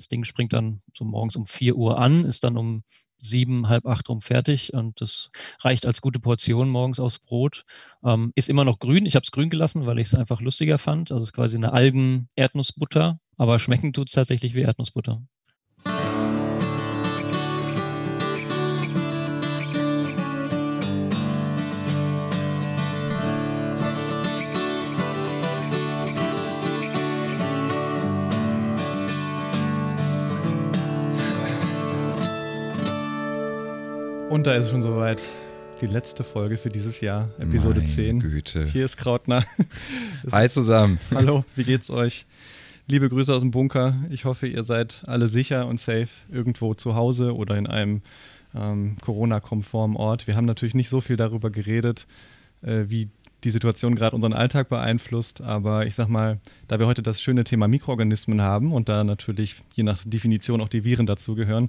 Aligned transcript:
Das 0.00 0.08
Ding 0.08 0.24
springt 0.24 0.54
dann 0.54 0.80
so 0.96 1.04
morgens 1.04 1.36
um 1.36 1.44
4 1.44 1.76
Uhr 1.76 1.98
an, 1.98 2.24
ist 2.24 2.42
dann 2.42 2.56
um 2.56 2.84
sieben, 3.18 3.68
halb 3.68 3.84
acht 3.84 4.08
rum 4.08 4.22
fertig 4.22 4.72
und 4.72 4.98
das 5.02 5.30
reicht 5.58 5.84
als 5.84 6.00
gute 6.00 6.18
Portion 6.18 6.70
morgens 6.70 6.98
aufs 6.98 7.18
Brot. 7.18 7.66
Ähm, 8.02 8.32
ist 8.34 8.48
immer 8.48 8.64
noch 8.64 8.78
grün. 8.78 9.04
Ich 9.04 9.14
habe 9.14 9.24
es 9.24 9.30
grün 9.30 9.50
gelassen, 9.50 9.84
weil 9.84 9.98
ich 9.98 10.06
es 10.06 10.14
einfach 10.14 10.40
lustiger 10.40 10.78
fand. 10.78 11.12
Also 11.12 11.24
es 11.24 11.28
ist 11.28 11.32
quasi 11.34 11.58
eine 11.58 11.74
Algen-Erdnussbutter, 11.74 13.20
aber 13.36 13.58
schmecken 13.58 13.92
tut 13.92 14.08
es 14.08 14.14
tatsächlich 14.14 14.54
wie 14.54 14.62
Erdnussbutter. 14.62 15.22
Und 34.30 34.46
da 34.46 34.54
ist 34.54 34.66
es 34.66 34.70
schon 34.70 34.80
soweit. 34.80 35.20
Die 35.80 35.88
letzte 35.88 36.22
Folge 36.22 36.56
für 36.56 36.68
dieses 36.68 37.00
Jahr, 37.00 37.30
Episode 37.40 37.80
Meine 37.80 37.86
10. 37.86 38.20
Güte. 38.20 38.64
Hier 38.66 38.84
ist 38.84 38.96
Krautner. 38.96 39.44
Hi 40.30 40.48
zusammen. 40.48 41.00
Hallo, 41.12 41.44
wie 41.56 41.64
geht's 41.64 41.90
euch? 41.90 42.26
Liebe 42.86 43.08
Grüße 43.08 43.34
aus 43.34 43.40
dem 43.40 43.50
Bunker. 43.50 43.96
Ich 44.08 44.26
hoffe, 44.26 44.46
ihr 44.46 44.62
seid 44.62 45.02
alle 45.06 45.26
sicher 45.26 45.66
und 45.66 45.80
safe 45.80 46.06
irgendwo 46.30 46.74
zu 46.74 46.94
Hause 46.94 47.34
oder 47.34 47.56
in 47.56 47.66
einem 47.66 48.02
ähm, 48.54 48.94
Corona-konformen 49.00 49.96
Ort. 49.96 50.28
Wir 50.28 50.36
haben 50.36 50.44
natürlich 50.44 50.76
nicht 50.76 50.90
so 50.90 51.00
viel 51.00 51.16
darüber 51.16 51.50
geredet, 51.50 52.06
äh, 52.62 52.84
wie 52.86 53.08
die 53.42 53.50
Situation 53.50 53.96
gerade 53.96 54.14
unseren 54.14 54.32
Alltag 54.32 54.68
beeinflusst. 54.68 55.40
Aber 55.40 55.86
ich 55.86 55.96
sag 55.96 56.08
mal, 56.08 56.38
da 56.68 56.78
wir 56.78 56.86
heute 56.86 57.02
das 57.02 57.20
schöne 57.20 57.42
Thema 57.42 57.66
Mikroorganismen 57.66 58.42
haben 58.42 58.70
und 58.72 58.88
da 58.88 59.02
natürlich 59.02 59.56
je 59.74 59.82
nach 59.82 60.00
Definition 60.04 60.60
auch 60.60 60.68
die 60.68 60.84
Viren 60.84 61.06
dazugehören, 61.06 61.68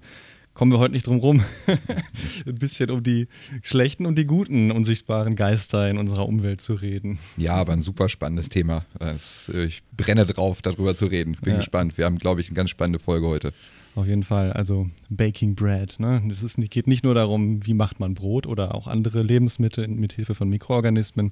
kommen 0.53 0.71
wir 0.71 0.79
heute 0.79 0.93
nicht 0.93 1.07
drum 1.07 1.19
rum, 1.19 1.43
ein 2.45 2.55
bisschen 2.55 2.91
um 2.91 3.03
die 3.03 3.27
schlechten 3.63 4.05
und 4.05 4.17
die 4.17 4.25
guten 4.25 4.71
unsichtbaren 4.71 5.35
Geister 5.35 5.89
in 5.89 5.97
unserer 5.97 6.27
Umwelt 6.27 6.61
zu 6.61 6.73
reden. 6.73 7.19
Ja, 7.37 7.55
aber 7.55 7.73
ein 7.73 7.81
super 7.81 8.09
spannendes 8.09 8.49
Thema. 8.49 8.85
Das, 8.99 9.49
äh, 9.53 9.65
ich 9.65 9.83
brenne 9.95 10.25
drauf, 10.25 10.61
darüber 10.61 10.95
zu 10.95 11.05
reden. 11.07 11.37
Bin 11.41 11.53
ja. 11.53 11.59
gespannt. 11.59 11.97
Wir 11.97 12.05
haben, 12.05 12.17
glaube 12.17 12.41
ich, 12.41 12.47
eine 12.47 12.55
ganz 12.55 12.69
spannende 12.69 12.99
Folge 12.99 13.27
heute. 13.27 13.53
Auf 13.95 14.07
jeden 14.07 14.23
Fall. 14.23 14.53
Also 14.53 14.89
Baking 15.09 15.55
Bread. 15.55 15.99
Ne? 15.99 16.21
Es 16.31 16.43
ist, 16.43 16.57
geht 16.69 16.87
nicht 16.87 17.03
nur 17.03 17.13
darum, 17.13 17.65
wie 17.65 17.73
macht 17.73 17.99
man 17.99 18.13
Brot 18.13 18.47
oder 18.47 18.75
auch 18.75 18.87
andere 18.87 19.21
Lebensmittel 19.21 19.87
mit 19.87 20.13
Hilfe 20.13 20.35
von 20.35 20.49
Mikroorganismen, 20.49 21.31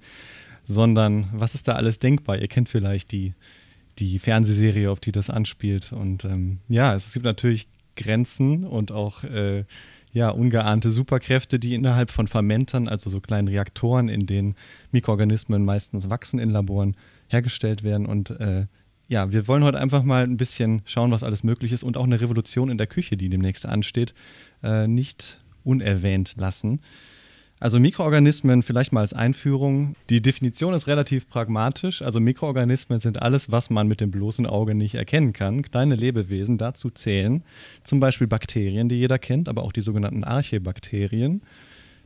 sondern 0.66 1.30
was 1.34 1.56
ist 1.56 1.68
da 1.68 1.74
alles 1.74 2.00
denkbar? 2.00 2.38
Ihr 2.38 2.48
kennt 2.48 2.70
vielleicht 2.70 3.12
die, 3.12 3.34
die 3.98 4.20
Fernsehserie, 4.20 4.92
auf 4.92 5.00
die 5.00 5.12
das 5.12 5.30
anspielt. 5.30 5.94
Und 5.94 6.26
ähm, 6.26 6.60
ja, 6.68 6.96
es 6.96 7.14
gibt 7.14 7.26
natürlich 7.26 7.68
Grenzen 8.00 8.64
und 8.64 8.92
auch 8.92 9.24
äh, 9.24 9.66
ja, 10.12 10.30
ungeahnte 10.30 10.92
Superkräfte, 10.92 11.60
die 11.60 11.76
innerhalb 11.76 12.10
von 12.10 12.28
Fermentern, 12.28 12.88
also 12.88 13.10
so 13.10 13.22
kleinen 13.22 13.48
Reaktoren, 13.48 14.10
in 14.10 14.26
denen 14.26 14.56
Mikroorganismen 14.92 15.64
meistens 15.64 16.10
wachsen 16.10 16.40
in 16.40 16.50
Laboren, 16.50 16.96
hergestellt 17.28 17.84
werden. 17.84 18.08
Und 18.08 18.32
äh, 18.32 18.66
ja, 19.08 19.32
wir 19.32 19.48
wollen 19.48 19.64
heute 19.64 19.80
einfach 19.80 20.04
mal 20.04 20.24
ein 20.24 20.38
bisschen 20.38 20.82
schauen, 20.86 21.12
was 21.12 21.24
alles 21.24 21.44
möglich 21.44 21.74
ist 21.74 21.84
und 21.84 21.98
auch 21.98 22.06
eine 22.06 22.22
Revolution 22.22 22.70
in 22.70 22.78
der 22.78 22.88
Küche, 22.88 23.18
die 23.18 23.30
demnächst 23.30 23.66
ansteht, 23.66 24.14
äh, 24.64 24.88
nicht 24.88 25.40
unerwähnt 25.64 26.36
lassen. 26.38 26.82
Also 27.60 27.80
Mikroorganismen 27.80 28.64
vielleicht 28.64 28.94
mal 28.94 29.02
als 29.02 29.14
Einführung. 29.14 29.94
Die 30.10 30.22
Definition 30.22 30.74
ist 30.74 30.88
relativ 30.88 31.28
pragmatisch. 31.28 32.02
Also 32.02 32.20
Mikroorganismen 32.20 33.00
sind 33.00 33.22
alles, 33.22 33.52
was 33.52 33.70
man 33.70 33.88
mit 33.88 34.00
dem 34.00 34.12
bloßen 34.12 34.46
Auge 34.46 34.76
nicht 34.76 34.96
erkennen 34.96 35.34
kann. 35.34 35.62
Kleine 35.62 35.96
Lebewesen, 35.96 36.58
dazu 36.58 36.90
zählen 36.90 37.44
zum 37.84 38.00
Beispiel 38.00 38.28
Bakterien, 38.28 38.88
die 38.88 38.96
jeder 38.96 39.20
kennt, 39.20 39.50
aber 39.50 39.64
auch 39.64 39.74
die 39.74 39.82
sogenannten 39.82 40.24
Archäbakterien. 40.24 41.42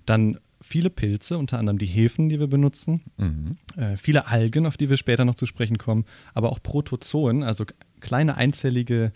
Dann 0.06 0.40
viele 0.60 0.90
Pilze, 0.90 1.38
unter 1.38 1.60
anderem 1.60 1.78
die 1.78 1.86
Hefen, 1.86 2.30
die 2.30 2.40
wir 2.40 2.48
benutzen. 2.48 3.02
Mhm. 3.18 3.58
Äh, 3.76 3.98
viele 3.98 4.28
Algen, 4.28 4.66
auf 4.66 4.78
die 4.78 4.90
wir 4.90 4.98
später 4.98 5.26
noch 5.26 5.36
zu 5.36 5.46
sprechen 5.46 5.78
kommen. 5.78 6.06
Aber 6.34 6.52
auch 6.52 6.64
Protozoen, 6.64 7.44
also 7.44 7.66
kleine 8.00 8.38
einzellige 8.38 9.12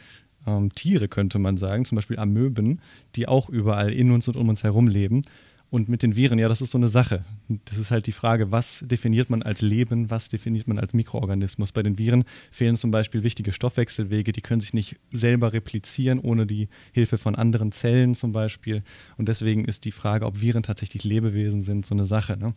ähm, 0.46 0.74
Tiere, 0.76 1.08
könnte 1.08 1.40
man 1.40 1.58
sagen. 1.58 1.86
Zum 1.86 1.96
Beispiel 1.96 2.20
Amöben, 2.20 2.82
die 3.16 3.28
auch 3.28 3.50
überall 3.50 3.92
in 3.92 4.12
uns 4.12 4.28
und 4.28 4.38
um 4.38 4.50
uns 4.50 4.64
herum 4.64 4.88
leben. 4.88 5.24
Und 5.70 5.90
mit 5.90 6.02
den 6.02 6.16
Viren, 6.16 6.40
ja, 6.40 6.48
das 6.48 6.62
ist 6.62 6.72
so 6.72 6.78
eine 6.78 6.88
Sache. 6.88 7.26
Das 7.66 7.78
ist 7.78 7.92
halt 7.92 8.08
die 8.08 8.14
Frage, 8.14 8.52
was 8.52 8.86
definiert 8.88 9.30
man 9.30 9.44
als 9.44 9.62
Leben, 9.62 10.10
was 10.10 10.30
definiert 10.30 10.68
man 10.68 10.80
als 10.80 10.94
Mikroorganismus. 10.94 11.74
Bei 11.74 11.84
den 11.84 11.98
Viren 11.98 12.24
fehlen 12.52 12.78
zum 12.78 12.90
Beispiel 12.90 13.24
wichtige 13.24 13.52
Stoffwechselwege, 13.52 14.32
die 14.32 14.42
können 14.42 14.62
sich 14.62 14.74
nicht 14.74 14.96
selber 15.12 15.52
replizieren 15.52 16.20
ohne 16.20 16.46
die 16.46 16.70
Hilfe 16.94 17.18
von 17.18 17.36
anderen 17.36 17.74
Zellen 17.74 18.16
zum 18.16 18.32
Beispiel. 18.32 18.82
Und 19.18 19.28
deswegen 19.28 19.66
ist 19.66 19.84
die 19.84 19.92
Frage, 19.92 20.26
ob 20.26 20.40
Viren 20.40 20.64
tatsächlich 20.64 21.04
Lebewesen 21.04 21.62
sind, 21.62 21.86
so 21.86 21.94
eine 21.94 22.06
Sache. 22.06 22.38
Ne? 22.38 22.54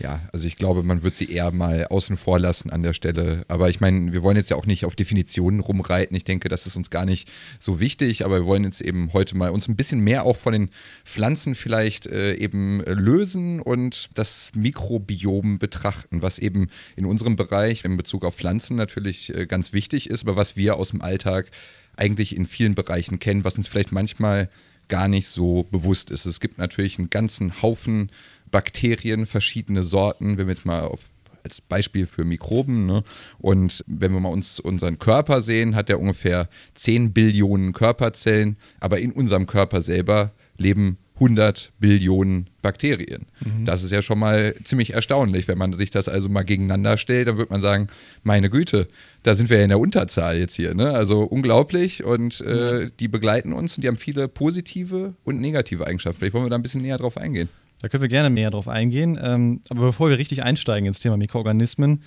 Ja, 0.00 0.20
also 0.32 0.46
ich 0.46 0.56
glaube, 0.56 0.84
man 0.84 1.02
wird 1.02 1.14
sie 1.14 1.26
eher 1.26 1.50
mal 1.50 1.86
außen 1.86 2.16
vor 2.16 2.38
lassen 2.38 2.70
an 2.70 2.82
der 2.82 2.92
Stelle. 2.92 3.44
Aber 3.48 3.68
ich 3.68 3.80
meine, 3.80 4.12
wir 4.12 4.22
wollen 4.22 4.36
jetzt 4.36 4.50
ja 4.50 4.56
auch 4.56 4.66
nicht 4.66 4.84
auf 4.84 4.94
Definitionen 4.94 5.60
rumreiten. 5.60 6.16
Ich 6.16 6.24
denke, 6.24 6.48
das 6.48 6.66
ist 6.66 6.76
uns 6.76 6.90
gar 6.90 7.04
nicht 7.04 7.28
so 7.58 7.80
wichtig. 7.80 8.24
Aber 8.24 8.40
wir 8.40 8.46
wollen 8.46 8.64
jetzt 8.64 8.80
eben 8.80 9.12
heute 9.12 9.36
mal 9.36 9.50
uns 9.50 9.66
ein 9.66 9.76
bisschen 9.76 10.00
mehr 10.00 10.24
auch 10.24 10.36
von 10.36 10.52
den 10.52 10.70
Pflanzen 11.04 11.54
vielleicht 11.56 12.06
äh, 12.06 12.34
eben 12.34 12.80
lösen 12.82 13.60
und 13.60 14.10
das 14.14 14.52
Mikrobiom 14.54 15.58
betrachten, 15.58 16.22
was 16.22 16.38
eben 16.38 16.68
in 16.94 17.04
unserem 17.04 17.34
Bereich 17.34 17.84
in 17.84 17.96
Bezug 17.96 18.24
auf 18.24 18.36
Pflanzen 18.36 18.76
natürlich 18.76 19.34
äh, 19.34 19.46
ganz 19.46 19.72
wichtig 19.72 20.10
ist, 20.10 20.22
aber 20.22 20.36
was 20.36 20.56
wir 20.56 20.76
aus 20.76 20.90
dem 20.90 21.02
Alltag 21.02 21.50
eigentlich 21.96 22.36
in 22.36 22.46
vielen 22.46 22.76
Bereichen 22.76 23.18
kennen, 23.18 23.44
was 23.44 23.58
uns 23.58 23.66
vielleicht 23.66 23.90
manchmal 23.90 24.48
gar 24.88 25.08
nicht 25.08 25.28
so 25.28 25.64
bewusst 25.64 26.10
ist. 26.10 26.26
Es 26.26 26.40
gibt 26.40 26.58
natürlich 26.58 26.98
einen 26.98 27.10
ganzen 27.10 27.62
Haufen 27.62 28.10
Bakterien, 28.50 29.26
verschiedene 29.26 29.84
Sorten, 29.84 30.38
wenn 30.38 30.46
wir 30.46 30.54
jetzt 30.54 30.66
mal 30.66 30.82
auf 30.82 31.06
als 31.44 31.60
Beispiel 31.60 32.06
für 32.06 32.24
Mikroben. 32.24 32.86
Ne? 32.86 33.02
Und 33.38 33.84
wenn 33.86 34.12
wir 34.12 34.20
mal 34.20 34.30
uns 34.30 34.60
unseren 34.60 34.98
Körper 34.98 35.40
sehen, 35.40 35.74
hat 35.74 35.88
er 35.88 36.00
ungefähr 36.00 36.48
10 36.74 37.12
Billionen 37.12 37.72
Körperzellen, 37.72 38.56
aber 38.80 38.98
in 38.98 39.12
unserem 39.12 39.46
Körper 39.46 39.80
selber 39.80 40.32
leben 40.58 40.98
100 41.14 41.72
Billionen 41.80 42.48
Bakterien. 42.62 43.26
Mhm. 43.40 43.64
Das 43.64 43.82
ist 43.82 43.90
ja 43.90 44.02
schon 44.02 44.20
mal 44.20 44.54
ziemlich 44.62 44.94
erstaunlich. 44.94 45.48
Wenn 45.48 45.58
man 45.58 45.72
sich 45.72 45.90
das 45.90 46.08
also 46.08 46.28
mal 46.28 46.44
gegeneinander 46.44 46.96
stellt, 46.96 47.26
dann 47.26 47.38
wird 47.38 47.50
man 47.50 47.60
sagen, 47.60 47.88
meine 48.22 48.50
Güte, 48.50 48.86
da 49.24 49.34
sind 49.34 49.50
wir 49.50 49.58
ja 49.58 49.64
in 49.64 49.70
der 49.70 49.80
Unterzahl 49.80 50.38
jetzt 50.38 50.54
hier. 50.54 50.74
Ne? 50.74 50.92
Also 50.92 51.22
unglaublich 51.22 52.04
und 52.04 52.40
äh, 52.42 52.88
die 53.00 53.08
begleiten 53.08 53.52
uns 53.52 53.76
und 53.76 53.82
die 53.82 53.88
haben 53.88 53.96
viele 53.96 54.28
positive 54.28 55.14
und 55.24 55.40
negative 55.40 55.86
Eigenschaften. 55.86 56.20
Vielleicht 56.20 56.34
wollen 56.34 56.44
wir 56.44 56.50
da 56.50 56.56
ein 56.56 56.62
bisschen 56.62 56.82
näher 56.82 56.98
drauf 56.98 57.16
eingehen. 57.16 57.48
Da 57.80 57.88
können 57.88 58.02
wir 58.02 58.08
gerne 58.08 58.30
mehr 58.30 58.50
drauf 58.50 58.68
eingehen. 58.68 59.18
Ähm, 59.22 59.60
aber 59.68 59.82
bevor 59.82 60.10
wir 60.10 60.18
richtig 60.18 60.42
einsteigen 60.42 60.86
ins 60.86 61.00
Thema 61.00 61.16
Mikroorganismen, 61.16 62.02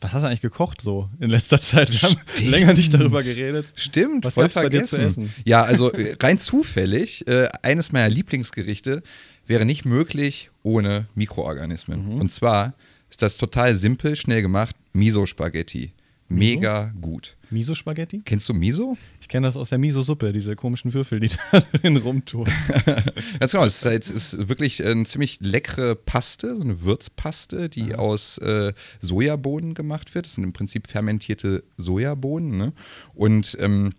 was 0.00 0.14
hast 0.14 0.22
du 0.22 0.28
eigentlich 0.28 0.40
gekocht 0.40 0.80
so 0.80 1.08
in 1.20 1.30
letzter 1.30 1.60
Zeit? 1.60 1.90
Wir 1.90 2.02
haben 2.02 2.20
Stimmt. 2.26 2.50
länger 2.50 2.74
nicht 2.74 2.94
darüber 2.94 3.20
geredet. 3.20 3.72
Stimmt, 3.74 4.24
was 4.24 4.34
voll 4.34 4.48
vergessen. 4.48 4.98
Bei 4.98 5.02
dir 5.02 5.08
zu 5.10 5.20
essen? 5.22 5.34
Ja, 5.44 5.62
also 5.62 5.90
äh, 5.92 6.16
rein 6.20 6.38
zufällig, 6.38 7.26
äh, 7.26 7.48
eines 7.62 7.92
meiner 7.92 8.08
Lieblingsgerichte 8.08 9.02
wäre 9.46 9.64
nicht 9.64 9.84
möglich 9.84 10.50
ohne 10.62 11.06
Mikroorganismen. 11.14 12.06
Mhm. 12.06 12.20
Und 12.20 12.32
zwar 12.32 12.74
ist 13.10 13.22
das 13.22 13.36
total 13.38 13.74
simpel, 13.74 14.14
schnell 14.14 14.42
gemacht, 14.42 14.76
Miso-Spaghetti. 14.92 15.92
Mega 16.28 16.92
Miso? 16.94 17.00
gut. 17.00 17.36
Miso-Spaghetti? 17.50 18.22
Kennst 18.24 18.48
du 18.48 18.54
Miso? 18.54 18.96
Ich 19.20 19.28
kenne 19.28 19.46
das 19.46 19.56
aus 19.56 19.70
der 19.70 19.78
Miso-Suppe, 19.78 20.32
diese 20.32 20.56
komischen 20.56 20.92
Würfel, 20.92 21.20
die 21.20 21.30
da 21.52 21.60
drin 21.60 21.96
rumtun. 21.96 22.46
Ganz 23.40 23.52
genau, 23.52 23.64
es 23.64 23.84
ist, 23.84 24.10
ist, 24.10 24.48
wirklich 24.48 24.84
eine 24.84 25.04
ziemlich 25.04 25.38
leckere 25.40 25.94
Paste, 25.94 26.56
so 26.56 26.62
eine 26.62 26.82
Würzpaste, 26.82 27.68
die 27.68 27.94
Aha. 27.94 28.00
aus 28.00 28.38
äh, 28.38 28.72
Sojabohnen 29.00 29.74
gemacht 29.74 30.14
wird. 30.14 30.26
Das 30.26 30.34
sind 30.34 30.44
im 30.44 30.52
Prinzip 30.52 30.88
fermentierte 30.88 31.64
Sojabohnen. 31.76 32.56
Ne? 32.56 32.72
Und 33.14 33.56
ähm, 33.60 33.90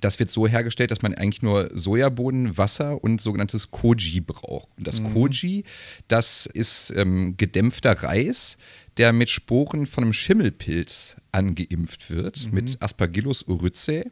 das 0.00 0.18
wird 0.18 0.30
so 0.30 0.46
hergestellt, 0.46 0.90
dass 0.90 1.02
man 1.02 1.14
eigentlich 1.14 1.42
nur 1.42 1.70
Sojabohnen, 1.72 2.56
Wasser 2.58 3.02
und 3.02 3.20
sogenanntes 3.20 3.70
Koji 3.70 4.20
braucht. 4.20 4.68
Und 4.76 4.86
das 4.86 5.00
mhm. 5.00 5.14
Koji, 5.14 5.64
das 6.08 6.46
ist 6.46 6.92
ähm, 6.94 7.34
gedämpfter 7.36 8.02
Reis, 8.02 8.56
der 8.98 9.12
mit 9.12 9.28
Sporen 9.28 9.86
von 9.86 10.04
einem 10.04 10.12
Schimmelpilz 10.12 11.16
angeimpft 11.32 12.10
wird, 12.10 12.46
mhm. 12.46 12.54
mit 12.54 12.82
Aspergillus 12.82 13.46
oryzae. 13.46 14.10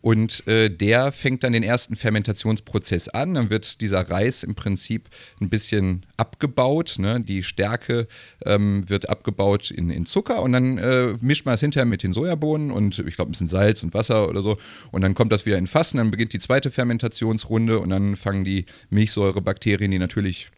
Und 0.00 0.46
äh, 0.48 0.70
der 0.70 1.12
fängt 1.12 1.44
dann 1.44 1.52
den 1.52 1.62
ersten 1.62 1.94
Fermentationsprozess 1.94 3.08
an. 3.08 3.34
Dann 3.34 3.50
wird 3.50 3.80
dieser 3.80 4.08
Reis 4.08 4.42
im 4.42 4.54
Prinzip 4.54 5.08
ein 5.40 5.50
bisschen 5.50 6.06
abgebaut. 6.16 6.96
Ne? 6.98 7.20
Die 7.20 7.42
Stärke 7.42 8.08
ähm, 8.44 8.88
wird 8.88 9.08
abgebaut 9.08 9.70
in, 9.70 9.90
in 9.90 10.06
Zucker 10.06 10.42
und 10.42 10.52
dann 10.52 10.78
äh, 10.78 11.14
mischt 11.20 11.46
man 11.46 11.52
das 11.52 11.60
hinterher 11.60 11.86
mit 11.86 12.02
den 12.02 12.12
Sojabohnen 12.12 12.70
und 12.70 12.98
ich 12.98 13.14
glaube 13.16 13.30
ein 13.30 13.32
bisschen 13.32 13.48
Salz 13.48 13.82
und 13.82 13.94
Wasser 13.94 14.28
oder 14.28 14.42
so. 14.42 14.58
Und 14.90 15.02
dann 15.02 15.14
kommt 15.14 15.32
das 15.32 15.46
wieder 15.46 15.58
in 15.58 15.66
Fassen. 15.66 15.98
Dann 15.98 16.10
beginnt 16.10 16.32
die 16.32 16.38
zweite 16.38 16.70
Fermentationsrunde 16.70 17.78
und 17.78 17.90
dann 17.90 18.16
fangen 18.16 18.44
die 18.44 18.66
Milchsäurebakterien, 18.90 19.90
die 19.90 19.98
natürlich 19.98 20.50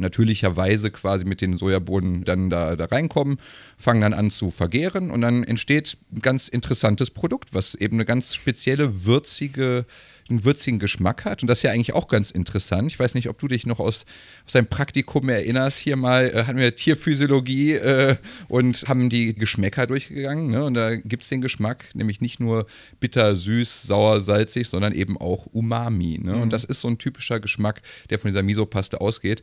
natürlicherweise 0.00 0.90
quasi 0.90 1.24
mit 1.24 1.40
den 1.40 1.56
Sojabohnen 1.56 2.24
dann 2.24 2.50
da, 2.50 2.76
da 2.76 2.86
reinkommen, 2.86 3.38
fangen 3.78 4.00
dann 4.00 4.14
an 4.14 4.30
zu 4.30 4.50
vergären 4.50 5.10
und 5.10 5.20
dann 5.20 5.44
entsteht 5.44 5.96
ein 6.12 6.20
ganz 6.20 6.48
interessantes 6.48 7.10
Produkt, 7.10 7.54
was 7.54 7.74
eben 7.74 7.96
eine 7.96 8.04
ganz 8.04 8.34
spezielle, 8.34 9.04
würzige 9.04 9.86
einen 10.30 10.44
würzigen 10.44 10.78
Geschmack 10.78 11.24
hat. 11.24 11.42
Und 11.42 11.48
das 11.48 11.58
ist 11.58 11.62
ja 11.62 11.72
eigentlich 11.72 11.92
auch 11.92 12.08
ganz 12.08 12.30
interessant. 12.30 12.90
Ich 12.90 12.98
weiß 12.98 13.14
nicht, 13.14 13.28
ob 13.28 13.38
du 13.38 13.48
dich 13.48 13.66
noch 13.66 13.80
aus, 13.80 14.06
aus 14.46 14.52
deinem 14.52 14.66
Praktikum 14.66 15.28
erinnerst. 15.28 15.78
Hier 15.78 15.96
mal 15.96 16.30
äh, 16.30 16.44
hatten 16.44 16.58
wir 16.58 16.74
Tierphysiologie 16.74 17.72
äh, 17.72 18.16
und 18.48 18.84
haben 18.86 19.10
die 19.10 19.34
Geschmäcker 19.34 19.86
durchgegangen. 19.86 20.50
Ne? 20.50 20.64
Und 20.64 20.74
da 20.74 20.96
gibt 20.96 21.24
es 21.24 21.28
den 21.28 21.40
Geschmack, 21.40 21.84
nämlich 21.94 22.20
nicht 22.20 22.40
nur 22.40 22.66
bitter, 23.00 23.36
süß, 23.36 23.82
sauer, 23.82 24.20
salzig, 24.20 24.68
sondern 24.68 24.92
eben 24.92 25.18
auch 25.18 25.46
Umami. 25.46 26.18
Ne? 26.22 26.36
Mhm. 26.36 26.42
Und 26.42 26.52
das 26.52 26.64
ist 26.64 26.80
so 26.80 26.88
ein 26.88 26.98
typischer 26.98 27.40
Geschmack, 27.40 27.82
der 28.08 28.18
von 28.18 28.30
dieser 28.30 28.42
Misopaste 28.42 29.00
ausgeht. 29.00 29.42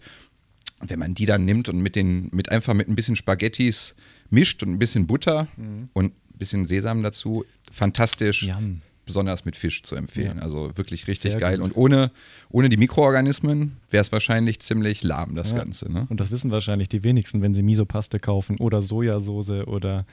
Und 0.79 0.89
wenn 0.89 0.99
man 0.99 1.13
die 1.13 1.25
dann 1.25 1.45
nimmt 1.45 1.69
und 1.69 1.79
mit 1.79 1.95
den, 1.95 2.29
mit 2.31 2.51
einfach 2.51 2.73
mit 2.73 2.87
ein 2.87 2.95
bisschen 2.95 3.15
Spaghettis 3.15 3.95
mischt 4.29 4.61
und 4.63 4.69
ein 4.69 4.79
bisschen 4.79 5.07
Butter 5.07 5.47
mhm. 5.57 5.89
und 5.93 6.13
ein 6.13 6.37
bisschen 6.37 6.65
Sesam 6.65 7.01
dazu, 7.03 7.45
fantastisch. 7.71 8.43
Yum 8.43 8.81
besonders 9.07 9.45
mit 9.45 9.55
Fisch 9.55 9.81
zu 9.81 9.95
empfehlen. 9.95 10.37
Ja. 10.37 10.43
Also 10.43 10.71
wirklich 10.75 11.07
richtig 11.07 11.31
Sehr 11.31 11.39
geil. 11.39 11.57
Gut. 11.57 11.65
Und 11.65 11.77
ohne, 11.77 12.11
ohne 12.49 12.69
die 12.69 12.77
Mikroorganismen 12.77 13.77
wäre 13.89 14.01
es 14.01 14.11
wahrscheinlich 14.11 14.59
ziemlich 14.59 15.01
lahm, 15.01 15.33
das 15.33 15.51
ja. 15.51 15.57
Ganze. 15.57 15.91
Ne? 15.91 16.05
Und 16.09 16.19
das 16.19 16.29
wissen 16.29 16.51
wahrscheinlich 16.51 16.89
die 16.89 17.03
wenigsten, 17.03 17.41
wenn 17.41 17.55
sie 17.55 17.63
Misopaste 17.63 18.19
kaufen 18.19 18.57
oder 18.59 18.83
Sojasauce 18.83 19.65
oder 19.65 20.05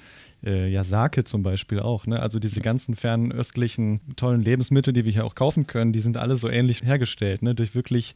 äh, 0.42 0.70
ja, 0.70 0.84
Sake 0.84 1.24
zum 1.24 1.42
Beispiel 1.42 1.80
auch. 1.80 2.06
Ne? 2.06 2.20
Also 2.20 2.38
diese 2.38 2.56
ja. 2.56 2.62
ganzen 2.62 2.94
fernöstlichen 2.94 4.00
tollen 4.16 4.42
Lebensmittel, 4.42 4.94
die 4.94 5.04
wir 5.04 5.12
hier 5.12 5.26
auch 5.26 5.34
kaufen 5.34 5.66
können, 5.66 5.92
die 5.92 6.00
sind 6.00 6.16
alle 6.16 6.36
so 6.36 6.48
ähnlich 6.48 6.82
hergestellt, 6.82 7.42
ne? 7.42 7.54
durch 7.54 7.74
wirklich 7.74 8.14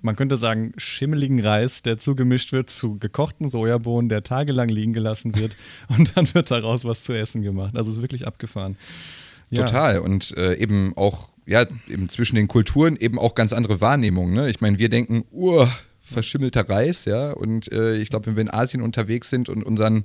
man 0.00 0.16
könnte 0.16 0.36
sagen, 0.36 0.72
schimmeligen 0.76 1.40
Reis, 1.40 1.82
der 1.82 1.98
zugemischt 1.98 2.52
wird 2.52 2.70
zu 2.70 2.98
gekochten 2.98 3.48
Sojabohnen, 3.48 4.08
der 4.08 4.22
tagelang 4.22 4.68
liegen 4.68 4.92
gelassen 4.92 5.34
wird 5.36 5.56
und 5.88 6.16
dann 6.16 6.32
wird 6.34 6.50
daraus 6.50 6.84
was 6.84 7.04
zu 7.04 7.12
essen 7.12 7.42
gemacht. 7.42 7.76
Also 7.76 7.90
es 7.90 7.96
ist 7.98 8.02
wirklich 8.02 8.26
abgefahren. 8.26 8.76
Ja. 9.50 9.64
Total. 9.64 9.98
Und 10.00 10.36
äh, 10.36 10.54
eben 10.54 10.96
auch, 10.96 11.30
ja, 11.46 11.66
eben 11.88 12.08
zwischen 12.08 12.36
den 12.36 12.48
Kulturen 12.48 12.96
eben 12.96 13.18
auch 13.18 13.34
ganz 13.34 13.52
andere 13.52 13.80
Wahrnehmungen. 13.80 14.34
Ne? 14.34 14.50
Ich 14.50 14.60
meine, 14.60 14.78
wir 14.78 14.88
denken, 14.88 15.24
uh, 15.32 15.66
verschimmelter 16.08 16.68
Reis, 16.68 17.04
ja. 17.04 17.32
Und 17.32 17.70
äh, 17.72 17.96
ich 17.96 18.10
glaube, 18.10 18.26
wenn 18.26 18.36
wir 18.36 18.42
in 18.42 18.50
Asien 18.50 18.82
unterwegs 18.82 19.30
sind 19.30 19.48
und 19.48 19.62
unseren 19.62 20.04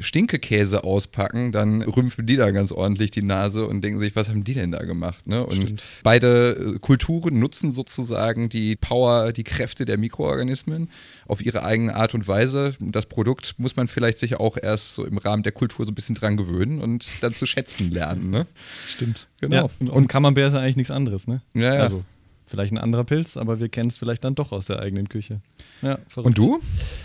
Stinkekäse 0.00 0.84
auspacken, 0.84 1.52
dann 1.52 1.82
rümpfen 1.82 2.26
die 2.26 2.36
da 2.36 2.50
ganz 2.50 2.72
ordentlich 2.72 3.10
die 3.10 3.22
Nase 3.22 3.66
und 3.66 3.82
denken 3.82 3.98
sich, 4.00 4.14
was 4.16 4.28
haben 4.28 4.44
die 4.44 4.54
denn 4.54 4.72
da 4.72 4.84
gemacht? 4.84 5.26
Ne? 5.26 5.44
Und 5.44 5.62
Stimmt. 5.62 5.82
beide 6.02 6.74
äh, 6.74 6.78
Kulturen 6.78 7.38
nutzen 7.38 7.72
sozusagen 7.72 8.48
die 8.48 8.76
Power, 8.76 9.32
die 9.32 9.44
Kräfte 9.44 9.84
der 9.84 9.98
Mikroorganismen 9.98 10.90
auf 11.26 11.44
ihre 11.44 11.62
eigene 11.62 11.94
Art 11.94 12.14
und 12.14 12.28
Weise. 12.28 12.74
Das 12.80 13.06
Produkt 13.06 13.54
muss 13.58 13.76
man 13.76 13.88
vielleicht 13.88 14.18
sich 14.18 14.36
auch 14.36 14.56
erst 14.60 14.94
so 14.94 15.04
im 15.04 15.18
Rahmen 15.18 15.42
der 15.42 15.52
Kultur 15.52 15.86
so 15.86 15.92
ein 15.92 15.94
bisschen 15.94 16.14
dran 16.14 16.36
gewöhnen 16.36 16.80
und 16.80 17.22
dann 17.22 17.32
zu 17.32 17.46
schätzen 17.46 17.90
lernen. 17.90 18.30
Ne? 18.30 18.46
Stimmt. 18.86 19.28
Genau. 19.40 19.56
Ja, 19.56 19.70
und, 19.78 19.90
und 19.90 20.08
Camembert 20.08 20.48
ist 20.48 20.54
ja 20.54 20.60
eigentlich 20.60 20.76
nichts 20.76 20.90
anderes, 20.90 21.26
ne? 21.26 21.40
Ja, 21.54 21.74
ja. 21.74 21.82
Also 21.82 22.04
vielleicht 22.46 22.72
ein 22.72 22.78
anderer 22.78 23.04
Pilz, 23.04 23.36
aber 23.36 23.60
wir 23.60 23.68
kennen 23.68 23.88
es 23.88 23.98
vielleicht 23.98 24.24
dann 24.24 24.34
doch 24.34 24.52
aus 24.52 24.66
der 24.66 24.80
eigenen 24.80 25.08
Küche. 25.08 25.40
Ja, 25.82 25.98
und 26.16 26.36
du? 26.36 26.60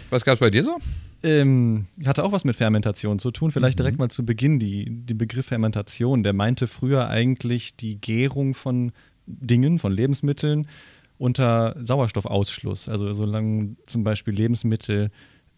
Was 0.09 0.25
gab 0.25 0.35
es 0.35 0.39
bei 0.39 0.49
dir 0.49 0.63
so? 0.63 0.77
Ähm, 1.23 1.87
hatte 2.05 2.23
auch 2.23 2.33
was 2.33 2.43
mit 2.43 2.57
Fermentation 2.57 3.17
zu 3.17 3.31
tun. 3.31 3.51
Vielleicht 3.51 3.79
mhm. 3.79 3.83
direkt 3.83 3.99
mal 3.99 4.09
zu 4.09 4.25
Beginn 4.25 4.59
die, 4.59 4.85
die 4.89 5.13
Begriff 5.13 5.47
Fermentation. 5.47 6.23
Der 6.23 6.33
meinte 6.33 6.67
früher 6.67 7.07
eigentlich 7.07 7.75
die 7.75 7.99
Gärung 7.99 8.53
von 8.53 8.91
Dingen, 9.25 9.79
von 9.79 9.93
Lebensmitteln 9.93 10.67
unter 11.17 11.75
Sauerstoffausschluss. 11.81 12.89
Also 12.89 13.13
solange 13.13 13.77
zum 13.85 14.03
Beispiel 14.03 14.33
Lebensmittel 14.33 15.11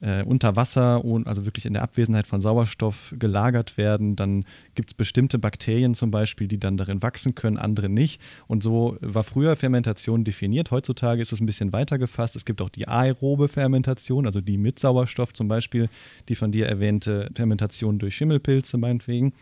äh, 0.06 0.24
unter 0.24 0.56
Wasser 0.56 1.04
und 1.04 1.28
also 1.28 1.46
wirklich 1.46 1.66
in 1.66 1.74
der 1.74 1.82
Abwesenheit 1.82 2.28
von 2.28 2.40
Sauerstoff 2.40 3.16
gelagert 3.18 3.76
werden. 3.78 4.16
Dann 4.16 4.46
gibt 4.76 4.92
es 4.92 4.94
bestimmte 4.94 5.40
Bakterien 5.40 5.96
zum 5.96 6.12
Beispiel, 6.12 6.48
die 6.48 6.60
dann 6.60 6.78
darin 6.78 7.02
wachsen 7.02 7.34
können, 7.34 7.58
andere 7.58 7.90
nicht. 7.90 8.22
Und 8.46 8.62
so 8.62 8.98
war 9.02 9.24
früher 9.24 9.56
Fermentation 9.56 10.24
definiert. 10.24 10.70
Heutzutage 10.70 11.24
ist 11.24 11.34
es 11.34 11.42
ein 11.42 11.48
bisschen 11.48 11.74
weiter 11.74 11.98
gefasst. 11.98 12.36
Es 12.36 12.46
gibt 12.46 12.62
auch 12.62 12.70
die 12.70 12.88
aerobe 12.88 13.48
Fermentation, 13.48 14.28
also 14.28 14.42
die 14.42 14.58
mit 14.58 14.78
Sauerstoff 14.78 15.34
zum 15.34 15.48
Beispiel, 15.48 15.90
die 16.30 16.36
von 16.36 16.52
dir 16.52 16.68
erwähnte 16.68 17.30
Fermentation 17.34 17.98
durch 17.98 18.16
Schimmelpilze 18.16 18.78
meinetwegen. 18.78 19.34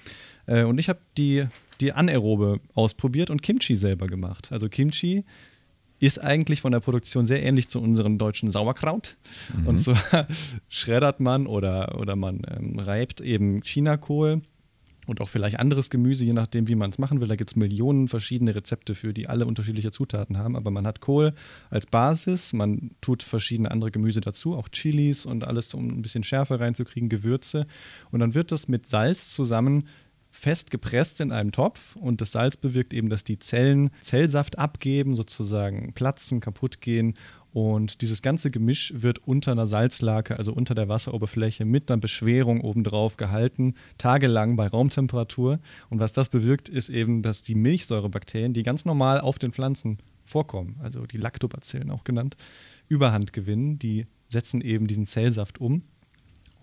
Äh, 0.46 0.64
und 0.64 0.78
ich 0.78 0.88
habe 0.88 1.00
die 1.18 1.46
die 1.82 1.92
anaerobe 1.92 2.60
ausprobiert 2.76 3.30
und 3.30 3.42
Kimchi 3.42 3.76
selber 3.76 4.08
gemacht. 4.08 4.52
Also 4.52 4.70
Kimchi 4.70 5.26
ist 6.04 6.20
eigentlich 6.20 6.60
von 6.60 6.74
der 6.74 6.82
Produktion 6.82 7.26
sehr 7.26 7.42
ähnlich 7.44 7.70
zu 7.70 7.80
unserem 7.80 8.18
deutschen 8.18 8.52
Sauerkraut. 8.52 9.16
Mhm. 9.56 9.68
Und 9.68 9.80
zwar 9.80 10.28
schreddert 10.68 11.22
man 11.22 11.48
oder, 11.48 11.98
oder 11.98 12.18
man 12.18 12.42
ähm, 12.50 12.78
reibt 12.78 13.22
eben 13.22 13.62
Chinakohl 13.62 14.42
und 15.08 15.22
auch 15.22 15.30
vielleicht 15.30 15.60
anderes 15.60 15.90
Gemüse, 15.90 16.26
je 16.26 16.34
nachdem, 16.34 16.68
wie 16.68 16.76
man 16.76 16.90
es 16.90 16.98
machen 16.98 17.22
will. 17.22 17.30
Da 17.30 17.38
gibt 17.38 17.52
es 17.52 17.56
Millionen 17.56 18.10
verschiedene 18.10 18.54
Rezepte 18.54 18.96
für, 18.96 19.14
die 19.14 19.30
alle 19.30 19.46
unterschiedliche 19.46 19.92
Zutaten 19.92 20.38
haben. 20.38 20.58
Aber 20.58 20.72
man 20.72 20.86
hat 20.86 21.00
Kohl 21.00 21.34
als 21.70 21.86
Basis, 21.86 22.52
man 22.52 22.92
tut 23.00 23.24
verschiedene 23.24 23.72
andere 23.72 23.92
Gemüse 23.92 24.20
dazu, 24.20 24.56
auch 24.56 24.68
Chilis 24.68 25.26
und 25.26 25.48
alles, 25.48 25.74
um 25.74 25.88
ein 25.88 26.02
bisschen 26.02 26.26
Schärfe 26.26 26.60
reinzukriegen, 26.60 27.08
Gewürze. 27.08 27.66
Und 28.12 28.20
dann 28.20 28.34
wird 28.34 28.52
das 28.52 28.68
mit 28.68 28.88
Salz 28.88 29.30
zusammen 29.30 29.88
fest 30.34 30.72
gepresst 30.72 31.22
in 31.22 31.32
einem 31.32 31.52
Topf 31.52 31.96
und 31.96 32.20
das 32.20 32.32
Salz 32.32 32.58
bewirkt 32.58 32.94
eben, 32.94 33.10
dass 33.10 33.24
die 33.24 33.40
Zellen 33.40 33.92
Zellsaft 34.02 34.58
abgeben, 34.58 35.16
sozusagen 35.16 35.94
platzen, 35.94 36.42
kaputt 36.42 36.82
gehen 36.82 37.14
und 37.54 38.02
dieses 38.02 38.24
ganze 38.24 38.50
Gemisch 38.50 38.94
wird 38.96 39.20
unter 39.20 39.52
einer 39.52 39.68
Salzlake, 39.68 40.38
also 40.38 40.52
unter 40.52 40.74
der 40.74 40.90
Wasseroberfläche, 40.90 41.66
mit 41.66 41.90
einer 41.90 42.02
Beschwerung 42.02 42.62
obendrauf 42.62 43.16
gehalten, 43.16 43.76
tagelang 44.00 44.56
bei 44.56 44.68
Raumtemperatur. 44.68 45.60
Und 45.92 46.00
was 46.00 46.14
das 46.14 46.30
bewirkt, 46.30 46.68
ist 46.68 46.90
eben, 46.90 47.22
dass 47.22 47.44
die 47.44 47.54
Milchsäurebakterien, 47.54 48.54
die 48.54 48.64
ganz 48.64 48.86
normal 48.86 49.22
auf 49.22 49.38
den 49.38 49.54
Pflanzen 49.54 50.00
vorkommen, 50.26 50.78
also 50.82 51.06
die 51.06 51.18
Lactobacillen 51.18 51.92
auch 51.92 52.04
genannt, 52.04 52.38
Überhand 52.88 53.34
gewinnen. 53.34 53.78
Die 53.78 54.08
setzen 54.30 54.62
eben 54.62 54.88
diesen 54.88 55.06
Zellsaft 55.06 55.62
um 55.62 55.84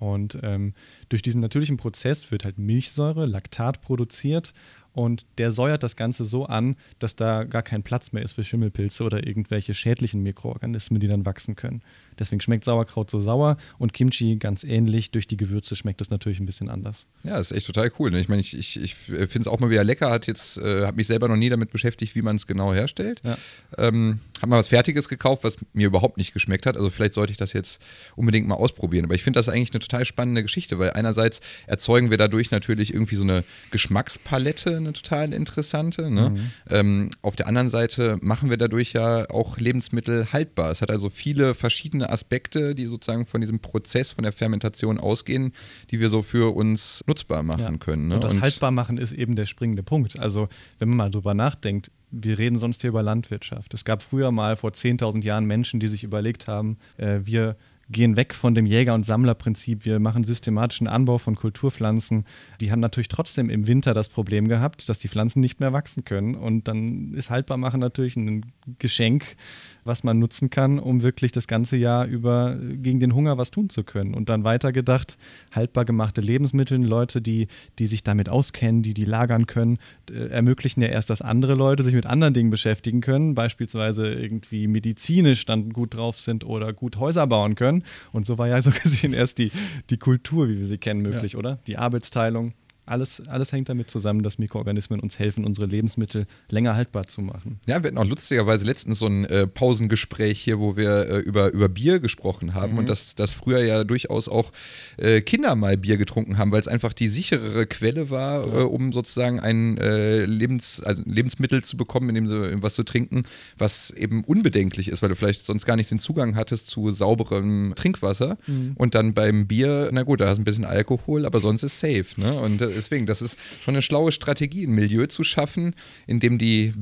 und 0.01 0.39
ähm, 0.43 0.75
durch 1.09 1.23
diesen 1.23 1.41
natürlichen 1.41 1.77
Prozess 1.77 2.31
wird 2.33 2.45
halt 2.45 2.59
Milchsäure, 2.59 3.27
Laktat 3.27 3.83
produziert 3.83 4.53
und 5.01 5.25
der 5.39 5.51
säuert 5.51 5.83
das 5.83 5.97
Ganze 5.97 6.27
so 6.27 6.45
an, 6.45 6.77
dass 6.99 7.17
da 7.17 7.45
gar 7.45 7.63
kein 7.63 7.83
Platz 7.83 8.13
mehr 8.13 8.23
ist 8.23 8.35
für 8.35 8.45
Schimmelpilze 8.45 9.03
oder 9.03 9.27
irgendwelche 9.27 9.73
schädlichen 9.73 10.23
Mikroorganismen, 10.23 11.01
die 11.01 11.09
dann 11.09 11.25
wachsen 11.25 11.57
können. 11.57 11.81
Deswegen 12.19 12.43
schmeckt 12.43 12.65
Sauerkraut 12.65 13.11
so 13.11 13.19
sauer 13.19 13.57
und 13.79 13.95
Kimchi 13.95 14.37
ganz 14.37 14.63
ähnlich. 14.63 15.11
Durch 15.11 15.27
die 15.27 15.39
Gewürze 15.39 15.75
schmeckt 15.75 16.03
es 16.03 16.11
natürlich 16.11 16.39
ein 16.39 16.45
bisschen 16.45 16.69
anders. 16.69 17.07
Ja, 17.25 17.39
das 17.39 17.51
ist 17.51 17.57
echt 17.57 17.67
total 17.67 17.91
cool. 17.99 18.11
Ne? 18.11 18.21
Ich 18.21 18.29
meine, 18.29 18.43
ich, 18.43 18.57
ich, 18.57 18.79
ich 18.79 18.95
finde 18.95 19.41
es 19.41 19.49
auch 19.49 19.59
mal 19.59 19.71
wieder 19.71 19.85
lecker. 19.85 20.11
Hat 20.11 20.27
jetzt, 20.27 20.59
äh, 20.59 20.85
habe 20.85 20.99
mich 20.99 21.07
selber 21.07 21.29
noch 21.29 21.37
nie 21.37 21.49
damit 21.49 21.73
beschäftigt, 21.73 22.15
wie 22.15 22.21
man 22.21 22.37
es 22.37 22.47
genau 22.47 22.75
herstellt. 22.75 23.23
Ja. 23.25 23.39
Ähm, 23.79 24.21
habe 24.43 24.51
mal 24.51 24.59
was 24.59 24.69
Fertiges 24.69 25.09
gekauft, 25.09 25.45
was 25.45 25.57
mir 25.73 25.87
überhaupt 25.87 26.19
nicht 26.19 26.35
geschmeckt 26.35 26.67
hat. 26.67 26.77
Also 26.77 26.91
vielleicht 26.91 27.15
sollte 27.15 27.31
ich 27.31 27.39
das 27.39 27.55
jetzt 27.55 27.81
unbedingt 28.17 28.47
mal 28.47 28.57
ausprobieren. 28.57 29.07
Aber 29.07 29.15
ich 29.15 29.23
finde 29.23 29.39
das 29.39 29.49
eigentlich 29.49 29.73
eine 29.73 29.81
total 29.81 30.05
spannende 30.05 30.43
Geschichte, 30.43 30.79
weil 30.79 30.91
einerseits 30.91 31.41
erzeugen 31.67 32.11
wir 32.11 32.19
dadurch 32.19 32.51
natürlich 32.51 32.93
irgendwie 32.93 33.17
so 33.17 33.23
eine 33.23 33.45
Geschmackspalette, 33.71 34.77
eine 34.77 34.90
total 34.95 35.33
interessante. 35.33 36.11
Ne? 36.11 36.31
Mhm. 36.31 36.51
Ähm, 36.69 37.11
auf 37.23 37.37
der 37.37 37.47
anderen 37.47 37.71
Seite 37.71 38.19
machen 38.21 38.51
wir 38.51 38.57
dadurch 38.57 38.93
ja 38.93 39.29
auch 39.31 39.59
Lebensmittel 39.59 40.33
haltbar. 40.33 40.71
Es 40.71 40.83
hat 40.83 40.91
also 40.91 41.11
viele 41.11 41.55
verschiedene 41.55 42.11
Aspekte, 42.11 42.75
die 42.75 42.87
sozusagen 42.87 43.27
von 43.27 43.41
diesem 43.41 43.61
Prozess, 43.61 44.11
von 44.11 44.25
der 44.25 44.33
Fermentation 44.33 44.99
ausgehen, 44.99 45.53
die 45.91 46.01
wir 46.01 46.09
so 46.09 46.23
für 46.23 46.55
uns 46.55 47.03
nutzbar 47.07 47.43
machen 47.43 47.61
ja. 47.61 47.79
können. 47.79 48.09
Ne? 48.09 48.17
Und 48.17 48.25
das 48.25 48.35
und 48.35 48.43
haltbar 48.43 48.71
machen 48.71 48.99
ist 48.99 49.13
eben 49.13 49.37
der 49.37 49.47
springende 49.47 49.83
Punkt. 49.83 50.19
Also 50.19 50.49
wenn 50.79 50.89
man 50.89 50.97
mal 50.97 51.11
drüber 51.11 51.35
nachdenkt, 51.35 51.91
wir 52.11 52.39
reden 52.39 52.59
sonst 52.59 52.81
hier 52.81 52.89
über 52.89 53.03
Landwirtschaft. 53.03 53.73
Es 53.75 53.85
gab 53.85 54.03
früher 54.03 54.31
mal 54.33 54.57
vor 54.57 54.71
10.000 54.71 55.23
Jahren 55.23 55.45
Menschen, 55.45 55.81
die 55.81 55.89
sich 55.89 56.03
überlegt 56.05 56.49
haben, 56.49 56.79
äh, 56.97 57.21
wir 57.23 57.57
gehen 57.91 58.17
weg 58.17 58.35
von 58.35 58.55
dem 58.55 58.67
Jäger- 58.67 58.95
und 58.95 59.05
Sammlerprinzip. 59.05 59.85
Wir 59.85 59.99
machen 59.99 60.25
systematischen 60.25 60.87
Anbau 60.87 61.19
von 61.19 61.35
Kulturpflanzen. 61.35 62.25
Die 62.61 62.71
haben 62.71 62.81
natürlich 62.81 63.09
trotzdem 63.09 63.51
im 63.51 63.67
Winter 63.67 63.95
das 63.95 64.09
Problem 64.09 64.49
gehabt, 64.49 64.89
dass 64.89 65.01
die 65.01 65.09
Pflanzen 65.09 65.41
nicht 65.41 65.61
mehr 65.61 65.73
wachsen 65.73 66.05
können. 66.05 66.35
Und 66.35 66.69
dann 66.69 67.15
ist 67.15 67.31
Haltbarmachen 67.31 67.81
natürlich 67.81 68.17
ein 68.17 68.53
Geschenk, 68.79 69.37
was 69.85 70.05
man 70.05 70.19
nutzen 70.19 70.51
kann, 70.51 70.79
um 70.79 71.03
wirklich 71.03 71.33
das 71.33 71.47
ganze 71.47 71.77
Jahr 71.77 72.07
über 72.07 72.57
gegen 72.61 73.01
den 73.01 73.15
Hunger 73.15 73.39
was 73.39 73.51
tun 73.51 73.71
zu 73.71 73.85
können. 73.85 74.15
Und 74.15 74.29
dann 74.29 74.45
weitergedacht, 74.45 75.17
haltbar 75.53 75.85
gemachte 75.85 76.21
Lebensmittel, 76.21 76.79
Leute, 76.83 77.21
die, 77.21 77.49
die 77.79 77.87
sich 77.87 78.03
damit 78.03 78.29
auskennen, 78.29 78.83
die 78.83 78.95
die 78.95 79.05
lagern 79.05 79.47
können, 79.47 79.79
äh, 80.11 80.29
ermöglichen 80.29 80.83
ja 80.83 80.89
erst, 80.89 81.11
dass 81.11 81.23
andere 81.23 81.55
Leute 81.55 81.83
sich 81.83 81.95
mit 81.95 82.07
anderen 82.07 82.35
Dingen 82.35 82.51
beschäftigen 82.51 83.01
können, 83.01 83.35
beispielsweise 83.35 84.13
irgendwie 84.13 84.67
medizinisch 84.67 85.45
dann 85.47 85.71
gut 85.71 85.95
drauf 85.95 86.19
sind 86.19 86.45
oder 86.45 86.73
gut 86.73 86.97
Häuser 86.97 87.27
bauen 87.27 87.55
können. 87.55 87.85
Und 88.13 88.27
so 88.27 88.39
war 88.39 88.49
ja 88.49 88.61
so 88.63 88.71
gesehen 88.71 89.13
erst 89.13 89.39
die, 89.39 89.51
die 89.91 89.97
Kultur, 89.97 90.49
wie 90.49 90.59
wir 90.59 90.67
sie 90.67 90.79
kennen, 90.79 91.03
möglich, 91.03 91.33
ja. 91.33 91.39
oder? 91.39 91.59
Die 91.67 91.79
Arbeitsteilung 91.79 92.55
alles, 92.91 93.23
alles 93.29 93.53
hängt 93.53 93.69
damit 93.69 93.91
zusammen, 93.91 94.23
dass 94.23 94.39
Mikroorganismen 94.39 95.01
uns 95.01 95.19
helfen, 95.19 95.45
unsere 95.45 95.67
Lebensmittel 95.67 96.27
länger 96.49 96.75
haltbar 96.75 97.07
zu 97.07 97.21
machen. 97.23 97.61
Ja, 97.67 97.83
wir 97.83 97.89
hatten 97.89 97.99
auch 97.99 98.05
lustigerweise 98.05 98.65
letztens 98.65 98.99
so 98.99 99.07
ein 99.07 99.25
äh, 99.25 99.47
Pausengespräch 99.47 100.41
hier, 100.41 100.59
wo 100.59 100.77
wir 100.77 101.09
äh, 101.09 101.19
über, 101.19 101.53
über 101.53 101.69
Bier 101.69 102.01
gesprochen 102.01 102.55
haben 102.55 102.73
mhm. 102.73 102.79
und 102.81 102.89
dass, 102.89 103.15
dass 103.15 103.33
früher 103.33 103.63
ja 103.65 103.85
durchaus 103.85 104.29
auch 104.29 104.53
äh, 104.97 105.21
Kinder 105.21 105.55
mal 105.55 105.77
Bier 105.77 105.97
getrunken 105.97 106.37
haben, 106.37 106.53
weil 106.53 106.61
es 106.61 106.69
einfach 106.69 106.93
die 106.93 107.09
sicherere 107.09 107.67
Quelle 107.67 108.11
war, 108.11 108.47
ja. 108.47 108.61
Äh, 108.61 108.65
um 108.65 108.93
sozusagen 108.93 109.41
ein 109.41 109.79
äh, 109.79 110.25
Lebens, 110.25 110.81
also 110.81 111.03
Lebensmittel 111.07 111.63
zu 111.63 111.77
bekommen, 111.77 112.09
in 112.09 112.15
dem 112.17 112.27
sie 112.27 112.63
was 112.63 112.75
zu 112.75 112.83
trinken, 112.83 113.25
was 113.57 113.91
eben 113.91 114.25
unbedenklich 114.25 114.89
ist, 114.89 115.03
weil 115.03 115.09
du 115.11 115.17
vielleicht 115.17 115.47
sonst 115.47 115.65
gar 115.65 115.77
nicht 115.77 115.91
den 115.91 115.99
Zugang 115.99 116.35
hattest 116.35 116.67
zu 116.67 116.91
sauberem 116.91 117.75
Trinkwasser. 117.77 118.37
Mhm. 118.47 118.73
Und 118.77 118.95
dann 118.95 119.15
beim 119.15 119.47
Bier, 119.47 119.91
na 119.93 120.03
gut, 120.03 120.21
da 120.21 120.29
hast 120.29 120.39
du 120.39 120.43
ein 120.43 120.45
bisschen 120.45 120.65
Alkohol, 120.65 121.25
aber 121.25 121.41
sonst 121.41 121.63
ist 121.63 121.79
safe. 121.79 122.07
Ne? 122.17 122.33
Und 122.41 122.61
deswegen, 122.81 123.07
das 123.07 123.23
ist 123.23 123.39
schon 123.63 123.75
eine 123.75 123.83
schlaue 123.83 124.13
Strategie, 124.13 124.67
ein 124.67 124.73
Milieu 124.73 125.07
zu 125.07 125.25
schaffen, 125.25 125.75
in 126.07 126.21
dem 126.21 126.39
die 126.39 126.75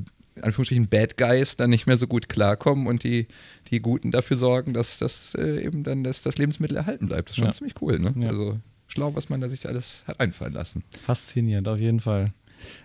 Anführungsstrichen 0.42 0.88
Bad 0.88 1.16
Guys 1.16 1.56
dann 1.56 1.70
nicht 1.70 1.86
mehr 1.86 1.98
so 1.98 2.06
gut 2.06 2.28
klarkommen 2.28 2.86
und 2.86 3.04
die, 3.04 3.26
die 3.70 3.80
Guten 3.80 4.10
dafür 4.10 4.36
sorgen, 4.36 4.72
dass 4.72 4.98
das 4.98 5.34
äh, 5.34 5.64
eben 5.64 5.82
dann 5.82 6.04
das, 6.04 6.22
das 6.22 6.38
Lebensmittel 6.38 6.76
erhalten 6.76 7.06
bleibt. 7.06 7.28
Das 7.28 7.32
ist 7.32 7.38
schon 7.38 7.46
ja. 7.46 7.52
ziemlich 7.52 7.74
cool, 7.80 7.98
ne? 7.98 8.14
Ja. 8.18 8.28
Also 8.28 8.60
schlau, 8.86 9.14
was 9.14 9.28
man 9.28 9.40
da 9.40 9.48
sich 9.48 9.66
alles 9.68 10.04
hat 10.06 10.20
einfallen 10.20 10.52
lassen. 10.52 10.84
Faszinierend, 11.02 11.68
auf 11.68 11.78
jeden 11.78 12.00
Fall. 12.00 12.32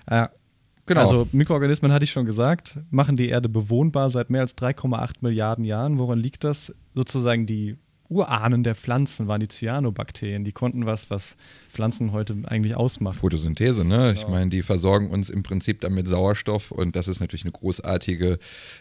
Äh, 0.05 0.27
genau. 0.86 1.01
Also 1.01 1.27
Mikroorganismen 1.32 1.93
hatte 1.93 2.03
ich 2.05 2.12
schon 2.12 2.25
gesagt, 2.25 2.79
machen 2.89 3.17
die 3.17 3.29
Erde 3.29 3.50
bewohnbar 3.50 4.10
seit 4.10 4.29
mehr 4.29 4.41
als 4.41 4.58
3,8 4.58 5.17
Milliarden 5.22 5.63
Jahren. 5.63 5.98
Woran 5.98 6.20
liegt 6.20 6.43
das? 6.43 6.74
Sozusagen 6.93 7.46
die 7.46 7.77
Urahnen 8.13 8.63
der 8.63 8.75
Pflanzen 8.75 9.27
waren 9.27 9.39
die 9.39 9.48
Cyanobakterien. 9.48 10.43
Die 10.43 10.51
konnten 10.51 10.86
was, 10.86 11.10
was 11.10 11.36
Pflanzen 11.70 12.12
heute 12.12 12.36
eigentlich 12.46 12.75
ausmacht. 12.75 13.20
Photosynthese, 13.20 13.84
ne? 13.84 13.98
Genau. 13.98 14.12
Ich 14.12 14.27
meine, 14.27 14.50
die 14.50 14.62
versorgen 14.62 15.10
uns 15.10 15.29
im 15.29 15.43
Prinzip 15.43 15.82
damit 15.82 16.08
Sauerstoff 16.08 16.72
und 16.72 16.96
das 16.96 17.08
ist 17.08 17.20
natürlich 17.20 17.43
eine 17.43 17.51
großartige 17.51 18.39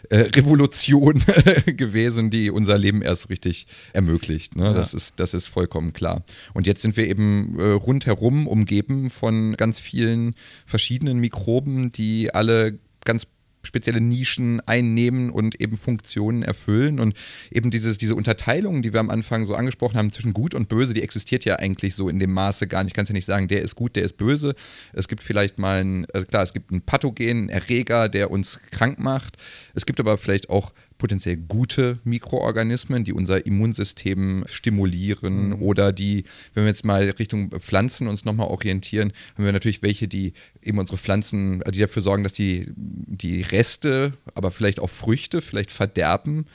äh, 0.09 0.17
Revolution 0.17 1.21
gewesen, 1.65 2.29
die 2.29 2.51
unser 2.51 2.77
Leben 2.77 3.01
erst 3.01 3.29
richtig 3.29 3.67
ermöglicht. 3.93 4.55
Ne? 4.55 4.65
Ja. 4.65 4.73
Das, 4.73 4.93
ist, 4.93 5.19
das 5.19 5.33
ist 5.33 5.47
vollkommen 5.47 5.93
klar. 5.93 6.23
Und 6.53 6.67
jetzt 6.67 6.81
sind 6.81 6.95
wir 6.95 7.07
eben 7.07 7.57
äh, 7.57 7.63
rundherum 7.71 8.47
umgeben 8.47 9.09
von 9.09 9.57
ganz 9.57 9.79
vielen 9.79 10.35
verschiedenen 10.65 11.19
Mikroben, 11.19 11.91
die 11.91 12.33
alle 12.33 12.77
ganz 13.05 13.27
spezielle 13.63 14.01
Nischen 14.01 14.59
einnehmen 14.61 15.29
und 15.29 15.59
eben 15.59 15.77
Funktionen 15.77 16.43
erfüllen. 16.43 16.99
Und 16.99 17.15
eben 17.51 17.71
dieses, 17.71 17.97
diese 17.97 18.15
Unterteilung, 18.15 18.81
die 18.81 18.93
wir 18.93 18.99
am 18.99 19.09
Anfang 19.09 19.45
so 19.45 19.55
angesprochen 19.55 19.97
haben 19.97 20.11
zwischen 20.11 20.33
gut 20.33 20.53
und 20.53 20.69
böse, 20.69 20.93
die 20.93 21.01
existiert 21.01 21.45
ja 21.45 21.55
eigentlich 21.55 21.95
so 21.95 22.09
in 22.09 22.19
dem 22.19 22.33
Maße 22.33 22.67
gar 22.67 22.83
nicht. 22.83 22.91
Ich 22.91 22.95
kann 22.95 23.05
ja 23.05 23.13
nicht 23.13 23.25
sagen, 23.25 23.47
der 23.47 23.61
ist 23.61 23.75
gut, 23.75 23.95
der 23.95 24.03
ist 24.03 24.17
böse. 24.17 24.55
Es 24.91 25.07
gibt 25.07 25.23
vielleicht 25.23 25.57
mal 25.57 25.81
ein, 25.81 26.05
also 26.13 26.27
klar, 26.27 26.43
es 26.43 26.53
gibt 26.53 26.71
einen 26.71 26.81
Pathogen, 26.81 27.29
einen 27.29 27.49
Erreger, 27.49 28.09
der 28.09 28.31
uns 28.31 28.59
krank 28.71 28.99
macht. 28.99 29.37
Es 29.73 29.85
gibt 29.85 29.99
aber 29.99 30.17
vielleicht 30.17 30.49
auch 30.49 30.73
potenziell 31.03 31.35
gute 31.35 31.99
Mikroorganismen, 32.05 33.03
die 33.03 33.11
unser 33.11 33.45
Immunsystem 33.45 34.45
stimulieren 34.47 35.49
mhm. 35.49 35.61
oder 35.61 35.91
die, 35.91 36.23
wenn 36.53 36.63
wir 36.63 36.69
jetzt 36.69 36.85
mal 36.85 37.03
Richtung 37.19 37.49
Pflanzen 37.59 38.07
uns 38.07 38.23
nochmal 38.23 38.47
orientieren, 38.47 39.11
haben 39.35 39.43
wir 39.43 39.51
natürlich 39.51 39.81
welche, 39.81 40.07
die 40.07 40.31
eben 40.61 40.79
unsere 40.79 40.97
Pflanzen, 40.97 41.61
die 41.69 41.81
dafür 41.81 42.01
sorgen, 42.01 42.23
dass 42.23 42.31
die, 42.31 42.71
die 42.77 43.41
Reste, 43.41 44.13
aber 44.33 44.49
vielleicht 44.51 44.79
auch 44.79 44.89
Früchte 44.89 45.41
vielleicht 45.41 45.73
verderben, 45.73 46.45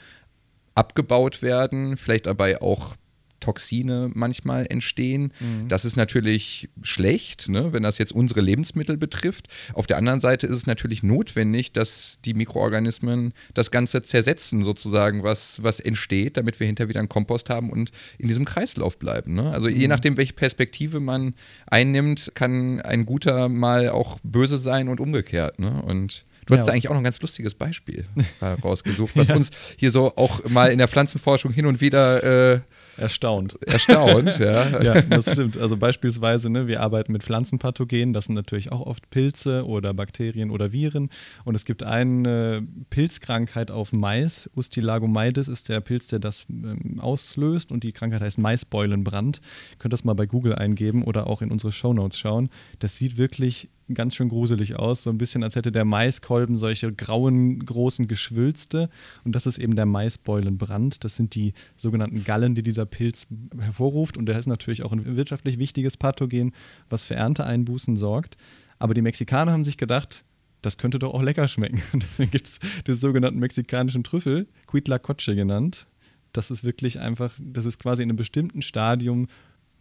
abgebaut 0.73 1.43
werden, 1.43 1.95
vielleicht 1.95 2.25
dabei 2.25 2.59
auch 2.59 2.95
Toxine 3.39 4.09
manchmal 4.13 4.65
entstehen. 4.69 5.33
Mhm. 5.39 5.67
Das 5.67 5.85
ist 5.85 5.95
natürlich 5.95 6.69
schlecht, 6.81 7.49
ne, 7.49 7.73
wenn 7.73 7.83
das 7.83 7.97
jetzt 7.97 8.11
unsere 8.11 8.41
Lebensmittel 8.41 8.97
betrifft. 8.97 9.47
Auf 9.73 9.87
der 9.87 9.97
anderen 9.97 10.21
Seite 10.21 10.47
ist 10.47 10.55
es 10.55 10.65
natürlich 10.65 11.03
notwendig, 11.03 11.73
dass 11.73 12.19
die 12.25 12.33
Mikroorganismen 12.33 13.33
das 13.53 13.71
Ganze 13.71 14.01
zersetzen, 14.03 14.63
sozusagen, 14.63 15.23
was, 15.23 15.61
was 15.63 15.79
entsteht, 15.79 16.37
damit 16.37 16.59
wir 16.59 16.67
hinterher 16.67 16.89
wieder 16.89 16.99
einen 16.99 17.09
Kompost 17.09 17.49
haben 17.49 17.69
und 17.69 17.91
in 18.17 18.27
diesem 18.27 18.45
Kreislauf 18.45 18.97
bleiben. 18.97 19.33
Ne? 19.33 19.51
Also 19.51 19.67
mhm. 19.69 19.75
je 19.75 19.87
nachdem, 19.87 20.17
welche 20.17 20.33
Perspektive 20.33 20.99
man 20.99 21.33
einnimmt, 21.67 22.31
kann 22.35 22.81
ein 22.81 23.05
guter 23.05 23.49
mal 23.49 23.89
auch 23.89 24.19
böse 24.23 24.57
sein 24.57 24.87
und 24.87 24.99
umgekehrt. 24.99 25.59
Ne? 25.59 25.81
Und 25.81 26.25
Du 26.49 26.57
hast 26.57 26.67
ja. 26.67 26.73
eigentlich 26.73 26.89
auch 26.89 26.93
noch 26.93 27.01
ein 27.01 27.03
ganz 27.03 27.21
lustiges 27.21 27.53
Beispiel 27.53 28.05
rausgesucht, 28.63 29.15
was 29.15 29.29
ja. 29.29 29.35
uns 29.35 29.51
hier 29.77 29.91
so 29.91 30.15
auch 30.15 30.47
mal 30.49 30.71
in 30.71 30.79
der 30.79 30.87
Pflanzenforschung 30.87 31.53
hin 31.53 31.65
und 31.65 31.79
wieder 31.79 32.55
äh, 32.55 32.59
Erstaunt. 32.99 33.57
Erstaunt, 33.65 34.39
ja. 34.39 34.81
ja, 34.81 35.01
das 35.01 35.31
stimmt. 35.31 35.57
Also 35.57 35.77
beispielsweise, 35.77 36.49
ne, 36.49 36.67
wir 36.67 36.81
arbeiten 36.81 37.13
mit 37.13 37.23
Pflanzenpathogenen, 37.23 38.13
das 38.13 38.25
sind 38.25 38.35
natürlich 38.35 38.71
auch 38.71 38.81
oft 38.81 39.09
Pilze 39.09 39.65
oder 39.65 39.93
Bakterien 39.93 40.51
oder 40.51 40.73
Viren. 40.73 41.09
Und 41.45 41.55
es 41.55 41.63
gibt 41.63 41.83
eine 41.83 42.67
Pilzkrankheit 42.89 43.71
auf 43.71 43.93
Mais. 43.93 44.49
Ustilagomaides 44.53 45.47
ist 45.47 45.69
der 45.69 45.79
Pilz, 45.79 46.07
der 46.07 46.19
das 46.19 46.45
ähm, 46.49 46.99
auslöst 46.99 47.71
und 47.71 47.83
die 47.83 47.93
Krankheit 47.93 48.21
heißt 48.21 48.37
Maisbeulenbrand. 48.37 49.37
Ihr 49.71 49.77
könnt 49.77 49.93
das 49.93 50.03
mal 50.03 50.13
bei 50.13 50.25
Google 50.25 50.55
eingeben 50.55 51.03
oder 51.03 51.27
auch 51.27 51.41
in 51.41 51.51
unsere 51.51 51.71
Shownotes 51.71 52.19
schauen. 52.19 52.49
Das 52.79 52.97
sieht 52.97 53.17
wirklich 53.17 53.69
ganz 53.95 54.15
schön 54.15 54.29
gruselig 54.29 54.75
aus. 54.77 55.03
So 55.03 55.09
ein 55.09 55.17
bisschen, 55.17 55.43
als 55.43 55.55
hätte 55.55 55.71
der 55.71 55.85
Maiskolben 55.85 56.57
solche 56.57 56.93
grauen, 56.93 57.65
großen 57.65 58.07
Geschwülste. 58.07 58.89
Und 59.23 59.35
das 59.35 59.45
ist 59.45 59.57
eben 59.57 59.75
der 59.75 59.85
Maisbeulenbrand. 59.85 61.03
Das 61.03 61.15
sind 61.15 61.35
die 61.35 61.53
sogenannten 61.77 62.23
Gallen, 62.23 62.55
die 62.55 62.63
dieser 62.63 62.85
Pilz 62.85 63.27
hervorruft. 63.59 64.17
Und 64.17 64.25
der 64.25 64.39
ist 64.39 64.47
natürlich 64.47 64.83
auch 64.83 64.91
ein 64.91 65.17
wirtschaftlich 65.17 65.59
wichtiges 65.59 65.97
Pathogen, 65.97 66.53
was 66.89 67.03
für 67.03 67.15
Ernteeinbußen 67.15 67.97
sorgt. 67.97 68.37
Aber 68.79 68.93
die 68.93 69.01
Mexikaner 69.01 69.51
haben 69.51 69.63
sich 69.63 69.77
gedacht, 69.77 70.23
das 70.61 70.77
könnte 70.77 70.99
doch 70.99 71.13
auch 71.13 71.21
lecker 71.21 71.47
schmecken. 71.47 71.81
Und 71.93 72.03
deswegen 72.03 72.31
gibt 72.31 72.47
es 72.47 72.59
den 72.87 72.95
sogenannten 72.95 73.39
mexikanischen 73.39 74.03
Trüffel, 74.03 74.47
Cuitlacoche 74.67 75.35
genannt. 75.35 75.87
Das 76.33 76.51
ist 76.51 76.63
wirklich 76.63 76.99
einfach, 76.99 77.33
das 77.41 77.65
ist 77.65 77.79
quasi 77.79 78.03
in 78.03 78.09
einem 78.09 78.17
bestimmten 78.17 78.61
Stadium 78.61 79.27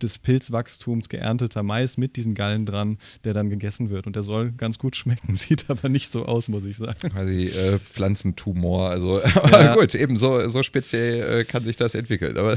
des 0.02 0.18
Pilzwachstums 0.18 1.08
geernteter 1.08 1.62
Mais 1.62 1.96
mit 1.96 2.16
diesen 2.16 2.34
Gallen 2.34 2.66
dran, 2.66 2.98
der 3.24 3.34
dann 3.34 3.50
gegessen 3.50 3.90
wird. 3.90 4.06
Und 4.06 4.16
der 4.16 4.22
soll 4.22 4.52
ganz 4.52 4.78
gut 4.78 4.96
schmecken, 4.96 5.36
sieht 5.36 5.68
aber 5.68 5.88
nicht 5.88 6.10
so 6.10 6.24
aus, 6.24 6.48
muss 6.48 6.64
ich 6.64 6.76
sagen. 6.76 7.10
Quasi 7.10 7.46
äh, 7.48 7.78
Pflanzentumor. 7.78 8.90
Also, 8.90 9.20
ja. 9.52 9.74
gut, 9.74 9.94
eben 9.94 10.16
so, 10.16 10.48
so 10.48 10.62
speziell 10.62 11.40
äh, 11.40 11.44
kann 11.44 11.64
sich 11.64 11.76
das 11.76 11.94
entwickeln. 11.94 12.36
Aber 12.36 12.56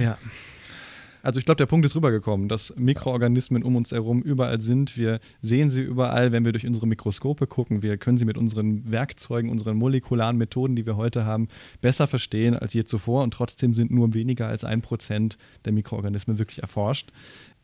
ja. 0.00 0.18
Also 1.22 1.38
ich 1.38 1.44
glaube, 1.44 1.56
der 1.56 1.66
Punkt 1.66 1.84
ist 1.84 1.96
rübergekommen, 1.96 2.48
dass 2.48 2.74
Mikroorganismen 2.76 3.62
um 3.62 3.76
uns 3.76 3.92
herum 3.92 4.22
überall 4.22 4.60
sind. 4.60 4.96
Wir 4.96 5.20
sehen 5.40 5.70
sie 5.70 5.82
überall, 5.82 6.32
wenn 6.32 6.44
wir 6.44 6.52
durch 6.52 6.66
unsere 6.66 6.86
Mikroskope 6.86 7.46
gucken. 7.46 7.82
Wir 7.82 7.96
können 7.96 8.18
sie 8.18 8.24
mit 8.24 8.38
unseren 8.38 8.90
Werkzeugen, 8.90 9.50
unseren 9.50 9.76
molekularen 9.76 10.36
Methoden, 10.36 10.76
die 10.76 10.86
wir 10.86 10.96
heute 10.96 11.24
haben, 11.24 11.48
besser 11.80 12.06
verstehen 12.06 12.56
als 12.56 12.74
je 12.74 12.84
zuvor. 12.84 13.22
Und 13.22 13.32
trotzdem 13.32 13.74
sind 13.74 13.90
nur 13.90 14.14
weniger 14.14 14.48
als 14.48 14.64
ein 14.64 14.82
Prozent 14.82 15.38
der 15.64 15.72
Mikroorganismen 15.72 16.38
wirklich 16.38 16.60
erforscht. 16.60 17.10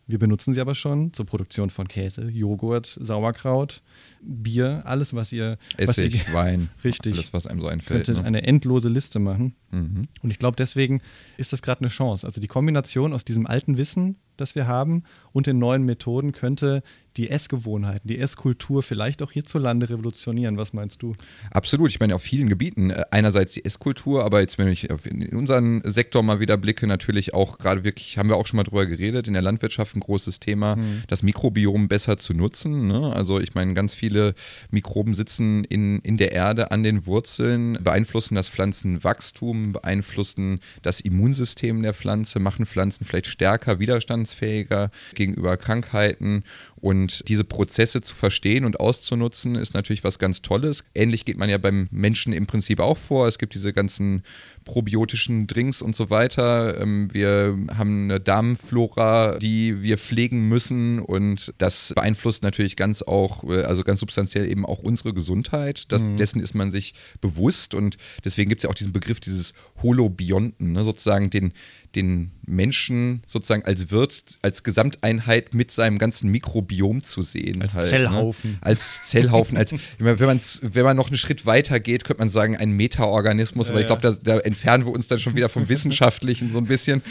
Wir 0.07 0.19
benutzen 0.19 0.53
sie 0.53 0.61
aber 0.61 0.75
schon 0.75 1.13
zur 1.13 1.25
Produktion 1.25 1.71
von 1.71 1.89
Käse, 1.89 2.29
Joghurt, 2.29 2.99
Sauerkraut, 3.01 3.83
Bier, 4.21 4.83
alles, 4.85 5.15
was 5.15 5.33
ihr. 5.33 5.59
Essig, 5.77 6.21
was 6.21 6.29
ihr, 6.29 6.35
Wein, 6.35 6.69
richtig, 6.85 7.15
alles, 7.15 7.33
was 7.33 7.47
einem 7.47 7.61
so 7.61 7.69
einfällt. 7.69 8.07
Könnte 8.07 8.21
ne? 8.21 8.27
eine 8.27 8.43
endlose 8.43 8.89
Liste 8.89 9.19
machen. 9.19 9.55
Mhm. 9.71 10.09
Und 10.23 10.31
ich 10.31 10.39
glaube, 10.39 10.57
deswegen 10.57 11.01
ist 11.39 11.53
das 11.53 11.63
gerade 11.63 11.81
eine 11.81 11.89
Chance. 11.89 12.27
Also 12.27 12.41
die 12.41 12.49
Kombination 12.49 13.13
aus 13.13 13.25
diesem 13.25 13.47
alten 13.47 13.79
Wissen, 13.79 14.17
das 14.37 14.55
wir 14.55 14.67
haben, 14.67 15.05
und 15.33 15.47
den 15.47 15.59
neuen 15.59 15.85
Methoden 15.85 16.33
könnte 16.33 16.83
die 17.17 17.31
Essgewohnheiten, 17.31 18.09
die 18.09 18.19
Esskultur 18.19 18.83
vielleicht 18.83 19.23
auch 19.23 19.31
hierzulande 19.31 19.89
revolutionieren. 19.89 20.57
Was 20.57 20.73
meinst 20.73 21.03
du? 21.03 21.15
Absolut. 21.51 21.91
Ich 21.91 22.01
meine, 22.01 22.15
auf 22.15 22.23
vielen 22.23 22.49
Gebieten. 22.49 22.91
Äh, 22.91 23.05
einerseits 23.11 23.55
die 23.55 23.65
Esskultur, 23.65 24.25
aber 24.25 24.41
jetzt, 24.41 24.59
wenn 24.59 24.69
ich 24.69 24.89
in 24.91 25.37
unseren 25.37 25.83
Sektor 25.85 26.23
mal 26.23 26.41
wieder 26.41 26.57
blicke, 26.57 26.87
natürlich 26.87 27.35
auch 27.35 27.59
gerade 27.59 27.85
wirklich, 27.85 28.19
haben 28.19 28.29
wir 28.29 28.37
auch 28.37 28.47
schon 28.47 28.57
mal 28.57 28.65
drüber 28.65 28.87
geredet, 28.87 29.29
in 29.29 29.35
der 29.35 29.43
Landwirtschaft 29.43 29.95
ein 29.97 30.01
großes 30.01 30.41
Thema, 30.41 30.77
mhm. 30.77 31.03
das 31.07 31.23
Mikrobiom 31.23 31.89
besser 31.89 32.17
zu 32.17 32.35
nutzen. 32.35 32.89
Ne? 32.89 33.13
Also 33.15 33.39
ich 33.39 33.55
meine, 33.55 33.75
ganz 33.75 33.95
viele 33.95 34.35
Mikroben 34.71 35.15
sitzen 35.15 35.65
in, 35.65 36.01
in 36.01 36.17
der 36.17 36.33
Erde 36.33 36.71
an 36.71 36.83
den 36.83 37.07
Wurzeln, 37.07 37.79
beeinflussen 37.83 38.35
das 38.35 38.49
Pflanzenwachstum, 38.49 39.73
beeinflussen 39.73 40.61
das 40.83 41.01
Immunsystem 41.01 41.83
der 41.83 41.95
Pflanze, 41.95 42.41
machen 42.41 42.67
Pflanzen 42.67 43.05
vielleicht 43.05 43.27
stärker, 43.27 43.79
widerstandsfähiger 44.25 44.91
gegenüber 45.15 45.57
Krankheiten 45.57 46.45
und 46.77 47.29
diese 47.29 47.45
Prozesse 47.45 48.01
zu 48.01 48.15
verstehen 48.15 48.65
und 48.65 48.81
auszunutzen, 48.81 49.55
ist 49.55 49.75
natürlich 49.75 50.05
was 50.05 50.19
ganz 50.19 50.43
Tolles. 50.43 50.85
Ähnlich 50.95 51.25
geht 51.25 51.39
man 51.39 51.49
ja 51.49 51.59
beim 51.59 51.89
Menschen 51.91 52.33
im 52.33 52.47
Prinzip 52.47 52.81
auch 52.81 52.99
vor. 52.99 53.27
Es 53.27 53.39
gibt 53.39 53.55
diese 53.55 53.73
ganzen 53.73 54.23
probiotischen 54.65 55.47
Drinks 55.47 55.83
und 55.83 55.95
so 55.95 56.11
weiter. 56.11 56.81
Ähm, 56.81 57.13
wir 57.13 57.57
haben 57.77 58.05
eine 58.05 58.21
Darmflora, 58.21 59.39
die 59.39 59.83
wir 59.83 59.99
pflegen 59.99 60.49
müssen 60.49 60.99
und 60.99 61.55
das 61.59 61.93
beeinflusst 61.95 62.43
natürlich 62.43 62.77
ganz 62.77 63.03
auch, 63.03 63.45
äh, 63.45 63.63
also 63.63 63.85
ganz 63.85 64.01
substanziell 64.01 64.51
eben 64.51 64.67
auch 64.67 64.79
unsere 64.79 65.15
Gesundheit. 65.15 65.93
Das, 65.93 66.03
mhm. 66.03 66.17
Dessen 66.17 66.41
ist 66.41 66.55
man 66.55 66.71
sich 66.71 66.95
bewusst 67.21 67.75
und 67.75 67.97
deswegen 68.25 68.49
gibt 68.49 68.61
es 68.61 68.65
ja 68.65 68.71
auch 68.71 68.75
diesen 68.75 68.93
Begriff 68.93 69.21
dieses 69.21 69.55
Holobionten, 69.83 70.73
ne, 70.73 70.85
sozusagen 70.85 71.31
den, 71.31 71.53
den 71.95 72.33
Menschen 72.47 73.23
sozusagen 73.27 73.65
als 73.65 73.91
Wirt, 73.91 74.39
als 74.43 74.63
Gesamteinheit 74.63 75.55
mit 75.55 75.71
seinem 75.71 75.99
ganzen 75.99 76.31
Mikrobiom 76.31 77.03
zu 77.03 77.23
sehen. 77.23 77.63
Als 77.63 77.75
halt, 77.75 77.85
ne? 77.85 77.91
Zellhaufen. 77.91 78.53
Ne? 78.53 78.59
Als 78.61 79.03
Zellhaufen. 79.05 79.57
als, 79.57 79.73
wenn, 79.99 80.19
man, 80.27 80.41
wenn 80.63 80.85
man 80.85 80.97
noch 80.97 81.09
einen 81.09 81.19
Schritt 81.19 81.47
weiter 81.47 81.81
geht, 81.81 82.05
könnte 82.05 82.21
man 82.21 82.29
sagen, 82.29 82.57
ein 82.57 82.73
Metaorganismus. 82.73 83.69
Aber 83.69 83.79
ja, 83.79 83.83
ich 83.83 83.87
glaube, 83.87 84.03
da, 84.03 84.13
da, 84.13 84.39
entfernen 84.55 84.87
wir 84.87 84.93
uns 84.93 85.09
dann 85.09 85.19
schon 85.19 85.35
wieder 85.35 85.49
vom 85.49 85.69
Wissenschaftlichen 85.69 86.53
so 86.53 86.59
ein 86.59 86.67
bisschen. 86.67 87.03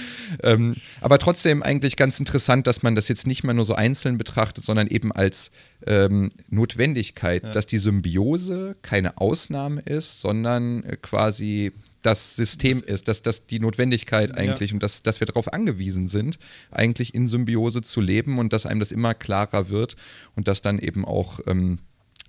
Ähm, 0.42 0.76
aber 1.02 1.20
trotzdem 1.20 1.62
eigentlich 1.62 1.98
ganz 1.98 2.20
interessant, 2.20 2.68
dass 2.68 2.84
man 2.84 2.96
das 2.96 3.10
jetzt 3.10 3.28
nicht 3.28 3.44
mehr 3.44 3.54
nur 3.54 3.66
so 3.66 3.76
einzeln 3.76 4.18
betrachtet, 4.18 4.64
sondern 4.64 4.88
eben 4.88 5.12
als 5.12 5.52
ähm, 5.86 6.32
Notwendigkeit, 6.50 7.44
ja. 7.44 7.52
dass 7.52 7.66
die 7.66 7.78
Symbiose 7.78 8.78
keine 8.82 9.18
Ausnahme 9.18 9.82
ist, 9.82 10.22
sondern 10.22 10.84
äh, 10.84 10.98
quasi 11.02 11.74
das 12.02 12.36
System 12.36 12.82
das, 12.82 12.90
ist, 12.90 13.08
dass 13.08 13.22
das 13.22 13.46
die 13.46 13.60
Notwendigkeit 13.60 14.38
eigentlich 14.38 14.72
ja. 14.72 14.76
und 14.76 14.84
dass, 14.84 15.04
dass 15.04 15.20
wir 15.20 15.28
darauf 15.28 15.52
angewiesen 15.52 16.08
sind, 16.08 16.38
eigentlich 16.72 17.14
in 17.14 17.28
Symbiose 17.28 17.82
zu 17.82 18.02
leben 18.02 18.40
und 18.40 18.54
dass 18.54 18.66
einem 18.66 18.80
das 18.80 18.92
immer 18.92 19.14
klarer 19.14 19.70
wird 19.70 19.96
und 20.36 20.48
dass 20.48 20.62
dann 20.62 20.80
eben 20.80 21.06
auch 21.06 21.40
ähm, 21.48 21.80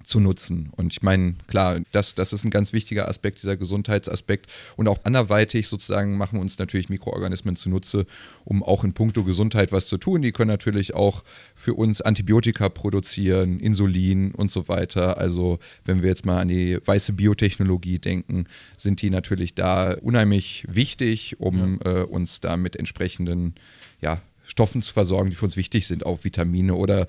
zu 0.05 0.21
nutzen. 0.21 0.71
Und 0.73 0.93
ich 0.93 1.03
meine, 1.03 1.35
klar, 1.47 1.81
das, 1.93 2.15
das 2.15 2.33
ist 2.33 2.45
ein 2.45 2.51
ganz 2.51 2.73
wichtiger 2.73 3.09
Aspekt, 3.09 3.39
dieser 3.43 3.57
Gesundheitsaspekt. 3.57 4.47
Und 4.77 4.89
auch 4.89 4.99
anderweitig 5.05 5.69
sozusagen 5.69 6.17
machen 6.17 6.39
uns 6.39 6.59
natürlich 6.59 6.89
Mikroorganismen 6.89 7.57
zunutze, 7.57 8.07
um 8.45 8.63
auch 8.63 8.85
in 8.85 8.93
puncto 8.93 9.25
Gesundheit 9.25 9.73
was 9.73 9.87
zu 9.87 9.99
tun. 9.99 10.23
Die 10.23 10.33
können 10.33 10.51
natürlich 10.51 10.95
auch 10.95 11.25
für 11.55 11.75
uns 11.75 12.01
Antibiotika 12.01 12.69
produzieren, 12.69 13.59
Insulin 13.61 14.33
und 14.33 14.51
so 14.51 14.69
weiter. 14.69 15.19
Also 15.19 15.59
wenn 15.85 16.03
wir 16.03 16.09
jetzt 16.09 16.27
mal 16.27 16.41
an 16.41 16.49
die 16.49 16.79
weiße 16.85 17.13
Biotechnologie 17.15 17.99
denken, 17.99 18.47
sind 18.77 19.03
die 19.03 19.11
natürlich 19.11 19.55
da 19.55 19.95
unheimlich 19.95 20.65
wichtig, 20.69 21.41
um 21.41 21.81
ja. 21.85 22.01
äh, 22.01 22.05
uns 22.05 22.41
da 22.41 22.57
mit 22.57 22.77
entsprechenden 22.77 23.55
ja, 24.01 24.21
Stoffen 24.45 24.83
zu 24.83 24.93
versorgen, 24.93 25.31
die 25.31 25.37
für 25.37 25.47
uns 25.47 25.57
wichtig 25.57 25.87
sind, 25.87 26.05
auch 26.07 26.25
Vitamine 26.25 26.75
oder 26.75 27.07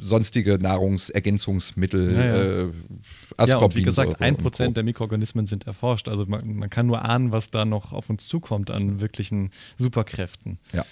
sonstige 0.00 0.58
Nahrungsergänzungsmittel, 0.58 2.12
ja, 2.12 2.24
ja. 2.24 2.34
Äh, 2.34 3.48
ja, 3.48 3.58
und 3.58 3.76
wie 3.76 3.82
gesagt, 3.82 4.20
ein 4.20 4.36
Prozent 4.36 4.76
der 4.76 4.84
Mikroorganismen 4.84 5.46
sind 5.46 5.66
erforscht. 5.66 6.08
Also 6.08 6.24
man, 6.26 6.54
man, 6.54 6.70
kann 6.70 6.86
nur 6.86 7.04
ahnen, 7.04 7.32
was 7.32 7.50
da 7.50 7.64
noch 7.64 7.92
auf 7.92 8.10
uns 8.10 8.26
zukommt 8.26 8.70
an 8.70 9.00
wirklichen 9.00 9.50
Superkräften. 9.76 10.58
Ja. 10.72 10.84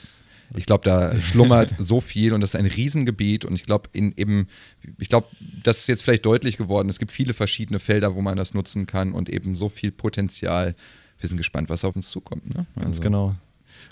Ich 0.55 0.67
glaube, 0.67 0.85
da 0.85 1.21
schlummert 1.21 1.75
so 1.79 2.01
viel 2.01 2.33
und 2.33 2.41
das 2.41 2.51
ist 2.51 2.61
ein 2.61 2.67
Riesengebiet 2.67 3.45
und 3.45 3.55
ich 3.55 3.65
glaube, 3.65 3.89
in 3.93 4.13
eben, 4.17 4.47
ich 4.99 5.09
glaube, 5.09 5.27
das 5.41 5.79
ist 5.79 5.89
jetzt 5.89 6.03
vielleicht 6.03 6.25
deutlich 6.25 6.57
geworden. 6.57 6.89
Es 6.89 6.99
gibt 6.99 7.11
viele 7.11 7.35
verschiedene 7.35 7.79
Felder, 7.79 8.15
wo 8.15 8.23
man 8.23 8.37
das 8.37 8.55
nutzen 8.55 8.87
kann 8.87 9.13
und 9.13 9.29
eben 9.29 9.57
so 9.57 9.69
viel 9.69 9.91
Potenzial. 9.91 10.77
Wir 11.19 11.29
sind 11.29 11.39
gespannt, 11.39 11.69
was 11.69 11.85
auf 11.85 11.97
uns 11.97 12.11
zukommt. 12.11 12.49
Ne? 12.55 12.67
Also. 12.77 12.85
Ganz 12.85 13.01
genau. 13.01 13.35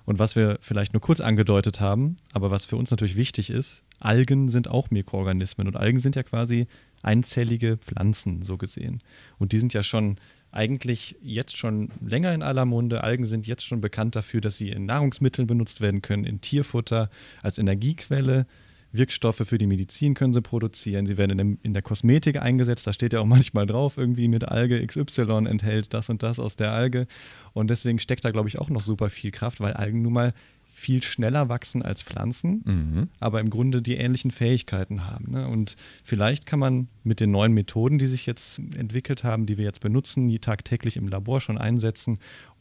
Und 0.04 0.18
was 0.18 0.36
wir 0.36 0.58
vielleicht 0.60 0.92
nur 0.92 1.00
kurz 1.00 1.20
angedeutet 1.20 1.80
haben, 1.80 2.18
aber 2.32 2.50
was 2.50 2.66
für 2.66 2.76
uns 2.76 2.90
natürlich 2.90 3.16
wichtig 3.16 3.50
ist, 3.50 3.82
Algen 4.00 4.48
sind 4.48 4.68
auch 4.68 4.90
Mikroorganismen 4.90 5.66
und 5.66 5.76
Algen 5.76 5.98
sind 5.98 6.16
ja 6.16 6.22
quasi 6.22 6.66
einzellige 7.02 7.78
Pflanzen, 7.78 8.42
so 8.42 8.56
gesehen. 8.58 9.02
Und 9.38 9.52
die 9.52 9.58
sind 9.58 9.72
ja 9.72 9.82
schon 9.82 10.16
eigentlich 10.50 11.16
jetzt 11.20 11.56
schon 11.56 11.90
länger 12.00 12.32
in 12.32 12.42
aller 12.42 12.64
Munde. 12.64 13.02
Algen 13.02 13.24
sind 13.24 13.46
jetzt 13.46 13.66
schon 13.66 13.80
bekannt 13.80 14.14
dafür, 14.14 14.40
dass 14.40 14.56
sie 14.56 14.70
in 14.70 14.86
Nahrungsmitteln 14.86 15.46
benutzt 15.46 15.80
werden 15.80 16.00
können, 16.00 16.24
in 16.24 16.40
Tierfutter, 16.40 17.10
als 17.42 17.58
Energiequelle. 17.58 18.46
Wirkstoffe 18.94 19.42
für 19.44 19.58
die 19.58 19.66
Medizin 19.66 20.14
können 20.14 20.32
sie 20.32 20.40
produzieren. 20.40 21.06
Sie 21.06 21.16
werden 21.16 21.32
in, 21.32 21.38
dem, 21.38 21.58
in, 21.62 21.72
der 21.72 21.82
Kosmetik 21.82 22.40
eingesetzt. 22.40 22.86
Da 22.86 22.92
steht 22.92 23.12
ja 23.12 23.20
auch 23.20 23.26
manchmal 23.26 23.66
drauf, 23.66 23.98
irgendwie 23.98 24.28
mit 24.28 24.44
Alge 24.44 24.84
XY 24.86 25.46
enthält 25.46 25.92
das 25.92 26.08
und 26.10 26.22
das 26.22 26.38
aus 26.38 26.56
der 26.56 26.72
Alge. 26.72 27.06
Und 27.52 27.70
deswegen 27.70 27.98
steckt 27.98 28.24
da, 28.24 28.30
glaube 28.30 28.48
ich, 28.48 28.58
auch 28.58 28.70
noch 28.70 28.82
super 28.82 29.10
viel 29.10 29.30
Kraft, 29.30 29.60
weil 29.60 29.74
Algen 29.74 30.02
nun 30.02 30.12
mal 30.12 30.32
viel 30.74 31.02
schneller 31.04 31.48
wachsen 31.48 31.82
als 31.82 32.02
Pflanzen, 32.02 32.62
mhm. 32.64 33.08
aber 33.20 33.38
im 33.40 33.48
Grunde 33.48 33.80
die 33.80 33.94
ähnlichen 33.94 34.32
Fähigkeiten 34.32 35.06
haben. 35.06 35.30
Ne? 35.30 35.46
Und 35.46 35.76
vielleicht 36.02 36.46
kann 36.46 36.58
man 36.58 36.88
mit 37.04 37.20
den 37.20 37.30
neuen 37.30 37.52
Methoden, 37.52 37.98
die 37.98 38.08
sich 38.08 38.26
jetzt 38.26 38.60
entwickelt 38.76 39.22
haben, 39.22 39.46
die 39.46 39.56
wir 39.56 39.64
jetzt 39.64 39.80
benutzen, 39.80 40.26
die 40.28 40.40
tagtäglich 40.40 40.96
im 40.96 41.06
Labor 41.06 41.40
schon 41.40 41.58
einsetzen, 41.58 42.18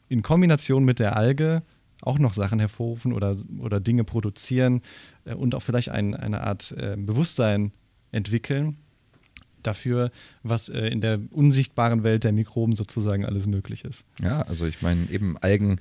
in 0.08 0.22
Kombination 0.22 0.84
mit 0.84 1.00
der 1.00 1.16
Alge 1.16 1.62
auch 2.06 2.18
noch 2.18 2.34
Sachen 2.34 2.58
hervorrufen 2.58 3.12
oder, 3.12 3.36
oder 3.58 3.80
Dinge 3.80 4.04
produzieren 4.04 4.82
äh, 5.24 5.34
und 5.34 5.54
auch 5.54 5.62
vielleicht 5.62 5.88
ein, 5.88 6.14
eine 6.14 6.42
Art 6.42 6.72
äh, 6.72 6.96
Bewusstsein 6.96 7.72
entwickeln 8.12 8.76
dafür, 9.62 10.10
was 10.42 10.68
äh, 10.68 10.86
in 10.88 11.00
der 11.00 11.20
unsichtbaren 11.32 12.02
Welt 12.02 12.24
der 12.24 12.32
Mikroben 12.32 12.76
sozusagen 12.76 13.24
alles 13.24 13.46
möglich 13.46 13.84
ist. 13.84 14.04
Ja, 14.20 14.42
also 14.42 14.66
ich 14.66 14.82
meine, 14.82 15.08
eben 15.10 15.36
Algen 15.38 15.80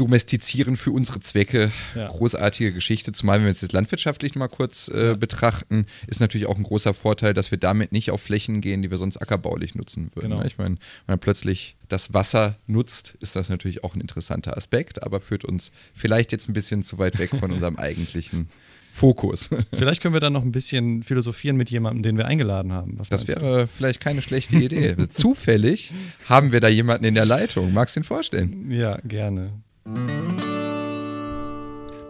domestizieren 0.00 0.78
für 0.78 0.92
unsere 0.92 1.20
Zwecke. 1.20 1.70
Ja. 1.94 2.08
Großartige 2.08 2.72
Geschichte, 2.72 3.12
zumal 3.12 3.38
wenn 3.38 3.44
wir 3.44 3.50
jetzt 3.50 3.62
das 3.62 3.72
landwirtschaftlich 3.72 4.34
mal 4.34 4.48
kurz 4.48 4.88
äh, 4.88 5.14
betrachten, 5.14 5.84
ist 6.06 6.20
natürlich 6.20 6.46
auch 6.46 6.56
ein 6.56 6.62
großer 6.62 6.94
Vorteil, 6.94 7.34
dass 7.34 7.50
wir 7.50 7.58
damit 7.58 7.92
nicht 7.92 8.10
auf 8.10 8.22
Flächen 8.22 8.62
gehen, 8.62 8.80
die 8.80 8.90
wir 8.90 8.96
sonst 8.96 9.18
ackerbaulich 9.18 9.74
nutzen 9.74 10.10
würden. 10.14 10.30
Genau. 10.30 10.40
Ne? 10.40 10.46
Ich 10.46 10.56
meine, 10.56 10.76
wenn 11.06 11.14
man 11.14 11.18
plötzlich 11.18 11.76
das 11.88 12.14
Wasser 12.14 12.56
nutzt, 12.66 13.18
ist 13.20 13.36
das 13.36 13.50
natürlich 13.50 13.84
auch 13.84 13.94
ein 13.94 14.00
interessanter 14.00 14.56
Aspekt, 14.56 15.02
aber 15.02 15.20
führt 15.20 15.44
uns 15.44 15.70
vielleicht 15.92 16.32
jetzt 16.32 16.48
ein 16.48 16.54
bisschen 16.54 16.82
zu 16.82 16.98
weit 16.98 17.18
weg 17.18 17.30
von 17.38 17.52
unserem 17.52 17.76
eigentlichen 17.76 18.48
Fokus. 18.92 19.50
Vielleicht 19.72 20.02
können 20.02 20.14
wir 20.14 20.20
dann 20.20 20.32
noch 20.32 20.42
ein 20.42 20.50
bisschen 20.50 21.02
philosophieren 21.02 21.56
mit 21.56 21.70
jemandem, 21.70 22.02
den 22.02 22.18
wir 22.18 22.26
eingeladen 22.26 22.72
haben. 22.72 22.98
Was 22.98 23.10
das 23.10 23.28
wäre 23.28 23.62
du? 23.62 23.68
vielleicht 23.68 24.00
keine 24.00 24.22
schlechte 24.22 24.56
Idee. 24.56 24.96
Zufällig 25.10 25.92
haben 26.26 26.52
wir 26.52 26.60
da 26.60 26.68
jemanden 26.68 27.04
in 27.04 27.14
der 27.14 27.26
Leitung. 27.26 27.72
Magst 27.72 27.96
du 27.96 28.00
ihn 28.00 28.04
vorstellen? 28.04 28.70
Ja, 28.70 28.98
gerne. 29.04 29.52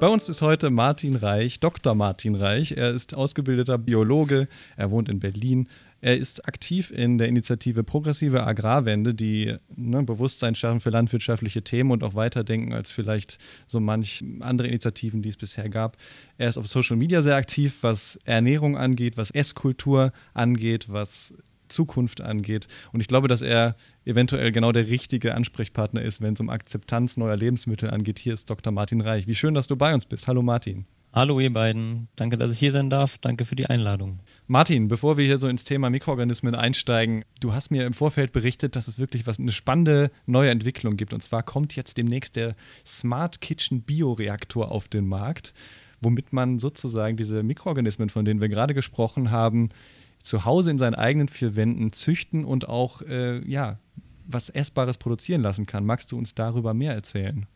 Bei 0.00 0.08
uns 0.08 0.30
ist 0.30 0.40
heute 0.40 0.70
Martin 0.70 1.14
Reich, 1.14 1.60
Dr. 1.60 1.94
Martin 1.94 2.34
Reich. 2.34 2.72
Er 2.72 2.90
ist 2.90 3.14
ausgebildeter 3.14 3.76
Biologe, 3.76 4.48
er 4.78 4.90
wohnt 4.90 5.10
in 5.10 5.20
Berlin. 5.20 5.68
Er 6.00 6.16
ist 6.16 6.48
aktiv 6.48 6.90
in 6.90 7.18
der 7.18 7.28
Initiative 7.28 7.84
Progressive 7.84 8.42
Agrarwende, 8.42 9.12
die 9.12 9.56
ne, 9.76 10.02
Bewusstsein 10.02 10.54
schaffen 10.54 10.80
für 10.80 10.88
landwirtschaftliche 10.88 11.60
Themen 11.60 11.90
und 11.90 12.02
auch 12.02 12.14
weiterdenken 12.14 12.72
als 12.72 12.90
vielleicht 12.90 13.36
so 13.66 13.78
manch 13.78 14.24
andere 14.40 14.68
Initiativen, 14.68 15.20
die 15.20 15.28
es 15.28 15.36
bisher 15.36 15.68
gab. 15.68 15.98
Er 16.38 16.48
ist 16.48 16.56
auf 16.56 16.66
Social 16.66 16.96
Media 16.96 17.20
sehr 17.20 17.36
aktiv, 17.36 17.82
was 17.82 18.18
Ernährung 18.24 18.78
angeht, 18.78 19.18
was 19.18 19.30
Esskultur 19.30 20.12
angeht, 20.32 20.86
was 20.88 21.34
Zukunft 21.70 22.20
angeht. 22.20 22.68
Und 22.92 23.00
ich 23.00 23.08
glaube, 23.08 23.28
dass 23.28 23.42
er 23.42 23.76
eventuell 24.04 24.52
genau 24.52 24.72
der 24.72 24.88
richtige 24.88 25.34
Ansprechpartner 25.34 26.02
ist, 26.02 26.20
wenn 26.20 26.34
es 26.34 26.40
um 26.40 26.50
Akzeptanz 26.50 27.16
neuer 27.16 27.36
Lebensmittel 27.36 27.90
angeht. 27.90 28.18
Hier 28.18 28.34
ist 28.34 28.50
Dr. 28.50 28.72
Martin 28.72 29.00
Reich. 29.00 29.26
Wie 29.26 29.34
schön, 29.34 29.54
dass 29.54 29.66
du 29.66 29.76
bei 29.76 29.94
uns 29.94 30.06
bist. 30.06 30.26
Hallo 30.26 30.42
Martin. 30.42 30.86
Hallo 31.12 31.40
ihr 31.40 31.52
beiden. 31.52 32.06
Danke, 32.14 32.38
dass 32.38 32.52
ich 32.52 32.58
hier 32.60 32.70
sein 32.70 32.88
darf. 32.88 33.18
Danke 33.18 33.44
für 33.44 33.56
die 33.56 33.66
Einladung. 33.66 34.20
Martin, 34.46 34.86
bevor 34.86 35.16
wir 35.16 35.24
hier 35.24 35.38
so 35.38 35.48
ins 35.48 35.64
Thema 35.64 35.90
Mikroorganismen 35.90 36.54
einsteigen, 36.54 37.24
du 37.40 37.52
hast 37.52 37.72
mir 37.72 37.84
im 37.84 37.94
Vorfeld 37.94 38.32
berichtet, 38.32 38.76
dass 38.76 38.86
es 38.86 39.00
wirklich 39.00 39.26
was 39.26 39.40
eine 39.40 39.50
spannende 39.50 40.12
neue 40.26 40.50
Entwicklung 40.50 40.96
gibt. 40.96 41.12
Und 41.12 41.20
zwar 41.20 41.42
kommt 41.42 41.74
jetzt 41.74 41.96
demnächst 41.98 42.36
der 42.36 42.54
Smart 42.86 43.40
Kitchen 43.40 43.82
Bioreaktor 43.82 44.70
auf 44.70 44.86
den 44.86 45.08
Markt, 45.08 45.52
womit 46.00 46.32
man 46.32 46.60
sozusagen 46.60 47.16
diese 47.16 47.42
Mikroorganismen, 47.42 48.08
von 48.08 48.24
denen 48.24 48.40
wir 48.40 48.48
gerade 48.48 48.74
gesprochen 48.74 49.32
haben, 49.32 49.70
zu 50.22 50.44
Hause 50.44 50.70
in 50.70 50.78
seinen 50.78 50.94
eigenen 50.94 51.28
vier 51.28 51.56
Wänden 51.56 51.92
züchten 51.92 52.44
und 52.44 52.68
auch 52.68 53.02
äh, 53.02 53.46
ja, 53.48 53.78
was 54.26 54.48
Essbares 54.48 54.98
produzieren 54.98 55.42
lassen 55.42 55.66
kann. 55.66 55.84
Magst 55.84 56.12
du 56.12 56.18
uns 56.18 56.34
darüber 56.34 56.74
mehr 56.74 56.94
erzählen? 56.94 57.46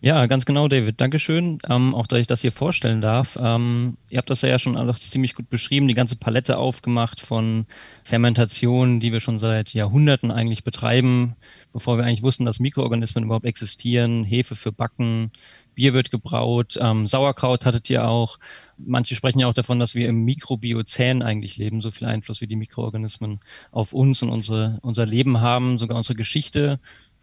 Ja, 0.00 0.26
ganz 0.26 0.46
genau, 0.46 0.68
David. 0.68 1.00
Dankeschön. 1.00 1.58
Ähm, 1.68 1.92
auch, 1.92 2.06
dass 2.06 2.20
ich 2.20 2.28
das 2.28 2.40
hier 2.40 2.52
vorstellen 2.52 3.00
darf. 3.00 3.36
Ähm, 3.40 3.96
ihr 4.10 4.18
habt 4.18 4.30
das 4.30 4.42
ja 4.42 4.56
schon 4.60 4.76
alles 4.76 5.10
ziemlich 5.10 5.34
gut 5.34 5.50
beschrieben, 5.50 5.88
die 5.88 5.94
ganze 5.94 6.14
Palette 6.14 6.56
aufgemacht 6.56 7.20
von 7.20 7.66
Fermentationen, 8.04 9.00
die 9.00 9.12
wir 9.12 9.18
schon 9.18 9.40
seit 9.40 9.74
Jahrhunderten 9.74 10.30
eigentlich 10.30 10.62
betreiben, 10.62 11.34
bevor 11.72 11.98
wir 11.98 12.04
eigentlich 12.04 12.22
wussten, 12.22 12.44
dass 12.44 12.60
Mikroorganismen 12.60 13.24
überhaupt 13.24 13.44
existieren, 13.44 14.22
Hefe 14.22 14.54
für 14.54 14.70
Backen, 14.70 15.32
Bier 15.78 15.94
wird 15.94 16.10
gebraut, 16.10 16.76
ähm, 16.82 17.06
Sauerkraut 17.06 17.64
hattet 17.64 17.88
ihr 17.88 18.08
auch. 18.08 18.38
Manche 18.78 19.14
sprechen 19.14 19.38
ja 19.38 19.46
auch 19.46 19.54
davon, 19.54 19.78
dass 19.78 19.94
wir 19.94 20.08
im 20.08 20.24
Mikrobiozän 20.24 21.22
eigentlich 21.22 21.56
leben, 21.56 21.80
so 21.80 21.92
viel 21.92 22.08
Einfluss 22.08 22.40
wie 22.40 22.48
die 22.48 22.56
Mikroorganismen 22.56 23.38
auf 23.70 23.92
uns 23.92 24.20
und 24.20 24.30
unsere, 24.30 24.80
unser 24.82 25.06
Leben 25.06 25.40
haben, 25.40 25.78
sogar 25.78 25.96
unsere 25.96 26.16
Geschichte 26.16 26.80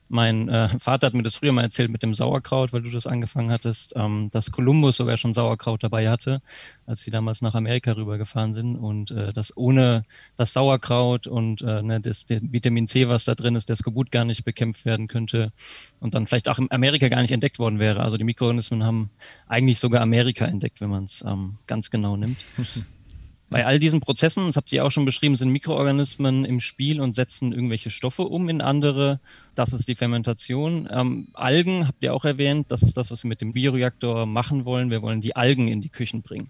Mein 0.08 0.50
äh, 0.50 0.70
Vater 0.80 1.08
hat 1.08 1.14
mir 1.14 1.24
das 1.24 1.36
früher 1.36 1.52
mal 1.52 1.64
erzählt 1.64 1.90
mit 1.90 2.04
dem 2.04 2.14
Sauerkraut, 2.14 2.74
weil 2.74 2.84
du 2.84 2.92
das 2.92 3.08
angefangen 3.08 3.52
hattest, 3.52 3.94
ähm, 3.96 4.30
dass 4.32 4.52
Kolumbus 4.52 4.98
sogar 4.98 5.18
schon 5.18 5.34
Sauerkraut 5.34 5.84
dabei 5.84 6.10
hatte, 6.10 6.42
als 6.86 7.02
sie 7.02 7.12
damals 7.12 7.42
nach 7.42 7.56
Amerika 7.56 7.94
rübergefahren 7.94 8.54
sind 8.54 8.76
und 8.76 9.12
äh, 9.12 9.34
dass 9.34 9.56
ohne 9.58 10.04
das 10.36 10.54
Sauerkraut 10.54 11.26
und 11.26 11.62
äh, 11.62 11.82
ne, 11.82 12.00
das 12.02 12.28
Vitamin 12.30 12.88
C, 12.88 13.08
was 13.08 13.26
da 13.26 13.34
drin 13.34 13.56
ist, 13.56 13.70
der 13.70 13.78
Skorbut 13.78 14.12
gar 14.12 14.26
nicht 14.26 14.46
bekämpft 14.46 14.86
werden 14.86 15.08
könnte 15.08 15.52
und 16.00 16.14
dann 16.14 16.28
vielleicht 16.28 16.50
auch 16.50 16.60
in 16.60 16.72
Amerika 16.72 17.08
gar 17.10 17.22
nicht 17.22 17.32
entdeckt 17.32 17.58
worden 17.58 17.80
wäre. 17.80 18.02
Also 18.02 18.18
die 18.18 18.24
Mikroorganismen 18.24 18.84
haben 18.84 19.10
eigentlich 19.48 19.80
sogar 19.80 20.02
Amerika 20.02 20.46
entdeckt, 20.46 20.82
wenn 20.82 20.90
man 20.90 21.06
es 21.06 21.24
ähm, 21.28 21.58
ganz 21.66 21.90
genau 21.90 22.16
nimmt. 22.16 22.38
Bei 23.56 23.66
all 23.66 23.80
diesen 23.80 24.02
Prozessen, 24.02 24.48
das 24.48 24.58
habt 24.58 24.74
ihr 24.74 24.84
auch 24.84 24.92
schon 24.92 25.06
beschrieben, 25.06 25.38
sind 25.38 25.50
Mikroorganismen 25.50 26.44
im 26.44 26.60
Spiel 26.60 27.00
und 27.00 27.16
setzen 27.16 27.54
irgendwelche 27.54 27.90
Stoffe 27.90 28.24
um 28.24 28.50
in 28.50 28.60
andere. 28.60 29.22
Das 29.56 29.72
ist 29.72 29.88
die 29.88 29.96
Fermentation. 29.96 30.90
Ähm, 30.92 31.30
Algen 31.32 31.88
habt 31.88 32.04
ihr 32.04 32.14
auch 32.14 32.26
erwähnt. 32.26 32.70
Das 32.70 32.84
ist 32.84 32.98
das, 32.98 33.12
was 33.12 33.24
wir 33.24 33.30
mit 33.30 33.40
dem 33.40 33.54
Bioreaktor 33.54 34.26
machen 34.26 34.66
wollen. 34.66 34.92
Wir 34.92 35.02
wollen 35.02 35.22
die 35.22 35.38
Algen 35.38 35.70
in 35.70 35.80
die 35.80 35.88
Küchen 35.88 36.22
bringen. 36.22 36.50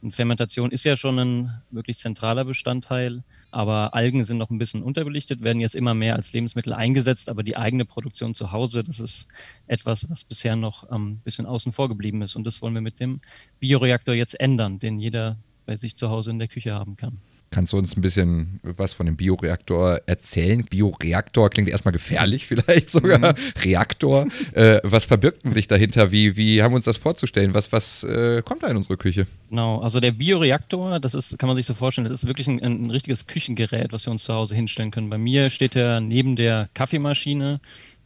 Und 0.00 0.12
Fermentation 0.12 0.70
ist 0.70 0.84
ja 0.84 0.96
schon 0.96 1.18
ein 1.18 1.62
wirklich 1.72 1.98
zentraler 1.98 2.44
Bestandteil, 2.44 3.24
aber 3.50 3.92
Algen 3.92 4.24
sind 4.24 4.38
noch 4.38 4.50
ein 4.50 4.58
bisschen 4.58 4.84
unterbelichtet, 4.84 5.42
werden 5.42 5.58
jetzt 5.58 5.74
immer 5.74 5.94
mehr 5.94 6.14
als 6.14 6.32
Lebensmittel 6.32 6.72
eingesetzt, 6.72 7.30
aber 7.30 7.42
die 7.42 7.56
eigene 7.56 7.84
Produktion 7.84 8.32
zu 8.32 8.52
Hause, 8.52 8.84
das 8.84 9.00
ist 9.00 9.26
etwas, 9.66 10.08
was 10.08 10.22
bisher 10.22 10.54
noch 10.54 10.88
ein 10.88 10.94
ähm, 10.94 11.20
bisschen 11.24 11.46
außen 11.46 11.72
vor 11.72 11.88
geblieben 11.88 12.22
ist. 12.22 12.36
Und 12.36 12.46
das 12.46 12.62
wollen 12.62 12.74
wir 12.74 12.80
mit 12.80 13.00
dem 13.00 13.22
Bioreaktor 13.58 14.14
jetzt 14.14 14.38
ändern, 14.38 14.78
den 14.78 15.00
jeder 15.00 15.36
bei 15.66 15.76
sich 15.76 15.96
zu 15.96 16.10
Hause 16.10 16.30
in 16.30 16.38
der 16.38 16.48
Küche 16.48 16.74
haben 16.74 16.96
kann. 16.96 17.18
Kannst 17.54 17.72
du 17.72 17.78
uns 17.78 17.96
ein 17.96 18.00
bisschen 18.00 18.58
was 18.64 18.92
von 18.92 19.06
dem 19.06 19.16
Bioreaktor 19.16 20.00
erzählen? 20.06 20.64
Bioreaktor 20.64 21.50
klingt 21.50 21.68
erstmal 21.68 21.92
gefährlich, 21.92 22.46
vielleicht 22.48 22.90
sogar. 22.90 23.32
Mhm. 23.32 23.62
Reaktor. 23.62 24.26
Äh, 24.54 24.80
was 24.82 25.04
verbirgt 25.04 25.42
sich 25.54 25.68
dahinter? 25.68 26.10
Wie, 26.10 26.36
wie 26.36 26.62
haben 26.62 26.72
wir 26.72 26.76
uns 26.76 26.84
das 26.86 26.96
vorzustellen? 26.96 27.54
Was, 27.54 27.70
was 27.70 28.02
äh, 28.02 28.42
kommt 28.42 28.64
da 28.64 28.66
in 28.66 28.76
unsere 28.76 28.96
Küche? 28.96 29.28
Genau, 29.50 29.80
also 29.80 30.00
der 30.00 30.10
Bioreaktor, 30.10 30.98
das 30.98 31.14
ist, 31.14 31.38
kann 31.38 31.46
man 31.46 31.54
sich 31.54 31.66
so 31.66 31.74
vorstellen, 31.74 32.08
das 32.08 32.24
ist 32.24 32.26
wirklich 32.26 32.48
ein, 32.48 32.60
ein 32.60 32.90
richtiges 32.90 33.28
Küchengerät, 33.28 33.92
was 33.92 34.04
wir 34.06 34.10
uns 34.10 34.24
zu 34.24 34.34
Hause 34.34 34.56
hinstellen 34.56 34.90
können. 34.90 35.08
Bei 35.08 35.18
mir 35.18 35.48
steht 35.50 35.76
er 35.76 36.00
neben 36.00 36.34
der 36.34 36.68
Kaffeemaschine 36.74 37.60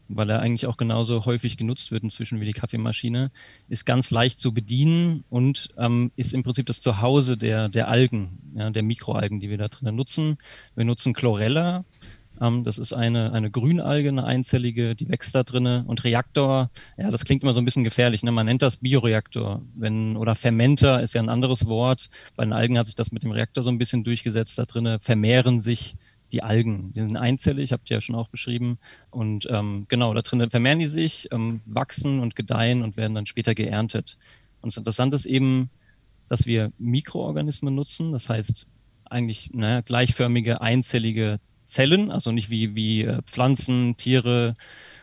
weil 0.08 0.30
er 0.30 0.40
eigentlich 0.40 0.66
auch 0.66 0.76
genauso 0.76 1.24
häufig 1.24 1.56
genutzt 1.56 1.92
wird 1.92 2.02
inzwischen 2.02 2.40
wie 2.40 2.46
die 2.46 2.52
Kaffeemaschine, 2.52 3.30
ist 3.68 3.86
ganz 3.86 4.10
leicht 4.10 4.38
zu 4.38 4.52
bedienen 4.52 5.24
und 5.30 5.70
ähm, 5.78 6.10
ist 6.16 6.34
im 6.34 6.42
Prinzip 6.42 6.66
das 6.66 6.80
Zuhause 6.80 7.36
der, 7.36 7.68
der 7.68 7.88
Algen, 7.88 8.38
ja, 8.54 8.70
der 8.70 8.82
Mikroalgen, 8.82 9.40
die 9.40 9.50
wir 9.50 9.58
da 9.58 9.68
drinnen 9.68 9.96
nutzen. 9.96 10.38
Wir 10.74 10.84
nutzen 10.84 11.14
Chlorella, 11.14 11.84
ähm, 12.40 12.64
das 12.64 12.78
ist 12.78 12.92
eine, 12.92 13.32
eine 13.32 13.50
Grünalge, 13.50 14.08
eine 14.08 14.24
einzellige, 14.24 14.94
die 14.94 15.08
wächst 15.08 15.34
da 15.34 15.42
drinnen. 15.42 15.86
Und 15.86 16.04
Reaktor, 16.04 16.70
ja, 16.96 17.10
das 17.10 17.24
klingt 17.24 17.42
immer 17.42 17.54
so 17.54 17.60
ein 17.60 17.64
bisschen 17.64 17.84
gefährlich. 17.84 18.22
Ne? 18.22 18.32
Man 18.32 18.46
nennt 18.46 18.62
das 18.62 18.78
Bioreaktor. 18.78 19.62
Wenn, 19.74 20.16
oder 20.16 20.34
Fermenter 20.34 21.02
ist 21.02 21.14
ja 21.14 21.22
ein 21.22 21.28
anderes 21.28 21.66
Wort. 21.66 22.10
Bei 22.36 22.44
den 22.44 22.52
Algen 22.52 22.78
hat 22.78 22.86
sich 22.86 22.94
das 22.94 23.12
mit 23.12 23.24
dem 23.24 23.32
Reaktor 23.32 23.64
so 23.64 23.70
ein 23.70 23.78
bisschen 23.78 24.04
durchgesetzt. 24.04 24.58
Da 24.58 24.66
drinnen 24.66 25.00
vermehren 25.00 25.60
sich 25.60 25.96
die 26.32 26.42
Algen. 26.42 26.92
Die 26.94 27.00
sind 27.00 27.16
einzellig, 27.16 27.72
habt 27.72 27.90
ihr 27.90 27.96
ja 27.96 28.00
schon 28.00 28.14
auch 28.14 28.28
beschrieben. 28.28 28.78
Und 29.10 29.46
ähm, 29.50 29.86
genau, 29.88 30.12
da 30.14 30.22
drin 30.22 30.50
vermehren 30.50 30.78
die 30.78 30.86
sich, 30.86 31.28
ähm, 31.32 31.60
wachsen 31.66 32.20
und 32.20 32.36
gedeihen 32.36 32.82
und 32.82 32.96
werden 32.96 33.14
dann 33.14 33.26
später 33.26 33.54
geerntet. 33.54 34.16
Und 34.60 34.72
das 34.72 34.76
Interessante 34.76 35.16
ist 35.16 35.26
eben, 35.26 35.70
dass 36.28 36.46
wir 36.46 36.72
Mikroorganismen 36.78 37.74
nutzen, 37.74 38.12
das 38.12 38.28
heißt 38.28 38.66
eigentlich 39.04 39.50
naja, 39.54 39.80
gleichförmige, 39.80 40.60
einzellige 40.60 41.40
Zellen, 41.64 42.10
also 42.10 42.32
nicht 42.32 42.50
wie, 42.50 42.74
wie 42.74 43.02
äh, 43.02 43.22
Pflanzen, 43.22 43.96
Tiere 43.96 44.54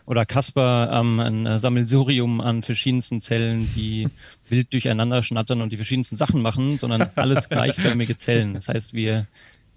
oder 0.06 0.26
Kasper 0.26 0.92
ähm, 0.94 1.20
ein 1.20 1.46
äh, 1.46 1.60
Sammelsurium 1.60 2.42
an 2.42 2.62
verschiedensten 2.62 3.22
Zellen, 3.22 3.68
die 3.76 4.08
wild 4.50 4.74
durcheinander 4.74 5.24
schnattern 5.24 5.62
und 5.62 5.72
die 5.72 5.78
verschiedensten 5.78 6.16
Sachen 6.16 6.42
machen, 6.42 6.78
sondern 6.78 7.10
alles 7.16 7.50
gleichförmige 7.50 8.16
Zellen. 8.16 8.54
Das 8.54 8.68
heißt, 8.68 8.94
wir 8.94 9.28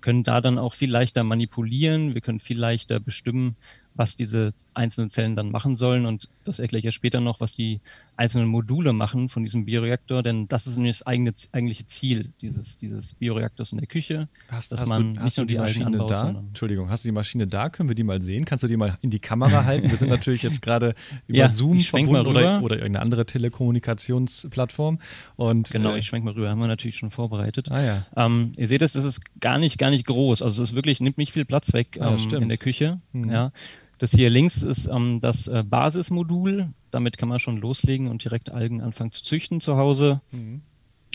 können 0.01 0.23
da 0.23 0.41
dann 0.41 0.59
auch 0.59 0.75
viel 0.75 0.91
leichter 0.91 1.25
manipulieren, 1.25 2.15
wir 2.15 2.21
können 2.21 2.39
viel 2.39 2.59
leichter 2.59 3.01
bestimmen, 3.01 3.57
was 3.99 4.17
diese 4.17 4.55
einzelnen 4.75 5.11
Zellen 5.11 5.35
dann 5.35 5.51
machen 5.51 5.77
sollen. 5.77 6.07
Und 6.07 6.29
das 6.45 6.61
erkläre 6.61 6.79
ich 6.79 6.85
ja 6.85 6.93
später 6.93 7.21
noch, 7.21 7.41
was 7.41 7.55
die 7.55 7.81
einzelnen 8.17 8.49
Module 8.49 8.93
machen 8.93 9.29
von 9.29 9.43
diesem 9.43 9.65
Bioreaktor, 9.65 10.23
denn 10.23 10.49
das 10.49 10.67
ist 10.67 10.77
nämlich 10.77 10.99
das 10.99 11.07
eigene, 11.07 11.33
eigentliche 11.53 11.87
Ziel 11.87 12.33
dieses, 12.41 12.79
dieses 12.79 13.15
Bioreaktors 13.15 13.73
in 13.73 13.79
der 13.79 13.87
Küche. 13.87 14.29
Hast, 14.49 14.73
dass 14.73 14.81
hast 14.81 14.89
man 14.89 15.15
du, 15.15 15.23
nicht 15.23 15.37
nur 15.37 15.47
die, 15.47 15.55
die 15.55 15.61
Maschine 15.61 15.87
anbaut, 15.87 16.11
da? 16.11 16.29
Entschuldigung, 16.31 16.91
hast 16.91 17.05
du 17.05 17.09
die 17.09 17.13
Maschine 17.13 17.47
da? 17.47 17.69
Können 17.69 17.89
wir 17.89 17.95
die 17.95 18.03
mal 18.05 18.23
sehen? 18.23 18.45
Kannst 18.45 18.65
du 18.65 18.69
die 18.69 18.77
mal 18.77 18.97
in 19.03 19.11
die 19.11 19.19
Kamera 19.19 19.65
halten? 19.65 19.91
Wir 19.91 19.97
sind 19.97 20.09
natürlich 20.09 20.43
jetzt 20.43 20.63
gerade 20.63 20.95
über 21.27 21.39
ja, 21.39 21.49
Zoom 21.49 21.81
verbunden 21.81 22.27
oder, 22.27 22.63
oder 22.63 22.77
irgendeine 22.77 23.03
andere 23.03 23.27
Telekommunikationsplattform. 23.27 25.01
Und, 25.37 25.71
genau, 25.71 25.95
äh, 25.95 25.99
ich 25.99 26.07
schwenke 26.07 26.27
mal 26.27 26.35
rüber. 26.35 26.51
Haben 26.51 26.61
wir 26.61 26.67
natürlich 26.69 26.97
schon 26.97 27.11
vorbereitet. 27.11 27.71
Ah, 27.71 27.83
ja. 27.83 28.07
Ähm, 28.17 28.53
ihr 28.57 28.69
seht 28.69 28.83
es, 28.83 28.95
es 28.95 29.05
ist 29.05 29.41
gar 29.41 29.59
nicht, 29.59 29.79
gar 29.79 29.91
nicht 29.91 30.07
groß. 30.07 30.43
Also 30.43 30.63
es 30.63 30.71
ist 30.71 30.75
wirklich, 30.75 31.01
nimmt 31.01 31.19
nicht 31.19 31.33
viel 31.33 31.45
Platz 31.45 31.73
weg 31.73 31.99
ähm, 32.01 32.17
ja, 32.31 32.39
in 32.39 32.49
der 32.49 32.59
Küche. 32.59 33.01
Mhm. 33.13 33.31
Ja. 33.31 33.53
Das 33.99 34.13
hier 34.13 34.31
links 34.31 34.63
ist 34.63 34.87
ähm, 34.87 35.21
das 35.21 35.49
äh, 35.49 35.65
Basismodul. 35.65 36.69
Damit 36.91 37.19
kann 37.19 37.29
man 37.29 37.41
schon 37.41 37.57
loslegen 37.57 38.09
und 38.09 38.25
direkt 38.25 38.51
Algen 38.51 38.81
anfangen 38.81 39.11
zu 39.11 39.25
züchten 39.25 39.61
zu 39.61 39.77
Hause. 39.77 40.21
Mhm. 40.31 40.63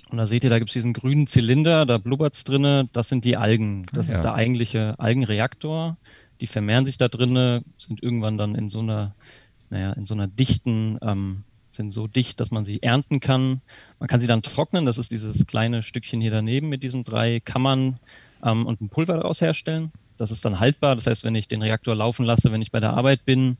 Und 0.10 0.18
da 0.18 0.28
seht 0.28 0.44
ihr, 0.44 0.50
da 0.50 0.60
gibt 0.60 0.70
es 0.70 0.74
diesen 0.74 0.94
grünen 0.94 1.26
Zylinder, 1.26 1.86
da 1.86 1.98
blubbert 1.98 2.36
es 2.36 2.44
drinne. 2.44 2.88
Das 2.94 3.10
sind 3.10 3.26
die 3.26 3.38
Algen. 3.38 3.88
Das 3.94 4.10
ja. 4.10 4.16
ist 4.16 4.22
der 4.22 4.36
eigentliche 4.36 5.00
Algenreaktor. 5.00 5.98
Die 6.40 6.48
vermehren 6.48 6.86
sich 6.86 6.98
da 6.98 7.08
drinne, 7.08 7.64
sind 7.78 8.04
irgendwann 8.04 8.38
dann 8.38 8.54
in 8.54 8.70
so 8.70 8.80
einer, 8.80 9.16
naja, 9.70 9.94
in 9.94 10.06
so 10.06 10.14
einer 10.14 10.28
dichten, 10.28 11.00
ähm, 11.02 11.44
sind 11.70 11.92
so 11.92 12.06
dicht, 12.08 12.40
dass 12.40 12.52
man 12.52 12.64
sie 12.64 12.84
ernten 12.84 13.22
kann. 13.22 13.62
Man 14.00 14.08
kann 14.08 14.20
sie 14.20 14.28
dann 14.28 14.44
trocknen. 14.44 14.86
Das 14.86 14.98
ist 14.98 15.10
dieses 15.10 15.48
kleine 15.48 15.82
Stückchen 15.82 16.22
hier 16.22 16.32
daneben 16.32 16.70
mit 16.70 16.84
diesen 16.84 17.04
drei 17.04 17.40
Kammern 17.40 17.98
ähm, 18.44 18.66
und 18.66 18.82
ein 18.82 18.90
Pulver 18.90 19.16
daraus 19.16 19.42
herstellen. 19.42 19.92
Das 20.24 20.32
ist 20.32 20.46
dann 20.46 20.60
haltbar. 20.60 20.96
Das 20.96 21.06
heißt, 21.06 21.24
wenn 21.26 21.36
ich 21.36 21.50
den 21.50 21.62
Reaktor 21.62 21.96
laufen 21.96 22.26
lasse, 22.26 22.52
wenn 22.52 22.62
ich 22.62 22.72
bei 22.72 22.80
der 22.80 22.94
Arbeit 22.94 23.26
bin, 23.26 23.58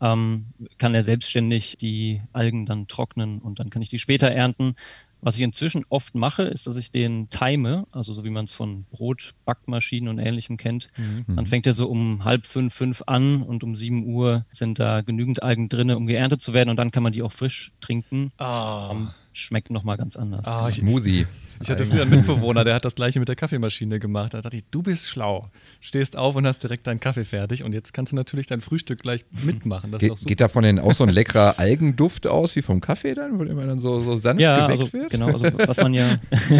ähm, 0.00 0.46
kann 0.78 0.94
er 0.94 1.04
selbstständig 1.04 1.76
die 1.78 2.22
Algen 2.32 2.64
dann 2.64 2.88
trocknen 2.88 3.38
und 3.38 3.60
dann 3.60 3.70
kann 3.70 3.82
ich 3.82 3.90
die 3.90 3.98
später 3.98 4.30
ernten. 4.30 4.74
Was 5.20 5.36
ich 5.36 5.42
inzwischen 5.42 5.84
oft 5.88 6.14
mache, 6.14 6.42
ist, 6.42 6.66
dass 6.66 6.76
ich 6.76 6.92
den 6.92 7.28
time, 7.30 7.86
also 7.90 8.14
so 8.14 8.24
wie 8.24 8.30
man 8.30 8.44
es 8.44 8.52
von 8.52 8.84
Brotbackmaschinen 8.92 10.08
und 10.08 10.18
ähnlichem 10.18 10.56
kennt. 10.56 10.88
Mhm. 10.96 11.36
Dann 11.36 11.46
fängt 11.46 11.66
er 11.66 11.74
so 11.74 11.88
um 11.88 12.24
halb 12.24 12.46
fünf, 12.46 12.74
fünf 12.74 13.02
an 13.06 13.42
und 13.42 13.64
um 13.64 13.76
sieben 13.76 14.04
Uhr 14.06 14.44
sind 14.50 14.78
da 14.78 15.00
genügend 15.00 15.42
Algen 15.42 15.68
drin, 15.68 15.90
um 15.90 16.06
geerntet 16.06 16.40
zu 16.40 16.52
werden 16.52 16.70
und 16.70 16.76
dann 16.76 16.90
kann 16.92 17.02
man 17.02 17.12
die 17.12 17.22
auch 17.22 17.32
frisch 17.32 17.72
trinken. 17.80 18.30
Oh. 18.38 18.88
Um, 18.90 19.10
schmeckt 19.36 19.70
nochmal 19.70 19.96
ganz 19.96 20.16
anders. 20.16 20.44
Oh, 20.46 20.68
Smoothie. 20.68 21.26
Ich 21.62 21.70
hatte 21.70 21.86
früher 21.86 22.02
einen 22.02 22.10
Mitbewohner, 22.10 22.64
der 22.64 22.74
hat 22.74 22.84
das 22.84 22.94
gleiche 22.94 23.18
mit 23.18 23.28
der 23.28 23.36
Kaffeemaschine 23.36 23.98
gemacht. 23.98 24.34
Da 24.34 24.42
dachte 24.42 24.56
ich, 24.56 24.64
du 24.70 24.82
bist 24.82 25.08
schlau. 25.08 25.48
Stehst 25.80 26.16
auf 26.16 26.36
und 26.36 26.46
hast 26.46 26.62
direkt 26.62 26.86
deinen 26.86 27.00
Kaffee 27.00 27.24
fertig 27.24 27.62
und 27.62 27.72
jetzt 27.72 27.94
kannst 27.94 28.12
du 28.12 28.16
natürlich 28.16 28.46
dein 28.46 28.60
Frühstück 28.60 29.00
gleich 29.00 29.24
mitmachen. 29.42 29.96
Ge 29.98 30.12
geht 30.26 30.40
da 30.40 30.48
von 30.48 30.64
denen 30.64 30.78
auch 30.78 30.92
so 30.92 31.04
ein 31.04 31.10
leckerer 31.10 31.58
Algenduft 31.58 32.26
aus 32.26 32.56
wie 32.56 32.62
vom 32.62 32.80
Kaffee 32.80 33.14
dann, 33.14 33.38
wo 33.38 33.44
immer 33.44 33.66
dann 33.66 33.80
so, 33.80 34.00
so 34.00 34.16
sanft 34.16 34.40
ja, 34.40 34.66
geweckt 34.66 34.80
also, 34.80 34.92
wird? 34.92 35.10
Genau, 35.10 35.26
also 35.26 35.44
was 35.44 35.76
man 35.78 35.94
ja 35.94 36.16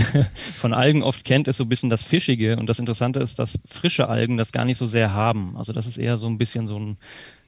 von 0.57 0.73
Algen 0.73 1.03
oft 1.03 1.25
kennt, 1.25 1.49
ist 1.49 1.59
so 1.59 1.65
ein 1.65 1.69
bisschen 1.69 1.91
das 1.91 2.03
Fischige 2.03 2.57
und 2.57 2.67
das 2.67 2.79
Interessante 2.79 3.21
ist, 3.21 3.39
dass 3.39 3.59
frische 3.69 4.09
Algen 4.09 4.37
das 4.37 4.53
gar 4.53 4.65
nicht 4.65 4.79
so 4.79 4.87
sehr 4.87 5.13
haben. 5.13 5.57
Also 5.57 5.73
das 5.73 5.87
ist 5.87 5.99
eher 5.99 6.17
so 6.17 6.27
ein 6.27 6.39
bisschen 6.39 6.67
so 6.67 6.79
ein 6.79 6.97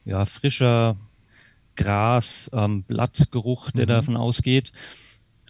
ja, 0.05 0.27
frischer 0.27 0.97
Gras, 1.77 2.51
ähm, 2.53 2.83
Blattgeruch, 2.83 3.71
der 3.71 3.85
mhm. 3.85 3.89
davon 3.89 4.17
ausgeht. 4.17 4.73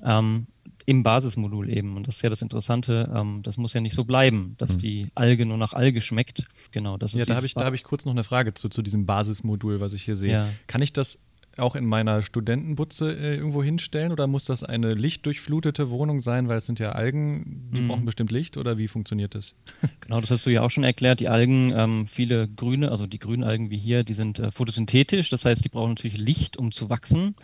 Ähm, 0.04 0.46
im 0.86 1.02
Basismodul 1.02 1.68
eben. 1.68 1.96
Und 1.96 2.08
das 2.08 2.16
ist 2.16 2.22
ja 2.22 2.30
das 2.30 2.40
Interessante. 2.40 3.12
Ähm, 3.14 3.40
das 3.42 3.58
muss 3.58 3.74
ja 3.74 3.80
nicht 3.80 3.94
so 3.94 4.04
bleiben, 4.04 4.54
dass 4.56 4.74
mhm. 4.74 4.78
die 4.78 5.06
Alge 5.14 5.44
nur 5.44 5.58
nach 5.58 5.74
Alge 5.74 6.00
schmeckt. 6.00 6.44
Genau, 6.70 6.96
das 6.96 7.12
ist 7.12 7.20
Ja, 7.20 7.26
da 7.26 7.36
habe 7.36 7.46
ich, 7.46 7.54
hab 7.56 7.74
ich 7.74 7.84
kurz 7.84 8.06
noch 8.06 8.12
eine 8.12 8.24
Frage 8.24 8.54
zu, 8.54 8.68
zu 8.70 8.80
diesem 8.80 9.04
Basismodul, 9.04 9.80
was 9.80 9.92
ich 9.92 10.04
hier 10.04 10.16
sehe. 10.16 10.32
Ja. 10.32 10.48
Kann 10.66 10.80
ich 10.80 10.92
das 10.94 11.18
auch 11.60 11.74
in 11.74 11.86
meiner 11.86 12.22
Studentenbutze 12.22 13.12
äh, 13.12 13.36
irgendwo 13.36 13.62
hinstellen 13.62 14.12
oder 14.12 14.26
muss 14.26 14.44
das 14.44 14.64
eine 14.64 14.94
lichtdurchflutete 14.94 15.90
Wohnung 15.90 16.20
sein, 16.20 16.48
weil 16.48 16.58
es 16.58 16.66
sind 16.66 16.78
ja 16.78 16.92
Algen, 16.92 17.70
die 17.72 17.80
mhm. 17.80 17.88
brauchen 17.88 18.04
bestimmt 18.04 18.30
Licht 18.30 18.56
oder 18.56 18.78
wie 18.78 18.88
funktioniert 18.88 19.34
das? 19.34 19.54
Genau, 20.00 20.20
das 20.20 20.30
hast 20.30 20.46
du 20.46 20.50
ja 20.50 20.62
auch 20.62 20.70
schon 20.70 20.84
erklärt. 20.84 21.20
Die 21.20 21.28
Algen, 21.28 21.72
ähm, 21.76 22.06
viele 22.06 22.48
grüne, 22.48 22.90
also 22.90 23.06
die 23.06 23.18
grünen 23.18 23.44
Algen 23.44 23.70
wie 23.70 23.76
hier, 23.76 24.04
die 24.04 24.14
sind 24.14 24.38
äh, 24.38 24.50
photosynthetisch, 24.50 25.28
das 25.28 25.44
heißt, 25.44 25.62
die 25.64 25.68
brauchen 25.68 25.90
natürlich 25.90 26.16
Licht, 26.16 26.56
um 26.56 26.72
zu 26.72 26.88
wachsen 26.88 27.24
mhm. 27.24 27.34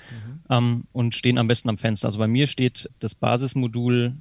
ähm, 0.49 0.85
und 0.93 1.15
stehen 1.15 1.39
am 1.39 1.47
besten 1.47 1.69
am 1.69 1.77
Fenster. 1.77 2.07
Also 2.07 2.19
bei 2.19 2.27
mir 2.27 2.47
steht 2.47 2.89
das 3.01 3.15
Basismodul 3.15 4.15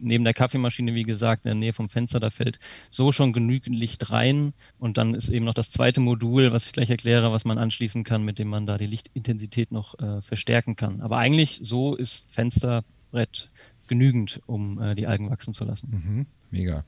neben 0.00 0.24
der 0.24 0.34
Kaffeemaschine, 0.34 0.94
wie 0.94 1.02
gesagt, 1.02 1.44
in 1.44 1.48
der 1.48 1.54
Nähe 1.54 1.72
vom 1.72 1.88
Fenster, 1.88 2.20
da 2.20 2.30
fällt 2.30 2.58
so 2.90 3.12
schon 3.12 3.32
genügend 3.32 3.76
Licht 3.76 4.10
rein. 4.10 4.52
Und 4.78 4.98
dann 4.98 5.14
ist 5.14 5.28
eben 5.28 5.44
noch 5.44 5.54
das 5.54 5.70
zweite 5.70 6.00
Modul, 6.00 6.52
was 6.52 6.66
ich 6.66 6.72
gleich 6.72 6.90
erkläre, 6.90 7.32
was 7.32 7.44
man 7.44 7.58
anschließen 7.58 8.04
kann, 8.04 8.24
mit 8.24 8.38
dem 8.38 8.48
man 8.48 8.66
da 8.66 8.78
die 8.78 8.86
Lichtintensität 8.86 9.72
noch 9.72 9.98
äh, 9.98 10.22
verstärken 10.22 10.76
kann. 10.76 11.00
Aber 11.00 11.18
eigentlich 11.18 11.60
so 11.62 11.94
ist 11.94 12.24
Fensterbrett 12.30 13.48
genügend, 13.86 14.40
um 14.46 14.80
äh, 14.80 14.94
die 14.94 15.06
Algen 15.06 15.30
wachsen 15.30 15.54
zu 15.54 15.64
lassen. 15.64 15.90
Mhm. 15.90 16.26
Mega. 16.50 16.84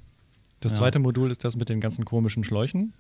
Das 0.61 0.75
zweite 0.75 0.99
ja. 0.99 1.03
Modul 1.03 1.31
ist 1.31 1.45
das 1.45 1.57
mit 1.57 1.69
den 1.69 1.81
ganzen 1.81 2.05
komischen 2.05 2.45
Schläuchen? 2.45 2.93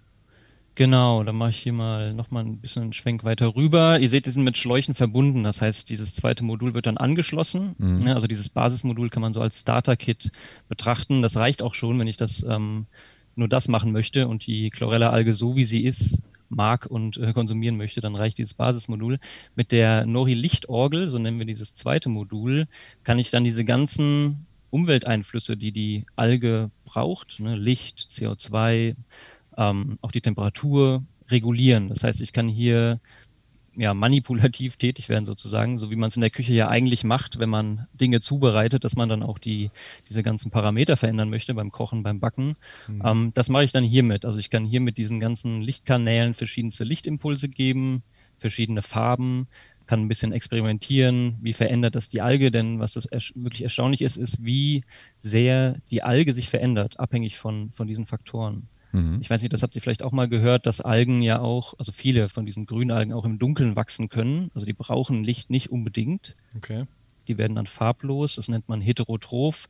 Genau, 0.77 1.25
dann 1.25 1.37
mache 1.37 1.51
ich 1.51 1.59
hier 1.59 1.73
mal 1.73 2.15
nochmal 2.15 2.45
ein 2.45 2.59
bisschen 2.59 2.83
einen 2.83 2.93
Schwenk 2.93 3.25
weiter 3.25 3.55
rüber. 3.55 3.99
Ihr 3.99 4.09
seht, 4.09 4.27
die 4.27 4.31
sind 4.31 4.45
mit 4.45 4.57
Schläuchen 4.57 4.95
verbunden. 4.95 5.45
Das 5.45 5.61
heißt, 5.61 5.91
dieses 5.91 6.15
zweite 6.15 6.45
Modul 6.45 6.75
wird 6.75 6.87
dann 6.87 6.97
angeschlossen. 6.97 7.75
Mhm. 7.79 8.07
Also 8.09 8.27
dieses 8.27 8.49
Basismodul 8.49 9.11
kann 9.11 9.21
man 9.21 9.33
so 9.33 9.41
als 9.41 9.61
Starter-Kit 9.61 10.31
betrachten. 10.69 11.23
Das 11.23 11.37
reicht 11.37 11.63
auch 11.63 11.75
schon, 11.75 11.99
wenn 11.99 12.07
ich 12.07 12.17
das 12.17 12.45
ähm, 12.49 12.87
nur 13.35 13.49
das 13.49 13.69
machen 13.69 13.93
möchte 13.93 14.29
und 14.29 14.47
die 14.47 14.71
Chlorella-Alge 14.71 15.35
so 15.35 15.57
wie 15.57 15.65
sie 15.65 15.85
ist 15.85 16.19
mag 16.51 16.87
und 16.87 17.17
äh, 17.17 17.33
konsumieren 17.33 17.77
möchte, 17.77 18.01
dann 18.01 18.17
reicht 18.17 18.39
dieses 18.39 18.55
Basismodul. 18.55 19.19
Mit 19.55 19.73
der 19.73 20.05
Nori-Lichtorgel, 20.05 21.09
so 21.09 21.19
nennen 21.19 21.39
wir 21.39 21.47
dieses 21.47 21.75
zweite 21.75 22.09
Modul, 22.09 22.67
kann 23.05 23.19
ich 23.19 23.31
dann 23.31 23.45
diese 23.45 23.65
ganzen 23.65 24.47
Umwelteinflüsse, 24.71 25.57
die 25.57 25.73
die 25.73 26.07
Alge 26.17 26.71
braucht, 26.85 27.41
ne, 27.41 27.57
Licht, 27.57 28.09
CO2, 28.11 28.95
ähm, 29.61 29.99
auch 30.01 30.11
die 30.11 30.23
Temperatur 30.23 31.05
regulieren. 31.29 31.89
Das 31.89 32.03
heißt, 32.03 32.23
ich 32.23 32.33
kann 32.33 32.49
hier 32.49 32.99
ja, 33.77 33.95
manipulativ 33.95 34.77
tätig 34.77 35.09
werden 35.09 35.25
sozusagen, 35.25 35.79
so 35.79 35.91
wie 35.91 35.97
man 35.97 36.09
es 36.09 36.17
in 36.17 36.23
der 36.23 36.31
Küche 36.31 36.55
ja 36.55 36.69
eigentlich 36.69 37.05
macht, 37.05 37.39
wenn 37.39 37.51
man 37.51 37.87
Dinge 37.93 38.21
zubereitet, 38.21 38.83
dass 38.83 38.97
man 38.97 39.09
dann 39.09 39.23
auch 39.23 39.39
die, 39.39 39.71
diese 40.09 40.25
ganzen 40.25 40.51
Parameter 40.51 40.97
verändern 40.97 41.31
möchte 41.31 41.55
beim 41.55 41.71
Kochen, 41.71 42.03
beim 42.03 42.19
Backen. 42.19 42.57
Mhm. 42.89 43.03
Ähm, 43.05 43.31
das 43.35 43.49
mache 43.49 43.65
ich 43.65 43.73
dann 43.73 43.85
hiermit. 43.85 44.25
Also 44.25 44.39
ich 44.41 44.51
kann 44.51 44.65
hier 44.65 44.81
mit 44.81 44.99
diesen 44.99 45.21
ganzen 45.21 45.61
Lichtkanälen 45.61 46.35
verschiedenste 46.35 46.83
Lichtimpulse 46.83 47.49
geben, 47.49 48.03
verschiedene 48.39 48.83
Farben, 48.83 49.47
kann 49.87 50.01
ein 50.01 50.09
bisschen 50.09 50.33
experimentieren, 50.33 51.37
wie 51.41 51.53
verändert 51.53 51.97
das 51.97 52.09
die 52.09 52.21
Alge, 52.23 52.51
denn 52.51 52.79
was 52.79 52.93
das 52.95 53.07
ersch 53.07 53.33
wirklich 53.35 53.63
erstaunlich 53.63 54.03
ist, 54.03 54.17
ist, 54.17 54.45
wie 54.45 54.85
sehr 55.19 55.77
die 55.91 56.03
Alge 56.03 56.33
sich 56.33 56.49
verändert, 56.49 56.99
abhängig 56.99 57.39
von, 57.39 57.71
von 57.73 57.87
diesen 57.87 58.07
Faktoren. 58.07 58.69
Mhm. 58.93 59.19
Ich 59.21 59.31
weiß 59.31 59.41
nicht, 59.43 59.53
das 59.53 59.63
habt 59.63 59.75
ihr 59.75 59.81
vielleicht 59.81 60.03
auch 60.03 60.13
mal 60.13 60.29
gehört, 60.29 60.67
dass 60.67 60.81
Algen 60.81 61.23
ja 61.23 61.41
auch, 61.41 61.75
also 61.79 61.93
viele 61.93 62.29
von 62.29 62.47
diesen 62.47 62.67
Grünalgen 62.67 63.13
auch 63.13 63.25
im 63.25 63.39
Dunkeln 63.39 63.77
wachsen 63.77 64.09
können. 64.09 64.51
Also 64.55 64.67
die 64.67 64.73
brauchen 64.73 65.25
Licht 65.25 65.51
nicht 65.51 65.71
unbedingt. 65.71 66.35
Okay. 66.57 66.85
Die 67.29 67.39
werden 67.39 67.55
dann 67.55 67.67
farblos, 67.67 68.37
das 68.37 68.49
nennt 68.49 68.69
man 68.69 68.81
heterotroph. 68.81 69.69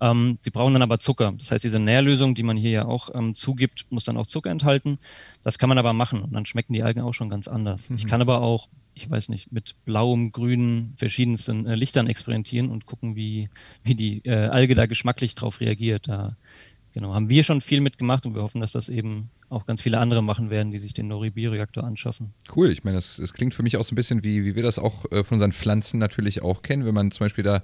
Ähm, 0.00 0.38
die 0.44 0.50
brauchen 0.50 0.72
dann 0.72 0.82
aber 0.82 0.98
Zucker. 0.98 1.32
Das 1.38 1.52
heißt, 1.52 1.62
diese 1.62 1.78
Nährlösung, 1.78 2.34
die 2.34 2.42
man 2.42 2.56
hier 2.56 2.70
ja 2.70 2.84
auch 2.86 3.10
ähm, 3.14 3.34
zugibt, 3.34 3.86
muss 3.90 4.04
dann 4.04 4.16
auch 4.16 4.26
Zucker 4.26 4.50
enthalten. 4.50 4.98
Das 5.44 5.58
kann 5.58 5.68
man 5.68 5.78
aber 5.78 5.92
machen 5.92 6.22
und 6.22 6.32
dann 6.32 6.44
schmecken 6.44 6.72
die 6.72 6.82
Algen 6.82 7.00
auch 7.00 7.12
schon 7.12 7.28
ganz 7.28 7.46
anders. 7.46 7.88
Mhm. 7.88 7.96
Ich 7.96 8.06
kann 8.06 8.20
aber 8.20 8.40
auch, 8.40 8.68
ich 8.94 9.08
weiß 9.08 9.28
nicht, 9.28 9.52
mit 9.52 9.76
blauem, 9.84 10.32
grünen, 10.32 10.94
verschiedensten 10.96 11.66
äh, 11.66 11.76
Lichtern 11.76 12.08
experimentieren 12.08 12.68
und 12.68 12.84
gucken, 12.84 13.14
wie, 13.14 13.48
wie 13.84 13.94
die 13.94 14.22
äh, 14.24 14.48
Alge 14.48 14.74
da 14.74 14.86
geschmacklich 14.86 15.36
drauf 15.36 15.60
reagiert. 15.60 16.08
Da 16.08 16.36
Genau, 16.92 17.14
haben 17.14 17.28
wir 17.28 17.42
schon 17.42 17.60
viel 17.60 17.80
mitgemacht 17.80 18.26
und 18.26 18.34
wir 18.34 18.42
hoffen, 18.42 18.60
dass 18.60 18.72
das 18.72 18.88
eben 18.88 19.30
auch 19.52 19.66
ganz 19.66 19.82
viele 19.82 19.98
andere 19.98 20.22
machen 20.22 20.50
werden, 20.50 20.72
die 20.72 20.78
sich 20.78 20.94
den 20.94 21.08
Nori-Bioreaktor 21.08 21.84
anschaffen. 21.84 22.32
Cool, 22.54 22.70
ich 22.70 22.84
meine, 22.84 22.96
das, 22.96 23.18
das, 23.18 23.32
klingt 23.32 23.54
für 23.54 23.62
mich 23.62 23.76
auch 23.76 23.84
so 23.84 23.92
ein 23.92 23.96
bisschen 23.96 24.24
wie, 24.24 24.44
wie 24.44 24.56
wir 24.56 24.62
das 24.62 24.78
auch 24.78 25.04
äh, 25.12 25.22
von 25.22 25.36
unseren 25.36 25.52
Pflanzen 25.52 25.98
natürlich 25.98 26.42
auch 26.42 26.62
kennen. 26.62 26.84
Wenn 26.84 26.94
man 26.94 27.10
zum 27.10 27.26
Beispiel 27.26 27.44
da 27.44 27.62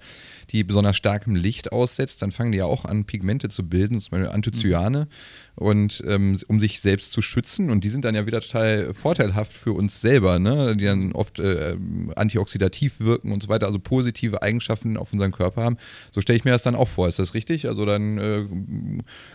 die 0.50 0.64
besonders 0.64 0.96
starkem 0.96 1.34
Licht 1.34 1.72
aussetzt, 1.72 2.22
dann 2.22 2.30
fangen 2.30 2.52
die 2.52 2.58
ja 2.58 2.66
auch 2.66 2.84
an, 2.84 3.04
Pigmente 3.04 3.48
zu 3.48 3.68
bilden, 3.68 4.00
zum 4.00 4.10
Beispiel 4.12 4.28
Anthocyane, 4.28 5.08
mhm. 5.56 5.66
und 5.66 6.04
ähm, 6.06 6.38
um 6.46 6.60
sich 6.60 6.80
selbst 6.80 7.12
zu 7.12 7.22
schützen. 7.22 7.70
Und 7.70 7.84
die 7.84 7.88
sind 7.88 8.04
dann 8.04 8.14
ja 8.14 8.26
wieder 8.26 8.40
total 8.40 8.92
vorteilhaft 8.94 9.52
für 9.52 9.72
uns 9.72 10.00
selber, 10.00 10.38
ne? 10.38 10.76
die 10.76 10.84
dann 10.84 11.12
oft 11.12 11.40
äh, 11.40 11.76
antioxidativ 12.16 13.00
wirken 13.00 13.32
und 13.32 13.42
so 13.42 13.48
weiter, 13.48 13.66
also 13.66 13.78
positive 13.78 14.42
Eigenschaften 14.42 14.96
auf 14.96 15.12
unseren 15.12 15.32
Körper 15.32 15.64
haben. 15.64 15.76
So 16.12 16.20
stelle 16.20 16.36
ich 16.36 16.44
mir 16.44 16.50
das 16.50 16.62
dann 16.62 16.74
auch 16.74 16.88
vor. 16.88 17.08
Ist 17.08 17.18
das 17.18 17.34
richtig? 17.34 17.66
Also 17.66 17.86
dann 17.86 18.18
äh, 18.18 18.44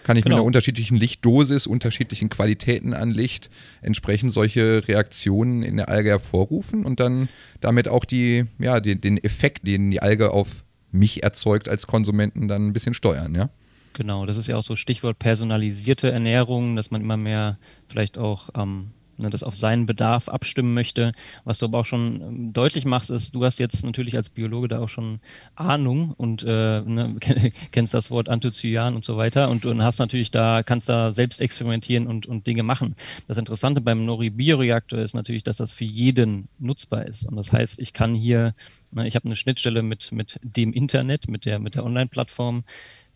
kann 0.04 0.18
ich 0.18 0.24
genau. 0.24 0.36
mit 0.36 0.40
einer 0.40 0.44
unterschiedlichen 0.44 0.98
Lichtdosis, 0.98 1.68
unterschiedlichen 1.68 2.30
Qualitäten 2.30 2.43
Qualitäten 2.44 2.94
an 2.94 3.10
Licht 3.12 3.50
entsprechend 3.82 4.34
solche 4.34 4.86
Reaktionen 4.86 5.64
in 5.64 5.78
der 5.78 5.88
Alge 5.88 6.10
hervorrufen 6.10 6.84
und 6.84 7.00
dann 7.00 7.30
damit 7.62 7.88
auch 7.88 8.04
die, 8.04 8.44
ja, 8.60 8.82
die, 8.82 9.00
den 9.00 9.18
Effekt, 9.18 9.66
den 9.66 9.92
die 9.92 10.02
Alge 10.02 10.32
auf 10.32 10.66
mich 10.92 11.24
erzeugt 11.24 11.70
als 11.70 11.88
Konsumenten, 11.88 12.50
dann 12.50 12.68
ein 12.68 12.74
bisschen 12.74 12.94
steuern, 12.94 13.34
ja? 13.34 13.50
Genau, 13.94 14.26
das 14.26 14.38
ist 14.38 14.48
ja 14.48 14.58
auch 14.58 14.64
so 14.64 14.76
Stichwort 14.76 15.20
personalisierte 15.20 16.12
Ernährung, 16.12 16.76
dass 16.76 16.92
man 16.92 17.00
immer 17.02 17.16
mehr 17.16 17.58
vielleicht 17.88 18.18
auch 18.18 18.50
ähm, 18.56 18.92
ne, 19.24 19.30
das 19.30 19.42
auf 19.42 19.56
seinen 19.56 19.86
Bedarf 19.88 20.30
abstimmen 20.30 20.74
möchte. 20.74 21.14
Was 21.44 21.58
du 21.58 21.66
aber 21.66 21.80
auch 21.80 21.86
schon 21.86 22.22
ähm, 22.22 22.54
deutlich 22.54 22.86
machst, 22.86 23.10
ist, 23.10 23.34
du 23.34 23.44
hast 23.44 23.60
jetzt 23.60 23.84
natürlich 23.84 24.16
als 24.16 24.30
Biologe 24.30 24.68
da 24.68 24.80
auch 24.80 24.90
schon 24.90 25.20
Ahnung 25.56 26.14
und 26.16 26.44
äh, 26.44 26.82
ne, 26.82 27.16
kennst 27.72 27.94
das 27.94 28.12
Wort 28.12 28.30
Anthocyan 28.30 28.96
und 28.96 29.04
so 29.04 29.18
weiter 29.18 29.50
und, 29.50 29.66
und 29.66 29.82
hast 29.82 30.00
natürlich 30.00 30.30
da, 30.30 30.62
kannst 30.62 30.90
da 30.90 31.12
selbst 31.12 31.42
experimentieren 31.42 32.06
und, 32.06 32.28
und 32.28 32.46
Dinge 32.46 32.64
machen. 32.64 32.96
Das 33.28 33.38
Interessante 33.38 33.82
beim 33.82 34.06
Nori-Bioreaktor 34.06 35.00
ist 35.00 35.16
natürlich, 35.16 35.44
dass 35.44 35.58
das 35.58 35.72
für 35.72 35.86
jeden 35.86 36.48
nutzbar 36.60 37.06
ist. 37.08 37.26
Und 37.26 37.38
das 37.38 37.52
heißt, 37.52 37.80
ich 37.80 37.94
kann 37.94 38.14
hier, 38.14 38.54
ne, 38.92 39.08
ich 39.08 39.16
habe 39.16 39.26
eine 39.26 39.36
Schnittstelle 39.36 39.82
mit, 39.82 40.12
mit 40.12 40.40
dem 40.44 40.74
Internet, 40.74 41.28
mit 41.28 41.46
der, 41.46 41.60
mit 41.60 41.76
der 41.76 41.86
Online-Plattform, 41.86 42.64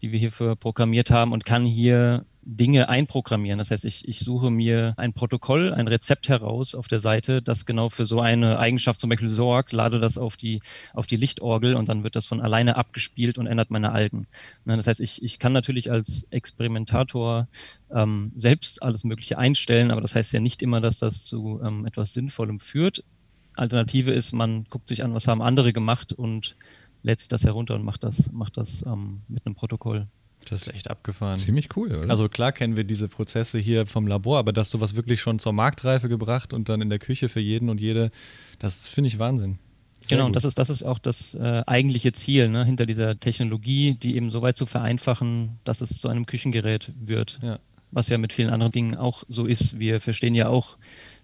die 0.02 0.12
wir 0.12 0.20
hierfür 0.20 0.56
programmiert 0.56 1.12
haben 1.12 1.34
und 1.34 1.46
kann 1.46 1.65
hier 1.65 2.26
Dinge 2.49 2.88
einprogrammieren. 2.88 3.60
Das 3.60 3.71
heißt, 3.71 3.83
ich, 3.83 4.07
ich 4.07 4.19
suche 4.19 4.49
mir 4.49 4.93
ein 4.95 5.12
Protokoll, 5.12 5.73
ein 5.73 5.89
Rezept 5.89 6.29
heraus 6.29 6.75
auf 6.75 6.88
der 6.88 7.01
Seite, 7.01 7.41
das 7.41 7.65
genau 7.65 7.89
für 7.89 8.05
so 8.05 8.21
eine 8.21 8.57
Eigenschaft 8.57 9.01
zum 9.01 9.10
Beispiel 9.10 9.29
sorgt, 9.29 9.73
lade 9.73 9.99
das 9.99 10.17
auf 10.17 10.38
die, 10.38 10.62
auf 10.93 11.07
die 11.07 11.17
Lichtorgel 11.17 11.75
und 11.75 11.89
dann 11.89 12.05
wird 12.05 12.15
das 12.15 12.25
von 12.25 12.39
alleine 12.39 12.77
abgespielt 12.77 13.38
und 13.38 13.47
ändert 13.47 13.69
meine 13.69 13.91
Algen. 13.91 14.27
Das 14.63 14.88
heißt, 14.88 15.01
ich, 15.01 15.21
ich 15.21 15.39
kann 15.39 15.51
natürlich 15.51 15.91
als 15.91 16.25
Experimentator 16.29 17.49
ähm, 17.93 18.31
selbst 18.36 18.81
alles 18.81 19.03
Mögliche 19.03 19.38
einstellen, 19.38 19.91
aber 19.91 19.99
das 19.99 20.15
heißt 20.15 20.31
ja 20.31 20.39
nicht 20.39 20.62
immer, 20.62 20.79
dass 20.79 20.99
das 20.99 21.25
zu 21.25 21.60
ähm, 21.62 21.86
etwas 21.86 22.13
Sinnvollem 22.13 22.62
führt. 22.62 23.03
Alternative 23.55 24.12
ist, 24.12 24.31
man 24.31 24.63
guckt 24.69 24.88
sich 24.88 25.03
an, 25.03 25.13
was 25.13 25.27
haben 25.27 25.41
andere 25.41 25.73
gemacht 25.73 26.13
und 26.13 26.55
lädt 27.03 27.19
sich 27.19 27.27
das 27.27 27.43
herunter 27.43 27.75
und 27.75 27.83
macht 27.83 28.03
das, 28.03 28.31
macht 28.31 28.55
das 28.55 28.83
ähm, 28.86 29.21
mit 29.27 29.45
einem 29.45 29.55
Protokoll. 29.55 30.07
Das 30.50 30.62
ist 30.62 30.73
echt 30.73 30.89
abgefahren. 30.89 31.39
Ziemlich 31.39 31.76
cool, 31.76 31.93
oder? 31.93 32.10
Also 32.10 32.30
klar 32.30 32.52
kennen 32.52 32.78
wir 32.78 32.84
diese 32.84 33.08
Prozesse 33.08 33.60
hier 33.60 33.86
vom 33.86 34.08
Labor, 34.08 34.39
aber 34.39 34.54
dass 34.54 34.69
sowas 34.69 34.95
wirklich 34.95 35.19
schon 35.19 35.39
zur 35.39 35.54
Marktreife 35.54 36.08
gebracht 36.08 36.54
und 36.54 36.69
dann 36.69 36.82
in 36.82 36.89
der 36.89 37.00
Küche 37.00 37.28
für 37.28 37.39
jeden 37.39 37.69
und 37.69 37.82
jede, 37.82 38.12
das 38.60 38.89
finde 38.89 39.10
ich 39.10 39.19
Wahnsinn. 39.19 39.60
Sehr 40.00 40.17
genau, 40.17 40.28
und 40.28 40.36
das 40.36 40.45
ist, 40.45 40.58
das 40.58 40.69
ist 40.69 40.84
auch 40.84 41.00
das 41.00 41.34
äh, 41.34 41.63
eigentliche 41.65 42.13
Ziel 42.13 42.50
ne, 42.50 42.63
hinter 42.63 42.86
dieser 42.86 43.17
Technologie, 43.19 43.95
die 43.95 44.15
eben 44.15 44.32
so 44.32 44.41
weit 44.41 44.56
zu 44.56 44.65
vereinfachen, 44.65 45.60
dass 45.63 45.82
es 45.82 46.00
zu 46.00 46.08
einem 46.08 46.26
Küchengerät 46.26 46.93
wird. 47.00 47.39
Ja. 47.41 47.60
Was 47.91 48.08
ja 48.10 48.17
mit 48.17 48.34
vielen 48.34 48.50
anderen 48.50 48.71
Dingen 48.71 48.95
auch 48.95 49.23
so 49.28 49.45
ist. 49.45 49.80
Wir 49.80 50.00
verstehen 50.00 50.36
ja 50.36 50.50
auch 50.50 50.78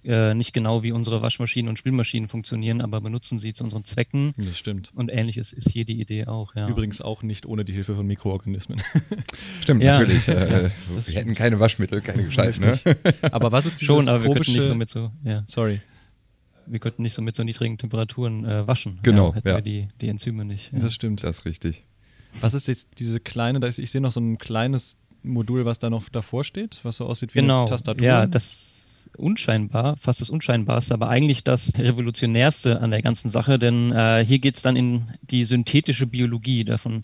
äh, 0.06 0.34
nicht 0.34 0.54
genau, 0.54 0.84
wie 0.84 0.92
unsere 0.92 1.22
Waschmaschinen 1.22 1.70
und 1.70 1.78
Spülmaschinen 1.78 2.28
funktionieren, 2.28 2.82
aber 2.82 3.02
benutzen 3.02 3.39
sie 3.39 3.54
zu 3.54 3.63
unseren 3.63 3.84
Zwecken. 3.84 4.34
Das 4.38 4.58
stimmt. 4.58 4.92
Und 4.96 5.10
ähnliches 5.10 5.54
ist 5.54 5.70
hier 5.70 5.86
die 5.86 6.00
Idee 6.00 6.26
auch. 6.26 6.56
Ja. 6.56 6.68
Übrigens 6.68 7.02
auch 7.02 7.24
nicht 7.24 7.46
ohne 7.46 7.66
die 7.66 7.74
Hilfe 7.74 7.96
von 7.96 8.06
Mikroorganismen. 8.06 8.82
Stimmt, 9.62 9.84
ja. 9.84 10.00
natürlich. 10.00 10.28
Äh, 10.28 10.70
wir 11.06 11.16
hätten 11.16 11.34
keine 11.36 11.60
Waschmittel, 11.60 12.02
keine 12.02 12.24
Gescheit. 12.24 12.60
Ne? 12.60 12.80
Aber 13.32 13.52
was 13.52 13.66
ist 13.66 13.82
dieses 13.82 13.96
Schon, 13.96 14.10
aber 14.10 14.24
wir 14.24 14.32
könnten 14.34 14.54
nicht 14.54 14.63
so 14.63 14.76
mit 14.76 14.89
so. 14.89 15.12
Ja. 15.24 15.44
Sorry 15.48 15.82
wir 16.66 16.80
könnten 16.80 17.04
nicht 17.04 17.13
so 17.13 17.22
mit 17.22 17.36
so 17.36 17.44
niedrigen 17.44 17.78
Temperaturen 17.78 18.46
äh, 18.46 18.68
waschen. 18.68 19.00
Genau. 19.04 19.30
Ja, 19.30 19.36
hätten 19.36 19.48
ja. 19.48 19.56
wir 19.56 19.62
die, 19.62 19.88
die 20.02 20.08
Enzyme 20.08 20.46
nicht. 20.46 20.72
Ja. 20.72 20.80
Das 20.80 20.94
stimmt. 20.94 21.24
Das 21.24 21.39
ist 21.39 21.46
richtig. 21.46 21.84
Was 22.39 22.54
ist 22.54 22.68
jetzt 22.68 23.00
diese 23.00 23.20
kleine, 23.20 23.66
ich 23.68 23.92
sehe 23.92 24.02
noch 24.02 24.12
so 24.12 24.20
ein 24.20 24.38
kleines 24.38 24.98
Modul, 25.24 25.66
was 25.66 25.80
da 25.80 25.89
noch 25.89 26.10
davor 26.10 26.44
steht, 26.44 26.80
was 26.84 26.98
so 26.98 27.06
aussieht 27.06 27.36
wie 27.36 27.39
genau. 27.39 27.62
eine 27.62 27.70
Tastatur. 27.70 28.06
Ja, 28.06 28.26
das 28.26 28.83
unscheinbar, 29.18 29.98
fast 29.98 30.22
das 30.22 30.30
Unscheinbarste, 30.30 30.94
aber 30.94 31.10
eigentlich 31.10 31.44
das 31.44 31.74
Revolutionärste 31.78 32.82
an 32.82 32.92
der 32.92 33.02
ganzen 33.02 33.30
Sache, 33.30 33.60
denn 33.60 33.92
äh, 33.92 34.24
hier 34.26 34.39
geht 34.39 34.58
es 34.58 34.62
dann 34.62 34.76
in 34.76 35.10
die 35.22 35.46
synthetische 35.46 36.08
Biologie. 36.08 36.63
Davon 36.63 37.04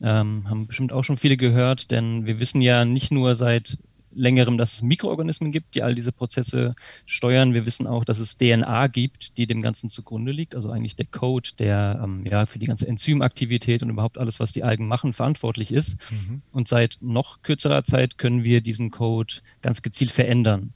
ähm, 0.00 0.48
haben 0.48 0.66
bestimmt 0.66 0.92
auch 0.92 1.04
schon 1.04 1.16
viele 1.16 1.36
gehört, 1.36 1.90
denn 1.90 2.26
wir 2.26 2.38
wissen 2.38 2.60
ja 2.60 2.84
nicht 2.84 3.10
nur 3.10 3.34
seit 3.34 3.78
längerem, 4.16 4.58
dass 4.58 4.74
es 4.74 4.82
Mikroorganismen 4.82 5.52
gibt, 5.52 5.74
die 5.74 5.82
all 5.82 5.94
diese 5.94 6.10
Prozesse 6.10 6.74
steuern. 7.04 7.54
Wir 7.54 7.66
wissen 7.66 7.86
auch, 7.86 8.04
dass 8.04 8.18
es 8.18 8.36
DNA 8.36 8.88
gibt, 8.88 9.36
die 9.36 9.46
dem 9.46 9.62
Ganzen 9.62 9.90
zugrunde 9.90 10.32
liegt. 10.32 10.54
Also 10.54 10.70
eigentlich 10.70 10.96
der 10.96 11.06
Code, 11.06 11.50
der 11.58 12.00
ähm, 12.02 12.24
ja 12.24 12.46
für 12.46 12.58
die 12.58 12.66
ganze 12.66 12.88
Enzymaktivität 12.88 13.82
und 13.82 13.90
überhaupt 13.90 14.18
alles, 14.18 14.40
was 14.40 14.52
die 14.52 14.64
Algen 14.64 14.88
machen, 14.88 15.12
verantwortlich 15.12 15.70
ist. 15.70 15.98
Mhm. 16.10 16.42
Und 16.50 16.66
seit 16.66 16.98
noch 17.00 17.42
kürzerer 17.42 17.84
Zeit 17.84 18.18
können 18.18 18.42
wir 18.42 18.60
diesen 18.60 18.90
Code 18.90 19.34
ganz 19.62 19.82
gezielt 19.82 20.10
verändern 20.10 20.72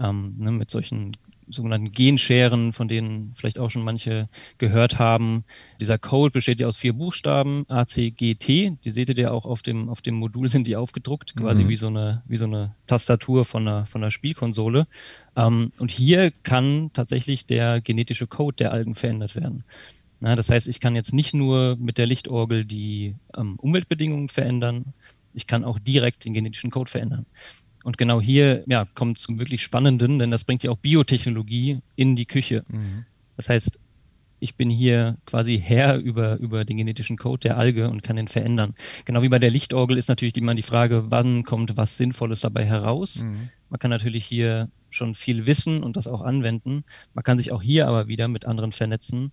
ähm, 0.00 0.34
ne, 0.38 0.50
mit 0.50 0.70
solchen 0.70 1.16
sogenannten 1.48 1.92
Genscheren, 1.92 2.72
von 2.72 2.88
denen 2.88 3.32
vielleicht 3.36 3.58
auch 3.58 3.70
schon 3.70 3.84
manche 3.84 4.28
gehört 4.58 4.98
haben. 4.98 5.44
Dieser 5.80 5.98
Code 5.98 6.32
besteht 6.32 6.60
ja 6.60 6.66
aus 6.66 6.76
vier 6.76 6.92
Buchstaben, 6.92 7.64
A, 7.68 7.86
C, 7.86 8.10
G, 8.10 8.34
T. 8.34 8.76
Die 8.84 8.90
seht 8.90 9.08
ihr 9.08 9.16
ja 9.16 9.30
auch 9.30 9.44
auf 9.44 9.62
dem, 9.62 9.88
auf 9.88 10.02
dem 10.02 10.16
Modul 10.16 10.48
sind 10.56 10.66
die 10.66 10.76
aufgedruckt, 10.76 11.36
quasi 11.36 11.64
mhm. 11.64 11.68
wie, 11.68 11.76
so 11.76 11.86
eine, 11.88 12.22
wie 12.26 12.36
so 12.36 12.46
eine 12.46 12.74
Tastatur 12.86 13.44
von 13.44 13.66
einer, 13.66 13.86
von 13.86 14.02
einer 14.02 14.10
Spielkonsole. 14.10 14.86
Ähm, 15.36 15.72
und 15.78 15.90
hier 15.90 16.32
kann 16.42 16.90
tatsächlich 16.92 17.46
der 17.46 17.80
genetische 17.80 18.26
Code 18.26 18.56
der 18.56 18.72
Algen 18.72 18.94
verändert 18.94 19.34
werden. 19.36 19.64
Na, 20.18 20.34
das 20.34 20.48
heißt, 20.48 20.66
ich 20.66 20.80
kann 20.80 20.96
jetzt 20.96 21.12
nicht 21.12 21.34
nur 21.34 21.76
mit 21.76 21.98
der 21.98 22.06
Lichtorgel 22.06 22.64
die 22.64 23.14
ähm, 23.36 23.56
Umweltbedingungen 23.58 24.28
verändern, 24.28 24.94
ich 25.34 25.46
kann 25.46 25.64
auch 25.64 25.78
direkt 25.78 26.24
den 26.24 26.32
genetischen 26.32 26.70
Code 26.70 26.90
verändern. 26.90 27.26
Und 27.86 27.98
genau 27.98 28.20
hier 28.20 28.64
ja, 28.66 28.84
kommt 28.96 29.16
zum 29.18 29.38
wirklich 29.38 29.62
Spannenden, 29.62 30.18
denn 30.18 30.32
das 30.32 30.42
bringt 30.42 30.64
ja 30.64 30.72
auch 30.72 30.76
Biotechnologie 30.76 31.78
in 31.94 32.16
die 32.16 32.26
Küche. 32.26 32.64
Mhm. 32.66 33.04
Das 33.36 33.48
heißt, 33.48 33.78
ich 34.40 34.56
bin 34.56 34.70
hier 34.70 35.18
quasi 35.24 35.56
Herr 35.56 35.96
über, 35.98 36.36
über 36.38 36.64
den 36.64 36.78
genetischen 36.78 37.16
Code 37.16 37.42
der 37.42 37.56
Alge 37.56 37.88
und 37.88 38.02
kann 38.02 38.16
den 38.16 38.26
verändern. 38.26 38.74
Genau 39.04 39.22
wie 39.22 39.28
bei 39.28 39.38
der 39.38 39.52
Lichtorgel 39.52 39.98
ist 39.98 40.08
natürlich 40.08 40.36
immer 40.36 40.56
die 40.56 40.62
Frage, 40.62 41.12
wann 41.12 41.44
kommt 41.44 41.76
was 41.76 41.96
Sinnvolles 41.96 42.40
dabei 42.40 42.64
heraus. 42.64 43.22
Mhm. 43.22 43.50
Man 43.70 43.78
kann 43.78 43.92
natürlich 43.92 44.26
hier 44.26 44.68
schon 44.90 45.14
viel 45.14 45.46
wissen 45.46 45.84
und 45.84 45.96
das 45.96 46.08
auch 46.08 46.22
anwenden. 46.22 46.82
Man 47.14 47.22
kann 47.22 47.38
sich 47.38 47.52
auch 47.52 47.62
hier 47.62 47.86
aber 47.86 48.08
wieder 48.08 48.26
mit 48.26 48.46
anderen 48.46 48.72
vernetzen 48.72 49.30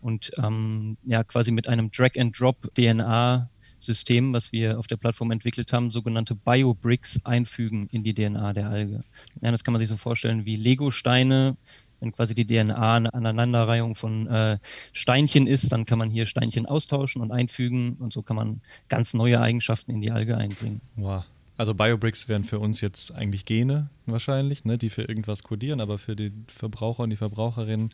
und 0.00 0.32
ähm, 0.42 0.96
ja 1.04 1.22
quasi 1.22 1.50
mit 1.50 1.68
einem 1.68 1.90
Drag-and-Drop-DNA 1.90 3.50
System, 3.80 4.32
was 4.32 4.52
wir 4.52 4.78
auf 4.78 4.86
der 4.86 4.96
Plattform 4.96 5.30
entwickelt 5.30 5.72
haben, 5.72 5.90
sogenannte 5.90 6.34
Biobricks 6.34 7.18
einfügen 7.24 7.88
in 7.90 8.02
die 8.02 8.14
DNA 8.14 8.52
der 8.52 8.68
Alge. 8.68 9.02
Ja, 9.40 9.50
das 9.50 9.64
kann 9.64 9.72
man 9.72 9.80
sich 9.80 9.88
so 9.88 9.96
vorstellen 9.96 10.44
wie 10.44 10.56
Lego-Steine, 10.56 11.56
wenn 12.00 12.12
quasi 12.12 12.34
die 12.34 12.46
DNA 12.46 12.94
eine 12.94 13.12
Aneinanderreihung 13.12 13.94
von 13.94 14.26
äh, 14.26 14.58
Steinchen 14.92 15.46
ist, 15.46 15.70
dann 15.72 15.84
kann 15.84 15.98
man 15.98 16.10
hier 16.10 16.26
Steinchen 16.26 16.66
austauschen 16.66 17.20
und 17.20 17.30
einfügen 17.30 17.96
und 17.98 18.12
so 18.12 18.22
kann 18.22 18.36
man 18.36 18.60
ganz 18.88 19.12
neue 19.14 19.40
Eigenschaften 19.40 19.90
in 19.90 20.00
die 20.00 20.10
Alge 20.10 20.36
einbringen. 20.36 20.80
Wow. 20.96 21.24
Also 21.56 21.74
Biobricks 21.74 22.26
wären 22.26 22.44
für 22.44 22.58
uns 22.58 22.80
jetzt 22.80 23.12
eigentlich 23.12 23.44
Gene 23.44 23.90
wahrscheinlich, 24.06 24.64
ne, 24.64 24.78
die 24.78 24.88
für 24.88 25.02
irgendwas 25.02 25.42
kodieren, 25.42 25.82
aber 25.82 25.98
für 25.98 26.16
die 26.16 26.32
Verbraucher 26.46 27.02
und 27.02 27.10
die 27.10 27.16
Verbraucherinnen 27.16 27.90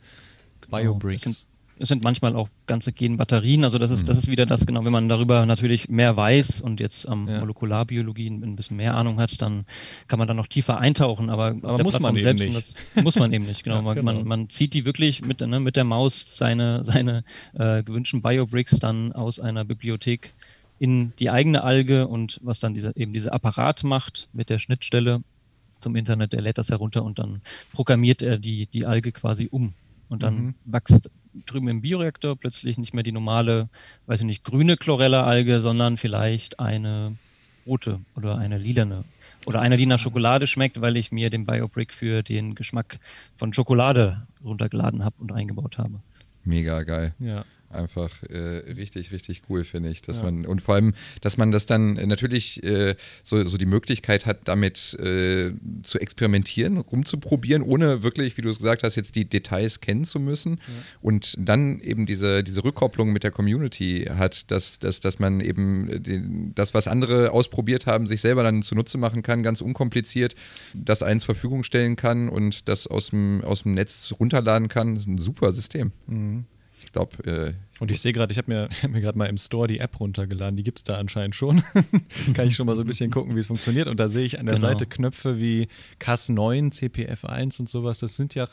genau. 0.61 0.77
Biobricks. 0.77 1.23
Genau 1.23 1.56
es 1.79 1.89
sind 1.89 2.03
manchmal 2.03 2.35
auch 2.35 2.49
ganze 2.65 2.91
Genbatterien. 2.91 3.63
Also 3.63 3.77
das 3.77 3.91
ist, 3.91 4.03
mhm. 4.03 4.07
das 4.07 4.17
ist 4.19 4.27
wieder 4.27 4.45
das, 4.45 4.65
genau, 4.65 4.83
wenn 4.85 4.91
man 4.91 5.09
darüber 5.09 5.45
natürlich 5.45 5.89
mehr 5.89 6.15
weiß 6.15 6.61
und 6.61 6.79
jetzt 6.79 7.07
ähm, 7.09 7.27
ja. 7.27 7.39
Molekularbiologie 7.39 8.27
ein 8.27 8.55
bisschen 8.55 8.77
mehr 8.77 8.95
Ahnung 8.95 9.19
hat, 9.19 9.41
dann 9.41 9.65
kann 10.07 10.19
man 10.19 10.27
da 10.27 10.33
noch 10.33 10.47
tiefer 10.47 10.79
eintauchen. 10.79 11.29
Aber, 11.29 11.55
aber 11.61 11.83
muss 11.83 11.99
man 11.99 12.17
selbst, 12.17 12.43
eben 12.43 12.55
nicht. 12.55 12.75
Das 12.95 13.03
muss 13.03 13.15
man 13.17 13.31
eben 13.33 13.45
nicht, 13.45 13.63
genau. 13.63 13.81
ja, 13.85 13.93
genau. 13.93 14.03
Man, 14.03 14.27
man, 14.27 14.49
zieht 14.49 14.73
die 14.73 14.85
wirklich 14.85 15.21
mit, 15.23 15.41
ne, 15.41 15.59
mit 15.59 15.75
der 15.75 15.83
Maus 15.83 16.37
seine, 16.37 16.83
seine 16.83 17.23
äh, 17.53 17.83
gewünschten 17.83 18.21
Biobricks 18.21 18.79
dann 18.79 19.13
aus 19.13 19.39
einer 19.39 19.65
Bibliothek 19.65 20.33
in 20.79 21.13
die 21.19 21.29
eigene 21.29 21.63
Alge 21.63 22.07
und 22.07 22.39
was 22.43 22.59
dann 22.59 22.73
diese, 22.73 22.95
eben 22.95 23.13
dieser 23.13 23.33
Apparat 23.33 23.83
macht 23.83 24.29
mit 24.33 24.49
der 24.49 24.59
Schnittstelle 24.59 25.21
zum 25.79 25.95
Internet, 25.95 26.33
der 26.33 26.41
lädt 26.41 26.57
das 26.57 26.69
herunter 26.69 27.03
und 27.03 27.19
dann 27.19 27.41
programmiert 27.73 28.21
er 28.21 28.37
die, 28.37 28.67
die 28.67 28.85
Alge 28.85 29.11
quasi 29.11 29.47
um. 29.49 29.73
Und 30.09 30.23
dann 30.23 30.35
mhm. 30.35 30.55
wächst 30.65 31.09
drüben 31.45 31.67
im 31.67 31.81
Bioreaktor 31.81 32.35
plötzlich 32.35 32.77
nicht 32.77 32.93
mehr 32.93 33.03
die 33.03 33.11
normale, 33.11 33.69
weiß 34.05 34.21
ich 34.21 34.25
nicht, 34.25 34.43
grüne 34.43 34.77
Chlorella-Alge, 34.77 35.61
sondern 35.61 35.97
vielleicht 35.97 36.59
eine 36.59 37.15
rote 37.65 37.99
oder 38.15 38.37
eine 38.37 38.57
lilane. 38.57 39.03
Oder 39.45 39.61
eine, 39.61 39.77
die 39.77 39.85
nach 39.85 39.99
Schokolade 39.99 40.45
schmeckt, 40.45 40.81
weil 40.81 40.97
ich 40.97 41.11
mir 41.11 41.29
den 41.29 41.45
BioBrick 41.45 41.93
für 41.93 42.21
den 42.21 42.53
Geschmack 42.53 42.99
von 43.37 43.53
Schokolade 43.53 44.27
runtergeladen 44.43 45.05
habe 45.05 45.15
und 45.19 45.31
eingebaut 45.31 45.77
habe. 45.77 46.01
Mega 46.43 46.83
geil. 46.83 47.13
Ja 47.19 47.45
einfach 47.69 48.23
äh, 48.23 48.71
richtig, 48.73 49.11
richtig 49.11 49.43
cool, 49.49 49.63
finde 49.63 49.89
ich. 49.89 50.01
Dass 50.01 50.17
ja. 50.17 50.23
man, 50.23 50.45
und 50.45 50.61
vor 50.61 50.75
allem, 50.75 50.93
dass 51.21 51.37
man 51.37 51.51
das 51.51 51.65
dann 51.65 51.93
natürlich 51.93 52.63
äh, 52.63 52.95
so, 53.23 53.45
so 53.45 53.57
die 53.57 53.65
Möglichkeit 53.65 54.25
hat, 54.25 54.47
damit 54.47 54.93
äh, 54.99 55.51
zu 55.83 55.99
experimentieren, 55.99 56.77
rumzuprobieren, 56.77 57.61
ohne 57.63 58.03
wirklich, 58.03 58.37
wie 58.37 58.41
du 58.41 58.49
es 58.49 58.57
gesagt 58.57 58.83
hast, 58.83 58.95
jetzt 58.95 59.15
die 59.15 59.25
Details 59.25 59.81
kennen 59.81 60.05
zu 60.05 60.19
müssen. 60.19 60.53
Ja. 60.53 60.73
Und 61.01 61.35
dann 61.39 61.79
eben 61.81 62.05
diese, 62.05 62.43
diese 62.43 62.63
Rückkopplung 62.63 63.11
mit 63.11 63.23
der 63.23 63.31
Community 63.31 64.09
hat, 64.09 64.49
dass, 64.51 64.79
dass, 64.79 64.99
dass 64.99 65.19
man 65.19 65.41
eben 65.41 66.03
den, 66.03 66.53
das, 66.55 66.73
was 66.73 66.87
andere 66.87 67.31
ausprobiert 67.31 67.85
haben, 67.85 68.07
sich 68.07 68.21
selber 68.21 68.43
dann 68.43 68.61
zunutze 68.63 68.97
machen 68.97 69.23
kann, 69.23 69.43
ganz 69.43 69.61
unkompliziert, 69.61 70.35
das 70.73 71.03
eins 71.03 71.23
zur 71.23 71.35
Verfügung 71.35 71.63
stellen 71.63 71.95
kann 71.95 72.29
und 72.29 72.67
das 72.69 72.87
aus 72.87 73.09
dem, 73.09 73.43
aus 73.43 73.63
dem 73.63 73.73
Netz 73.73 74.13
runterladen 74.19 74.69
kann. 74.69 74.95
Das 74.95 75.03
ist 75.03 75.07
ein 75.07 75.17
super 75.17 75.51
System. 75.51 75.91
Mhm 76.07 76.45
glaube. 76.97 77.23
Äh, 77.25 77.53
und 77.79 77.91
ich 77.91 78.01
sehe 78.01 78.13
gerade, 78.13 78.31
ich 78.31 78.37
habe 78.37 78.51
mir, 78.51 78.69
hab 78.83 78.91
mir 78.91 79.01
gerade 79.01 79.17
mal 79.17 79.27
im 79.27 79.37
Store 79.37 79.67
die 79.67 79.79
App 79.79 79.99
runtergeladen. 79.99 80.55
Die 80.55 80.63
gibt 80.63 80.79
es 80.79 80.83
da 80.83 80.97
anscheinend 80.97 81.35
schon. 81.35 81.63
Kann 82.33 82.47
ich 82.47 82.55
schon 82.55 82.65
mal 82.65 82.75
so 82.75 82.81
ein 82.81 82.87
bisschen 82.87 83.11
gucken, 83.11 83.35
wie 83.35 83.39
es 83.39 83.47
funktioniert. 83.47 83.87
Und 83.87 83.99
da 83.99 84.09
sehe 84.09 84.25
ich 84.25 84.39
an 84.39 84.45
der 84.45 84.55
genau. 84.55 84.67
Seite 84.67 84.85
Knöpfe 84.85 85.39
wie 85.39 85.67
Cas9, 85.99 86.73
CPF1 86.73 87.59
und 87.59 87.69
sowas. 87.69 87.99
Das 87.99 88.15
sind 88.15 88.35
ja 88.35 88.47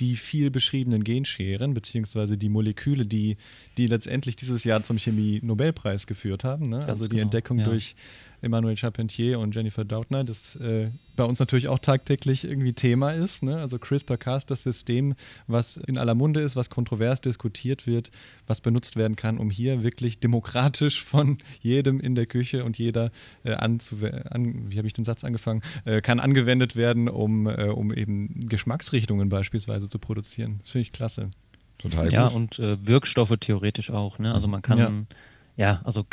die 0.00 0.16
viel 0.16 0.50
beschriebenen 0.50 1.04
Genscheren, 1.04 1.74
beziehungsweise 1.74 2.38
die 2.38 2.48
Moleküle, 2.48 3.06
die, 3.06 3.36
die 3.76 3.86
letztendlich 3.86 4.36
dieses 4.36 4.64
Jahr 4.64 4.82
zum 4.82 4.98
Chemie-Nobelpreis 4.98 6.06
geführt 6.06 6.44
haben. 6.44 6.68
Ne? 6.68 6.84
Also 6.86 7.04
die 7.04 7.10
genau. 7.10 7.22
Entdeckung 7.22 7.58
ja. 7.58 7.64
durch 7.64 7.94
Emmanuel 8.42 8.76
Charpentier 8.76 9.38
und 9.38 9.54
Jennifer 9.54 9.84
Doudna, 9.84 10.24
das 10.24 10.56
äh, 10.56 10.90
bei 11.16 11.24
uns 11.24 11.38
natürlich 11.38 11.68
auch 11.68 11.78
tagtäglich 11.78 12.44
irgendwie 12.44 12.72
Thema 12.72 13.12
ist. 13.12 13.42
Ne? 13.42 13.58
Also 13.58 13.78
CRISPR-Cas, 13.78 14.46
das 14.46 14.62
System, 14.62 15.14
was 15.46 15.76
in 15.76 15.96
aller 15.96 16.14
Munde 16.14 16.40
ist, 16.40 16.56
was 16.56 16.68
kontrovers 16.68 17.20
diskutiert 17.20 17.86
wird, 17.86 18.10
was 18.46 18.60
benutzt 18.60 18.96
werden 18.96 19.16
kann, 19.16 19.38
um 19.38 19.50
hier 19.50 19.82
wirklich 19.82 20.20
demokratisch 20.20 21.02
von 21.02 21.38
jedem 21.60 22.00
in 22.00 22.14
der 22.14 22.26
Küche 22.26 22.64
und 22.64 22.78
jeder 22.78 23.12
äh, 23.44 23.52
an, 23.52 23.78
wie 23.80 24.76
habe 24.76 24.86
ich 24.86 24.92
den 24.92 25.04
Satz 25.04 25.24
angefangen, 25.24 25.62
äh, 25.84 26.00
kann 26.00 26.20
angewendet 26.20 26.76
werden, 26.76 27.08
um, 27.08 27.46
äh, 27.46 27.68
um 27.68 27.92
eben 27.92 28.48
Geschmacksrichtungen 28.48 29.28
beispielsweise 29.28 29.88
zu 29.88 29.98
produzieren. 29.98 30.58
Das 30.62 30.72
finde 30.72 30.82
ich 30.82 30.92
klasse. 30.92 31.30
Total 31.78 32.12
ja, 32.12 32.28
gut. 32.28 32.36
und 32.36 32.58
äh, 32.58 32.86
Wirkstoffe 32.86 33.34
theoretisch 33.40 33.90
auch. 33.90 34.18
Ne? 34.18 34.32
Also 34.32 34.46
man 34.46 34.62
kann 34.62 34.78
ja 34.78 34.90
ja, 35.56 35.80
also 35.84 36.04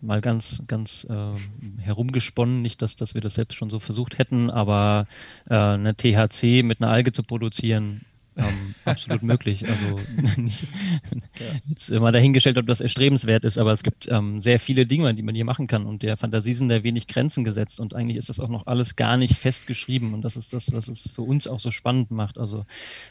mal 0.00 0.20
ganz, 0.20 0.62
ganz 0.66 1.06
äh, 1.08 1.80
herumgesponnen, 1.80 2.62
nicht, 2.62 2.82
dass, 2.82 2.96
dass 2.96 3.14
wir 3.14 3.20
das 3.20 3.34
selbst 3.34 3.54
schon 3.54 3.70
so 3.70 3.78
versucht 3.78 4.18
hätten, 4.18 4.50
aber 4.50 5.06
äh, 5.48 5.54
eine 5.54 5.94
THC 5.94 6.62
mit 6.62 6.80
einer 6.80 6.90
Alge 6.90 7.12
zu 7.12 7.22
produzieren, 7.22 8.02
ähm, 8.38 8.74
absolut 8.84 9.22
möglich. 9.22 9.64
Also 9.68 10.00
nicht, 10.40 10.62
ja. 10.62 11.46
jetzt 11.66 11.90
immer 11.90 12.12
dahingestellt, 12.12 12.56
ob 12.56 12.66
das 12.66 12.80
erstrebenswert 12.80 13.44
ist, 13.44 13.58
aber 13.58 13.72
es 13.72 13.82
gibt 13.82 14.10
ähm, 14.10 14.40
sehr 14.40 14.60
viele 14.60 14.86
Dinge, 14.86 15.14
die 15.14 15.22
man 15.22 15.34
hier 15.34 15.44
machen 15.44 15.66
kann 15.66 15.86
und 15.86 16.02
der 16.02 16.16
Fantasie 16.16 16.54
sind 16.54 16.68
da 16.68 16.82
wenig 16.82 17.08
Grenzen 17.08 17.44
gesetzt 17.44 17.80
und 17.80 17.94
eigentlich 17.94 18.16
ist 18.16 18.28
das 18.28 18.40
auch 18.40 18.48
noch 18.48 18.66
alles 18.66 18.96
gar 18.96 19.16
nicht 19.16 19.34
festgeschrieben 19.34 20.14
und 20.14 20.22
das 20.22 20.36
ist 20.36 20.52
das, 20.52 20.72
was 20.72 20.88
es 20.88 21.08
für 21.12 21.22
uns 21.22 21.48
auch 21.48 21.60
so 21.60 21.70
spannend 21.70 22.10
macht. 22.10 22.38
Also 22.38 22.64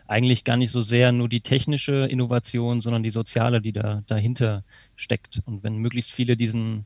eigentlich 0.08 0.44
gar 0.46 0.58
nicht 0.58 0.72
so 0.72 0.82
sehr 0.82 1.12
nur 1.12 1.30
die 1.30 1.42
technische 1.42 2.06
Innovation, 2.06 2.82
sondern 2.82 3.04
die 3.04 3.10
soziale, 3.10 3.62
die 3.62 3.74
da 3.74 4.04
dahinter 4.08 4.63
steckt. 4.96 5.42
Und 5.46 5.63
wenn 5.63 5.78
möglichst 5.78 6.12
viele 6.12 6.38
diesen 6.38 6.86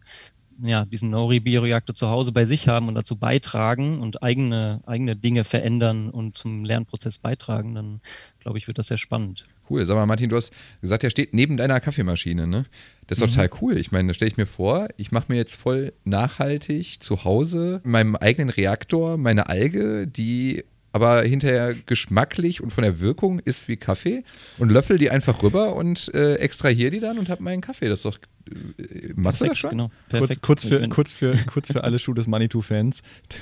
ja, 0.62 0.86
diesen 0.86 1.10
Nori-Bioreaktor 1.10 1.95
zu 1.95 2.10
Hause 2.10 2.32
bei 2.32 2.45
sich 2.45 2.67
haben 2.67 2.88
und 2.88 2.95
dazu 2.95 3.15
beitragen 3.15 4.00
und 4.02 4.21
eigene, 4.24 4.82
eigene 4.86 5.15
Dinge 5.15 5.43
verändern 5.43 6.10
und 6.10 6.38
zum 6.38 6.63
Lernprozess 6.63 7.17
beitragen, 7.17 7.76
dann 7.76 8.02
glaube 8.39 8.58
ich, 8.58 8.67
wird 8.67 8.78
das 8.78 8.88
sehr 8.88 8.97
spannend. 8.97 9.45
Cool. 9.69 9.86
Sag 9.86 9.95
mal, 9.95 10.06
Martin, 10.06 10.30
du 10.30 10.36
hast 10.36 10.54
gesagt, 10.82 11.04
der 11.04 11.10
steht 11.10 11.34
neben 11.34 11.58
deiner 11.58 11.80
Kaffeemaschine, 11.80 12.45
ne? 12.45 12.65
Das 13.08 13.19
ist 13.19 13.28
mhm. 13.28 13.32
total 13.32 13.50
cool. 13.62 13.78
Ich 13.78 13.91
meine, 13.91 14.10
da 14.10 14.13
stelle 14.13 14.32
ich 14.32 14.38
mir 14.38 14.45
vor, 14.45 14.89
ich 14.97 15.12
mache 15.12 15.26
mir 15.32 15.38
jetzt 15.38 15.56
voll 15.56 15.93
nachhaltig 16.04 17.02
zu 17.02 17.24
Hause 17.24 17.82
in 17.84 17.91
meinem 17.91 18.15
eigenen 18.15 18.50
Reaktor 18.50 19.17
meine 19.17 19.47
Alge, 19.47 20.08
die 20.08 20.63
aber 20.92 21.24
hinterher 21.24 21.74
geschmacklich 21.86 22.62
und 22.62 22.72
von 22.72 22.84
der 22.84 23.00
Wirkung 23.00 23.40
ist 23.40 23.68
wie 23.68 23.78
Kaffee 23.78 24.24
und 24.58 24.70
löffel 24.70 24.98
die 24.98 25.10
einfach 25.10 25.42
rüber 25.44 25.76
und 25.76 26.14
äh, 26.14 26.36
extrahiere 26.36 26.92
die 26.92 27.00
dann 27.00 27.18
und 27.18 27.30
habe 27.30 27.44
meinen 27.44 27.62
Kaffee. 27.62 27.90
Das 27.90 28.00
ist 28.00 28.06
doch. 28.06 28.18
Äh, 28.50 29.14
machst 29.16 29.40
Perfekt, 29.40 29.42
du 29.42 29.46
das 29.48 29.58
schon? 29.58 29.70
Genau. 29.72 29.92
Perfekt. 30.10 30.42
Kurz, 30.42 30.64
kurz, 30.64 30.66
für, 30.66 30.90
kurz, 30.90 31.14
für, 31.14 31.38
kurz 31.46 31.72
für 31.72 31.84
alle 31.84 32.00
Schuh 32.00 32.14
des 32.14 32.28
Manitou-Fans. 32.28 33.02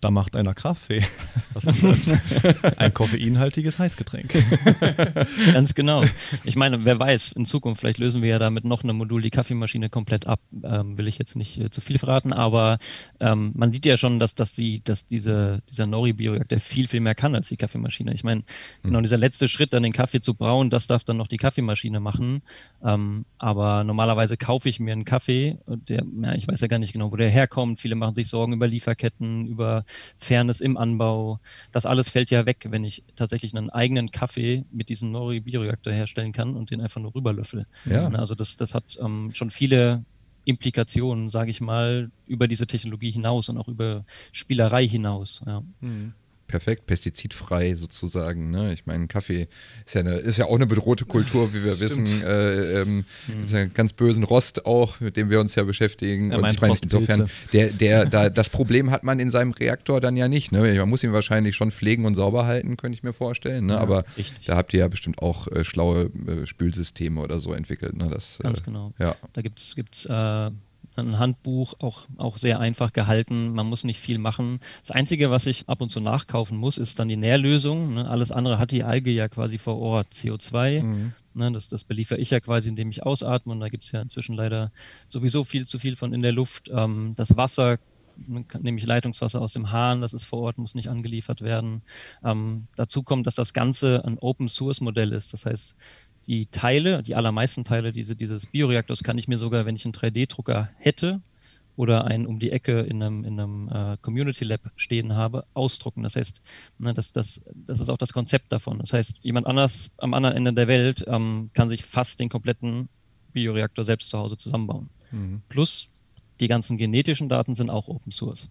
da 0.00 0.10
macht 0.10 0.36
einer 0.36 0.54
Kaffee. 0.54 1.04
Was 1.54 1.64
ist 1.64 1.82
das? 1.82 2.76
Ein 2.76 2.94
koffeinhaltiges 2.94 3.78
Heißgetränk. 3.78 4.32
Ganz 5.52 5.74
genau. 5.74 6.04
Ich 6.44 6.56
meine, 6.56 6.84
wer 6.84 6.98
weiß, 6.98 7.32
in 7.32 7.46
Zukunft, 7.46 7.80
vielleicht 7.80 7.98
lösen 7.98 8.22
wir 8.22 8.28
ja 8.28 8.38
damit 8.38 8.64
noch 8.64 8.84
eine 8.84 8.92
Modul 8.92 9.22
die 9.22 9.30
Kaffeemaschine 9.30 9.88
komplett 9.88 10.26
ab. 10.26 10.40
Ähm, 10.62 10.98
will 10.98 11.08
ich 11.08 11.18
jetzt 11.18 11.36
nicht 11.36 11.58
äh, 11.58 11.70
zu 11.70 11.80
viel 11.80 11.98
verraten, 11.98 12.32
aber 12.32 12.78
ähm, 13.18 13.52
man 13.56 13.72
sieht 13.72 13.86
ja 13.86 13.96
schon, 13.96 14.20
dass, 14.20 14.34
dass, 14.34 14.52
die, 14.52 14.82
dass 14.84 15.06
diese, 15.06 15.62
dieser 15.68 15.86
Nori-Bioreaktor 15.86 16.60
viel, 16.60 16.86
viel 16.86 17.00
mehr 17.00 17.14
kann 17.14 17.34
als 17.34 17.48
die 17.48 17.56
Kaffeemaschine. 17.56 18.14
Ich 18.14 18.24
meine, 18.24 18.44
genau 18.82 19.00
dieser 19.00 19.18
letzte 19.18 19.48
Schritt, 19.48 19.72
dann 19.72 19.82
den 19.82 19.92
Kaffee 19.92 20.20
zu 20.20 20.34
brauen, 20.34 20.70
das 20.70 20.86
darf 20.86 21.04
dann 21.04 21.16
noch 21.16 21.28
die 21.28 21.38
Kaffeemaschine 21.38 21.98
machen. 21.98 22.42
Ähm, 22.84 23.24
aber 23.38 23.84
normalerweise 23.84 24.36
kaufe 24.36 24.68
ich 24.68 24.78
mir 24.78 24.92
einen 24.92 25.04
Kaffee, 25.04 25.58
der, 25.66 26.04
ja, 26.22 26.34
ich 26.34 26.46
weiß 26.46 26.60
ja 26.60 26.68
gar 26.68 26.78
nicht 26.78 26.92
genau, 26.92 27.10
wo 27.10 27.16
der 27.16 27.30
herkommt. 27.30 27.80
Viele 27.80 27.96
machen 27.96 28.14
sich 28.14 28.28
Sorgen 28.28 28.52
über 28.52 28.68
Lieferketten, 28.68 29.46
über 29.46 29.84
Fairness 30.18 30.60
im 30.60 30.76
Anbau. 30.76 31.40
Das 31.72 31.86
alles 31.86 32.08
fällt 32.08 32.30
ja 32.30 32.46
weg, 32.46 32.66
wenn 32.68 32.84
ich 32.84 33.04
tatsächlich 33.16 33.54
einen 33.56 33.70
eigenen 33.70 34.10
Kaffee 34.10 34.64
mit 34.70 34.88
diesem 34.88 35.10
Nori-Bioreaktor 35.10 35.92
herstellen 35.92 36.32
kann 36.32 36.54
und 36.54 36.70
den 36.70 36.80
einfach 36.80 37.00
nur 37.00 37.14
rüberlöffel. 37.14 37.66
Ja. 37.84 38.08
Also 38.08 38.34
das, 38.34 38.56
das 38.56 38.74
hat 38.74 38.98
ähm, 39.00 39.30
schon 39.32 39.50
viele 39.50 40.04
Implikationen, 40.44 41.28
sage 41.30 41.50
ich 41.50 41.60
mal, 41.60 42.10
über 42.26 42.48
diese 42.48 42.66
Technologie 42.66 43.10
hinaus 43.10 43.48
und 43.48 43.58
auch 43.58 43.68
über 43.68 44.04
Spielerei 44.32 44.88
hinaus. 44.88 45.42
Ja. 45.46 45.62
Hm. 45.80 46.14
Perfekt, 46.48 46.86
pestizidfrei 46.86 47.74
sozusagen. 47.74 48.50
Ne? 48.50 48.72
Ich 48.72 48.86
meine, 48.86 49.06
Kaffee 49.06 49.46
ist 49.86 49.94
ja, 49.94 50.00
eine, 50.00 50.14
ist 50.14 50.38
ja 50.38 50.46
auch 50.46 50.56
eine 50.56 50.66
bedrohte 50.66 51.04
Kultur, 51.04 51.54
wie 51.54 51.62
wir 51.62 51.74
Stimmt. 51.76 52.08
wissen. 52.08 52.26
Äh, 52.26 52.80
ähm, 52.80 53.04
hm. 53.26 53.44
Ist 53.44 53.52
ja 53.52 53.60
einen 53.60 53.74
ganz 53.74 53.92
bösen 53.92 54.24
Rost 54.24 54.66
auch, 54.66 54.98
mit 55.00 55.16
dem 55.16 55.30
wir 55.30 55.38
uns 55.38 55.54
ja 55.54 55.62
beschäftigen. 55.62 56.34
und 56.34 56.50
ich 56.50 56.60
meine, 56.60 56.76
insofern, 56.82 57.30
der, 57.52 57.68
der, 57.68 58.04
da, 58.06 58.30
das 58.30 58.48
Problem 58.48 58.90
hat 58.90 59.04
man 59.04 59.20
in 59.20 59.30
seinem 59.30 59.52
Reaktor 59.52 60.00
dann 60.00 60.16
ja 60.16 60.26
nicht. 60.26 60.50
Ne? 60.50 60.74
Man 60.74 60.88
muss 60.88 61.04
ihn 61.04 61.12
wahrscheinlich 61.12 61.54
schon 61.54 61.70
pflegen 61.70 62.06
und 62.06 62.14
sauber 62.14 62.46
halten, 62.46 62.76
könnte 62.76 62.96
ich 62.96 63.02
mir 63.02 63.12
vorstellen. 63.12 63.66
Ne? 63.66 63.74
Ja, 63.74 63.78
Aber 63.80 64.04
richtig. 64.16 64.46
da 64.46 64.56
habt 64.56 64.72
ihr 64.72 64.80
ja 64.80 64.88
bestimmt 64.88 65.22
auch 65.22 65.46
äh, 65.48 65.64
schlaue 65.64 66.10
äh, 66.26 66.46
Spülsysteme 66.46 67.20
oder 67.20 67.38
so 67.38 67.52
entwickelt. 67.52 67.96
Ne? 67.96 68.08
Das, 68.10 68.38
ganz 68.42 68.62
genau. 68.62 68.92
Ja. 68.98 69.14
Da 69.34 69.42
gibt 69.42 69.60
es 69.60 70.06
äh, 70.06 70.50
ein 71.06 71.18
Handbuch, 71.18 71.74
auch, 71.78 72.06
auch 72.16 72.38
sehr 72.38 72.60
einfach 72.60 72.92
gehalten. 72.92 73.52
Man 73.52 73.66
muss 73.66 73.84
nicht 73.84 74.00
viel 74.00 74.18
machen. 74.18 74.60
Das 74.80 74.90
Einzige, 74.90 75.30
was 75.30 75.46
ich 75.46 75.68
ab 75.68 75.80
und 75.80 75.90
zu 75.90 76.00
nachkaufen 76.00 76.56
muss, 76.56 76.78
ist 76.78 76.98
dann 76.98 77.08
die 77.08 77.16
Nährlösung. 77.16 77.94
Ne? 77.94 78.08
Alles 78.08 78.32
andere 78.32 78.58
hat 78.58 78.70
die 78.70 78.84
Alge 78.84 79.10
ja 79.10 79.28
quasi 79.28 79.58
vor 79.58 79.78
Ort. 79.78 80.08
CO2, 80.08 80.82
mhm. 80.82 81.12
ne? 81.34 81.52
das, 81.52 81.68
das 81.68 81.84
beliefere 81.84 82.18
ich 82.18 82.30
ja 82.30 82.40
quasi, 82.40 82.68
indem 82.68 82.90
ich 82.90 83.04
ausatme. 83.04 83.52
Und 83.52 83.60
da 83.60 83.68
gibt 83.68 83.84
es 83.84 83.92
ja 83.92 84.00
inzwischen 84.00 84.34
leider 84.34 84.72
sowieso 85.06 85.44
viel 85.44 85.66
zu 85.66 85.78
viel 85.78 85.96
von 85.96 86.12
in 86.12 86.22
der 86.22 86.32
Luft. 86.32 86.70
Ähm, 86.72 87.14
das 87.16 87.36
Wasser 87.36 87.78
nehme 88.26 88.78
ich 88.78 88.86
Leitungswasser 88.86 89.40
aus 89.40 89.52
dem 89.52 89.70
Hahn, 89.70 90.00
das 90.00 90.12
ist 90.12 90.24
vor 90.24 90.40
Ort, 90.40 90.58
muss 90.58 90.74
nicht 90.74 90.88
angeliefert 90.88 91.40
werden. 91.40 91.82
Ähm, 92.24 92.66
dazu 92.76 93.02
kommt, 93.02 93.26
dass 93.26 93.34
das 93.34 93.52
Ganze 93.52 94.04
ein 94.04 94.18
Open-Source-Modell 94.18 95.12
ist. 95.12 95.32
Das 95.32 95.46
heißt, 95.46 95.76
die 96.28 96.46
Teile, 96.46 97.02
die 97.02 97.14
allermeisten 97.14 97.64
Teile 97.64 97.90
diese, 97.90 98.14
dieses 98.14 98.46
Bioreaktors 98.46 99.02
kann 99.02 99.18
ich 99.18 99.28
mir 99.28 99.38
sogar, 99.38 99.64
wenn 99.64 99.74
ich 99.74 99.84
einen 99.84 99.94
3D-Drucker 99.94 100.68
hätte 100.76 101.22
oder 101.74 102.04
einen 102.04 102.26
um 102.26 102.38
die 102.38 102.50
Ecke 102.50 102.80
in 102.80 103.02
einem, 103.02 103.24
in 103.24 103.40
einem 103.40 103.68
äh, 103.68 103.96
Community 104.02 104.44
Lab 104.44 104.60
stehen 104.76 105.14
habe, 105.14 105.46
ausdrucken. 105.54 106.02
Das 106.02 106.16
heißt, 106.16 106.40
ne, 106.78 106.92
das, 106.92 107.12
das, 107.12 107.40
das 107.54 107.80
ist 107.80 107.88
auch 107.88 107.96
das 107.96 108.12
Konzept 108.12 108.52
davon. 108.52 108.78
Das 108.78 108.92
heißt, 108.92 109.16
jemand 109.22 109.46
anders 109.46 109.90
am 109.96 110.12
anderen 110.12 110.36
Ende 110.36 110.52
der 110.52 110.68
Welt 110.68 111.04
ähm, 111.08 111.50
kann 111.54 111.70
sich 111.70 111.84
fast 111.84 112.20
den 112.20 112.28
kompletten 112.28 112.90
Bioreaktor 113.32 113.86
selbst 113.86 114.10
zu 114.10 114.18
Hause 114.18 114.36
zusammenbauen. 114.36 114.90
Mhm. 115.10 115.42
Plus 115.48 115.88
die 116.40 116.48
ganzen 116.48 116.76
genetischen 116.76 117.30
Daten 117.30 117.54
sind 117.54 117.70
auch 117.70 117.88
Open 117.88 118.12
Source. 118.12 118.50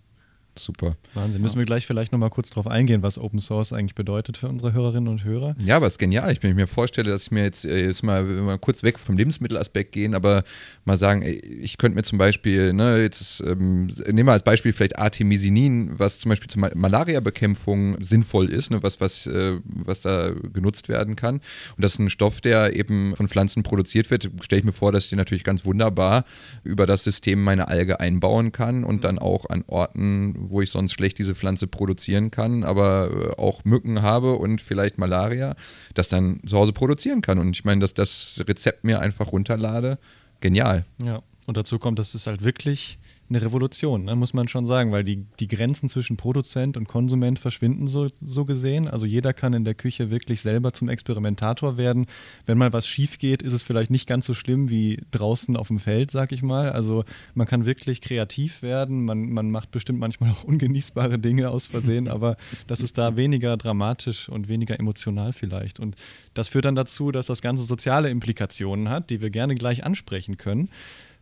Super. 0.60 0.96
Wahnsinn. 1.14 1.42
Müssen 1.42 1.58
wir 1.58 1.66
gleich 1.66 1.86
vielleicht 1.86 2.12
nochmal 2.12 2.30
kurz 2.30 2.50
drauf 2.50 2.68
eingehen, 2.68 3.04
was 3.04 3.18
Open 3.18 3.40
Source 3.40 3.74
eigentlich 3.74 3.96
bedeutet 3.96 4.38
für 4.38 4.48
unsere 4.48 4.74
Hörerinnen 4.74 5.08
und 5.08 5.24
Hörer? 5.24 5.56
Ja, 5.60 5.78
aber 5.78 5.88
es 5.88 5.94
ist 5.94 6.00
genial. 6.00 6.32
Ich, 6.32 6.42
wenn 6.44 6.52
ich 6.52 6.56
mir 6.56 6.68
vorstelle, 6.68 7.12
dass 7.12 7.24
ich 7.24 7.32
mir 7.32 7.44
jetzt, 7.44 7.66
äh, 7.66 7.86
jetzt 7.86 8.04
mal, 8.04 8.24
mal 8.24 8.58
kurz 8.58 8.84
weg 8.84 9.00
vom 9.00 9.18
Lebensmittelaspekt 9.18 9.92
gehen, 9.92 10.16
aber 10.16 10.44
mal 10.86 10.98
sagen, 10.98 11.24
ich 11.24 11.78
könnte 11.78 11.96
mir 11.96 12.04
zum 12.04 12.18
Beispiel, 12.18 12.74
ne, 12.74 13.02
jetzt 13.02 13.42
ähm, 13.42 13.88
nehmen 14.08 14.28
wir 14.28 14.34
als 14.34 14.44
Beispiel 14.44 14.74
vielleicht 14.74 14.98
Artemisinin, 14.98 15.98
was 15.98 16.20
zum 16.20 16.30
Beispiel 16.30 16.50
zur 16.50 16.70
Malaria-Bekämpfung 16.74 18.04
sinnvoll 18.04 18.50
ist, 18.50 18.72
ne, 18.72 18.82
was, 18.84 19.00
was, 19.00 19.28
äh, 19.28 19.60
was 19.64 20.02
da 20.02 20.32
genutzt 20.54 20.90
werden 20.90 21.16
kann. 21.16 21.36
Und 21.36 21.84
das 21.84 21.94
ist 21.94 22.00
ein 22.00 22.10
Stoff, 22.10 22.42
der 22.42 22.76
eben 22.76 23.16
von 23.16 23.28
Pflanzen 23.28 23.64
produziert 23.64 24.12
wird. 24.12 24.30
Stelle 24.42 24.60
ich 24.60 24.66
mir 24.66 24.74
vor, 24.74 24.92
dass 24.92 25.06
ich 25.06 25.10
den 25.10 25.18
natürlich 25.18 25.44
ganz 25.44 25.66
wunderbar 25.66 26.26
über 26.64 26.86
das 26.86 27.04
System 27.04 27.44
meine 27.44 27.68
Alge 27.68 28.00
einbauen 28.00 28.52
kann 28.52 28.84
und 28.84 29.04
dann 29.04 29.20
auch 29.20 29.50
an 29.50 29.64
Orten, 29.68 30.47
wo 30.50 30.62
ich 30.62 30.72
sonst 30.72 30.94
schlecht 30.94 31.18
diese 31.20 31.36
Pflanze 31.36 31.68
produzieren 31.68 32.32
kann, 32.32 32.64
aber 32.64 33.10
äh, 33.38 33.42
auch 33.42 33.66
Mücken 33.66 34.02
habe 34.02 34.34
und 34.34 34.62
vielleicht 34.62 34.98
Malaria, 34.98 35.56
das 35.94 36.10
dann 36.10 36.42
zu 36.46 36.58
Hause 36.58 36.74
produzieren 36.74 37.22
kann. 37.22 37.40
Und 37.40 37.56
ich 37.56 37.66
meine, 37.66 37.82
dass 37.82 37.94
das 37.94 38.44
Rezept 38.48 38.84
mir 38.84 39.00
einfach 39.00 39.32
runterlade, 39.32 39.98
genial. 40.42 40.86
Ja, 41.04 41.22
und 41.46 41.58
dazu 41.58 41.80
kommt, 41.80 42.00
dass 42.00 42.14
es 42.14 42.28
halt 42.28 42.44
wirklich 42.44 42.98
eine 43.30 43.42
Revolution, 43.42 44.06
ne, 44.06 44.16
muss 44.16 44.34
man 44.34 44.48
schon 44.48 44.66
sagen, 44.66 44.92
weil 44.92 45.04
die, 45.04 45.26
die 45.40 45.48
Grenzen 45.48 45.90
zwischen 45.90 46.16
Produzent 46.16 46.78
und 46.78 46.88
Konsument 46.88 47.40
verschwinden 47.40 47.88
so, 47.88 48.08
so 48.16 48.46
gesehen. 48.46 48.88
Also 48.88 49.06
jeder 49.06 49.34
kann 49.34 49.54
in 49.54 49.66
der 49.66 49.76
Küche 49.76 50.10
wirklich 50.10 50.42
selber 50.42 50.72
zum 50.72 50.88
Experimentator 50.88 51.78
werden. 51.78 52.06
Wenn 52.46 52.58
mal 52.58 52.72
was 52.72 52.88
schief 52.88 53.20
geht, 53.20 53.42
ist 53.42 53.54
es 53.54 53.64
vielleicht 53.64 53.92
nicht 53.92 54.08
ganz 54.08 54.26
so 54.26 54.34
schlimm 54.34 54.70
wie 54.70 55.02
draußen 55.12 55.58
auf 55.58 55.68
dem 55.68 55.80
Feld, 55.80 56.12
sag 56.12 56.32
ich 56.32 56.42
mal. 56.42 56.72
Also 56.72 57.04
man 57.34 57.48
kann 57.48 57.66
wirklich 57.66 58.00
kreativ 58.00 58.62
werden. 58.62 59.04
Man, 59.04 59.30
man 59.32 59.52
macht 59.52 59.72
bestimmt 59.72 60.00
manchmal 60.00 60.32
auch 60.32 60.46
ungenießbare 60.46 61.20
Dinge 61.20 61.50
aus 61.50 61.68
Versehen, 61.68 62.08
aber 62.08 62.38
das 62.68 62.80
ist 62.80 62.98
da 62.98 63.18
weniger 63.18 63.58
dramatisch 63.58 64.30
und 64.30 64.48
weniger 64.48 64.80
emotional 64.80 65.34
vielleicht. 65.34 65.82
Und 65.82 65.96
das 66.34 66.48
führt 66.48 66.66
dann 66.66 66.76
dazu, 66.76 67.12
dass 67.12 67.26
das 67.26 67.42
Ganze 67.42 67.64
soziale 67.64 68.10
Implikationen 68.10 68.90
hat, 68.90 69.10
die 69.10 69.22
wir 69.22 69.32
gerne 69.32 69.56
gleich 69.56 69.84
ansprechen 69.84 70.38
können. 70.38 70.70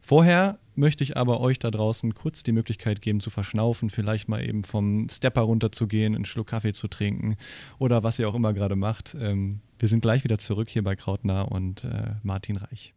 Vorher 0.08 0.60
möchte 0.76 1.04
ich 1.04 1.18
aber 1.18 1.40
euch 1.42 1.58
da 1.58 1.72
draußen 1.72 2.14
kurz 2.14 2.44
die 2.44 2.52
Möglichkeit 2.52 3.02
geben 3.02 3.22
zu 3.22 3.32
verschnaufen, 3.32 3.90
vielleicht 3.90 4.30
mal 4.30 4.48
eben 4.48 4.64
vom 4.64 5.10
Stepper 5.10 5.42
runterzugehen, 5.42 6.14
einen 6.14 6.26
Schluck 6.26 6.46
Kaffee 6.46 6.74
zu 6.74 6.88
trinken 6.88 7.38
oder 7.80 8.04
was 8.04 8.20
ihr 8.20 8.30
auch 8.30 8.36
immer 8.36 8.54
gerade 8.54 8.76
macht. 8.76 9.18
Ähm, 9.20 9.62
wir 9.80 9.90
sind 9.90 10.02
gleich 10.02 10.24
wieder 10.24 10.38
zurück 10.38 10.70
hier 10.70 10.84
bei 10.84 10.96
Krautnah 10.96 11.42
und 11.42 11.86
äh, 11.86 12.12
Martin 12.22 12.58
Reich. 12.58 12.95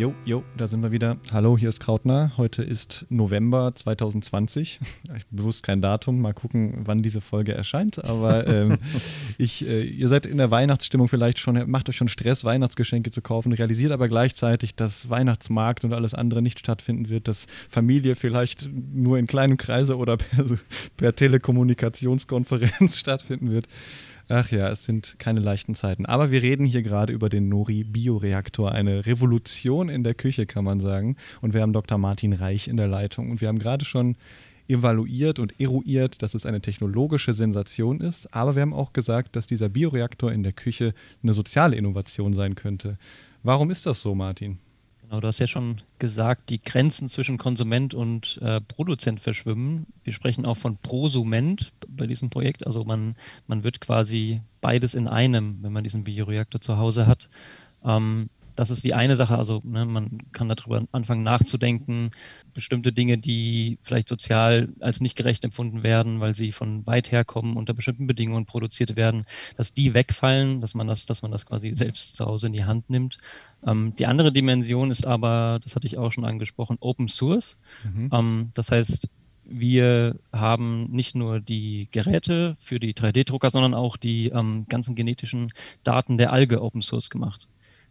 Jo, 0.00 0.14
jo, 0.24 0.42
da 0.56 0.66
sind 0.66 0.82
wir 0.82 0.92
wieder. 0.92 1.18
Hallo, 1.30 1.58
hier 1.58 1.68
ist 1.68 1.78
Krautner. 1.78 2.32
Heute 2.38 2.62
ist 2.62 3.04
November 3.10 3.72
2020. 3.74 4.80
Ich 5.14 5.26
bewusst 5.26 5.62
kein 5.62 5.82
Datum. 5.82 6.22
Mal 6.22 6.32
gucken, 6.32 6.80
wann 6.84 7.02
diese 7.02 7.20
Folge 7.20 7.52
erscheint. 7.52 8.02
Aber 8.02 8.46
ähm, 8.46 8.78
ich, 9.38 9.68
äh, 9.68 9.82
ihr 9.82 10.08
seid 10.08 10.24
in 10.24 10.38
der 10.38 10.50
Weihnachtsstimmung 10.50 11.08
vielleicht 11.08 11.38
schon, 11.38 11.70
macht 11.70 11.90
euch 11.90 11.96
schon 11.98 12.08
Stress, 12.08 12.46
Weihnachtsgeschenke 12.46 13.10
zu 13.10 13.20
kaufen, 13.20 13.52
realisiert 13.52 13.92
aber 13.92 14.08
gleichzeitig, 14.08 14.74
dass 14.74 15.10
Weihnachtsmarkt 15.10 15.84
und 15.84 15.92
alles 15.92 16.14
andere 16.14 16.40
nicht 16.40 16.60
stattfinden 16.60 17.10
wird, 17.10 17.28
dass 17.28 17.46
Familie 17.68 18.14
vielleicht 18.14 18.70
nur 18.72 19.18
in 19.18 19.26
kleinem 19.26 19.58
Kreise 19.58 19.98
oder 19.98 20.16
per, 20.16 20.46
per 20.96 21.14
Telekommunikationskonferenz 21.14 22.96
stattfinden 22.96 23.50
wird. 23.50 23.68
Ach 24.32 24.48
ja, 24.52 24.68
es 24.68 24.84
sind 24.84 25.16
keine 25.18 25.40
leichten 25.40 25.74
Zeiten. 25.74 26.06
Aber 26.06 26.30
wir 26.30 26.40
reden 26.40 26.64
hier 26.64 26.82
gerade 26.82 27.12
über 27.12 27.28
den 27.28 27.48
Nori-Bioreaktor, 27.48 28.70
eine 28.70 29.04
Revolution 29.04 29.88
in 29.88 30.04
der 30.04 30.14
Küche, 30.14 30.46
kann 30.46 30.62
man 30.62 30.78
sagen. 30.78 31.16
Und 31.40 31.52
wir 31.52 31.62
haben 31.62 31.72
Dr. 31.72 31.98
Martin 31.98 32.32
Reich 32.32 32.68
in 32.68 32.76
der 32.76 32.86
Leitung. 32.86 33.32
Und 33.32 33.40
wir 33.40 33.48
haben 33.48 33.58
gerade 33.58 33.84
schon 33.84 34.14
evaluiert 34.68 35.40
und 35.40 35.58
eruiert, 35.58 36.22
dass 36.22 36.34
es 36.34 36.46
eine 36.46 36.60
technologische 36.60 37.32
Sensation 37.32 38.00
ist. 38.00 38.32
Aber 38.32 38.54
wir 38.54 38.62
haben 38.62 38.72
auch 38.72 38.92
gesagt, 38.92 39.34
dass 39.34 39.48
dieser 39.48 39.68
Bioreaktor 39.68 40.30
in 40.30 40.44
der 40.44 40.52
Küche 40.52 40.94
eine 41.24 41.32
soziale 41.32 41.74
Innovation 41.74 42.32
sein 42.32 42.54
könnte. 42.54 42.98
Warum 43.42 43.72
ist 43.72 43.84
das 43.84 44.00
so, 44.00 44.14
Martin? 44.14 44.60
Genau, 45.10 45.22
du 45.22 45.26
hast 45.26 45.40
ja 45.40 45.48
schon 45.48 45.78
gesagt, 45.98 46.50
die 46.50 46.62
Grenzen 46.62 47.08
zwischen 47.08 47.36
Konsument 47.36 47.94
und 47.94 48.38
äh, 48.42 48.60
Produzent 48.60 49.18
verschwimmen. 49.20 49.86
Wir 50.04 50.12
sprechen 50.12 50.46
auch 50.46 50.56
von 50.56 50.76
Prosument 50.76 51.72
bei 51.88 52.06
diesem 52.06 52.30
Projekt. 52.30 52.64
Also 52.64 52.84
man, 52.84 53.16
man 53.48 53.64
wird 53.64 53.80
quasi 53.80 54.40
beides 54.60 54.94
in 54.94 55.08
einem, 55.08 55.58
wenn 55.62 55.72
man 55.72 55.82
diesen 55.82 56.04
Bioreaktor 56.04 56.60
zu 56.60 56.76
Hause 56.78 57.08
hat. 57.08 57.28
Ähm, 57.84 58.30
das 58.56 58.70
ist 58.70 58.84
die 58.84 58.94
eine 58.94 59.16
Sache. 59.16 59.36
Also 59.36 59.60
ne, 59.64 59.84
man 59.84 60.18
kann 60.32 60.48
darüber 60.48 60.82
anfangen 60.92 61.22
nachzudenken. 61.22 62.10
Bestimmte 62.54 62.92
Dinge, 62.92 63.18
die 63.18 63.78
vielleicht 63.82 64.08
sozial 64.08 64.68
als 64.80 65.00
nicht 65.00 65.16
gerecht 65.16 65.44
empfunden 65.44 65.82
werden, 65.82 66.20
weil 66.20 66.34
sie 66.34 66.52
von 66.52 66.86
weit 66.86 67.10
her 67.12 67.24
kommen, 67.24 67.56
unter 67.56 67.74
bestimmten 67.74 68.06
Bedingungen 68.06 68.46
produziert 68.46 68.96
werden, 68.96 69.24
dass 69.56 69.72
die 69.72 69.94
wegfallen, 69.94 70.60
dass 70.60 70.74
man 70.74 70.86
das, 70.86 71.06
dass 71.06 71.22
man 71.22 71.30
das 71.30 71.46
quasi 71.46 71.74
selbst 71.76 72.16
zu 72.16 72.26
Hause 72.26 72.48
in 72.48 72.52
die 72.52 72.64
Hand 72.64 72.90
nimmt. 72.90 73.16
Ähm, 73.66 73.94
die 73.98 74.06
andere 74.06 74.32
Dimension 74.32 74.90
ist 74.90 75.06
aber, 75.06 75.60
das 75.62 75.76
hatte 75.76 75.86
ich 75.86 75.98
auch 75.98 76.12
schon 76.12 76.24
angesprochen, 76.24 76.76
Open 76.80 77.08
Source. 77.08 77.58
Mhm. 77.84 78.10
Ähm, 78.12 78.50
das 78.54 78.70
heißt, 78.70 79.08
wir 79.50 80.18
haben 80.32 80.90
nicht 80.90 81.14
nur 81.14 81.40
die 81.40 81.88
Geräte 81.90 82.56
für 82.60 82.78
die 82.78 82.94
3D-Drucker, 82.94 83.50
sondern 83.50 83.74
auch 83.74 83.96
die 83.96 84.28
ähm, 84.28 84.66
ganzen 84.68 84.94
genetischen 84.94 85.52
Daten 85.82 86.18
der 86.18 86.32
Alge 86.32 86.62
Open 86.62 86.82
Source 86.82 87.10
gemacht. 87.10 87.48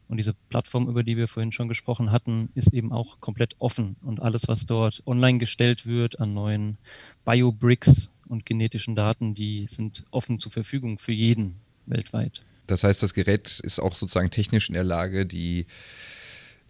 Und 0.09 0.17
diese 0.17 0.33
Plattform, 0.49 0.89
über 0.89 1.03
die 1.03 1.17
wir 1.17 1.27
vorhin 1.27 1.51
schon 1.51 1.69
gesprochen 1.69 2.11
hatten, 2.11 2.49
ist 2.55 2.73
eben 2.73 2.91
auch 2.91 3.19
komplett 3.19 3.55
offen. 3.59 3.95
Und 4.01 4.21
alles, 4.21 4.47
was 4.47 4.65
dort 4.65 5.03
online 5.05 5.37
gestellt 5.37 5.85
wird 5.85 6.19
an 6.19 6.33
neuen 6.33 6.77
Biobricks 7.25 8.09
und 8.27 8.45
genetischen 8.45 8.95
Daten, 8.95 9.35
die 9.35 9.67
sind 9.67 10.05
offen 10.09 10.39
zur 10.39 10.51
Verfügung 10.51 10.97
für 10.97 11.11
jeden 11.11 11.55
weltweit. 11.85 12.41
Das 12.65 12.83
heißt, 12.83 13.03
das 13.03 13.13
Gerät 13.13 13.59
ist 13.59 13.79
auch 13.79 13.93
sozusagen 13.93 14.31
technisch 14.31 14.67
in 14.69 14.73
der 14.73 14.83
Lage, 14.83 15.27
die 15.27 15.67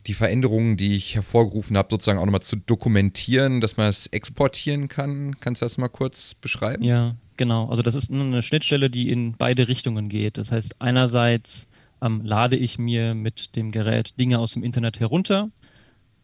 die 0.06 0.14
Veränderungen, 0.14 0.76
die 0.78 0.96
ich 0.96 1.16
hervorgerufen 1.16 1.78
habe, 1.78 1.90
sozusagen 1.92 2.20
auch 2.20 2.26
nochmal 2.26 2.42
zu 2.42 2.56
dokumentieren, 2.58 3.62
dass 3.62 3.78
man 3.78 3.88
es 3.88 4.08
exportieren 4.08 4.88
kann. 4.88 5.40
Kannst 5.40 5.62
du 5.62 5.66
das 5.66 5.78
mal 5.78 5.90
kurz 5.90 6.34
beschreiben? 6.34 6.84
Ja, 6.84 7.16
genau. 7.38 7.70
Also 7.70 7.84
das 7.84 7.96
ist 7.96 8.12
eine 8.12 8.44
Schnittstelle, 8.44 8.90
die 8.90 9.10
in 9.10 9.34
beide 9.38 9.68
Richtungen 9.68 10.10
geht. 10.10 10.38
Das 10.38 10.52
heißt, 10.52 10.82
einerseits 10.82 11.69
ähm, 12.02 12.22
lade 12.24 12.56
ich 12.56 12.80
mir 12.80 13.14
mit 13.14 13.56
dem 13.56 13.72
Gerät 13.72 14.20
Dinge 14.20 14.40
aus 14.40 14.54
dem 14.54 14.64
Internet 14.64 15.00
herunter, 15.00 15.50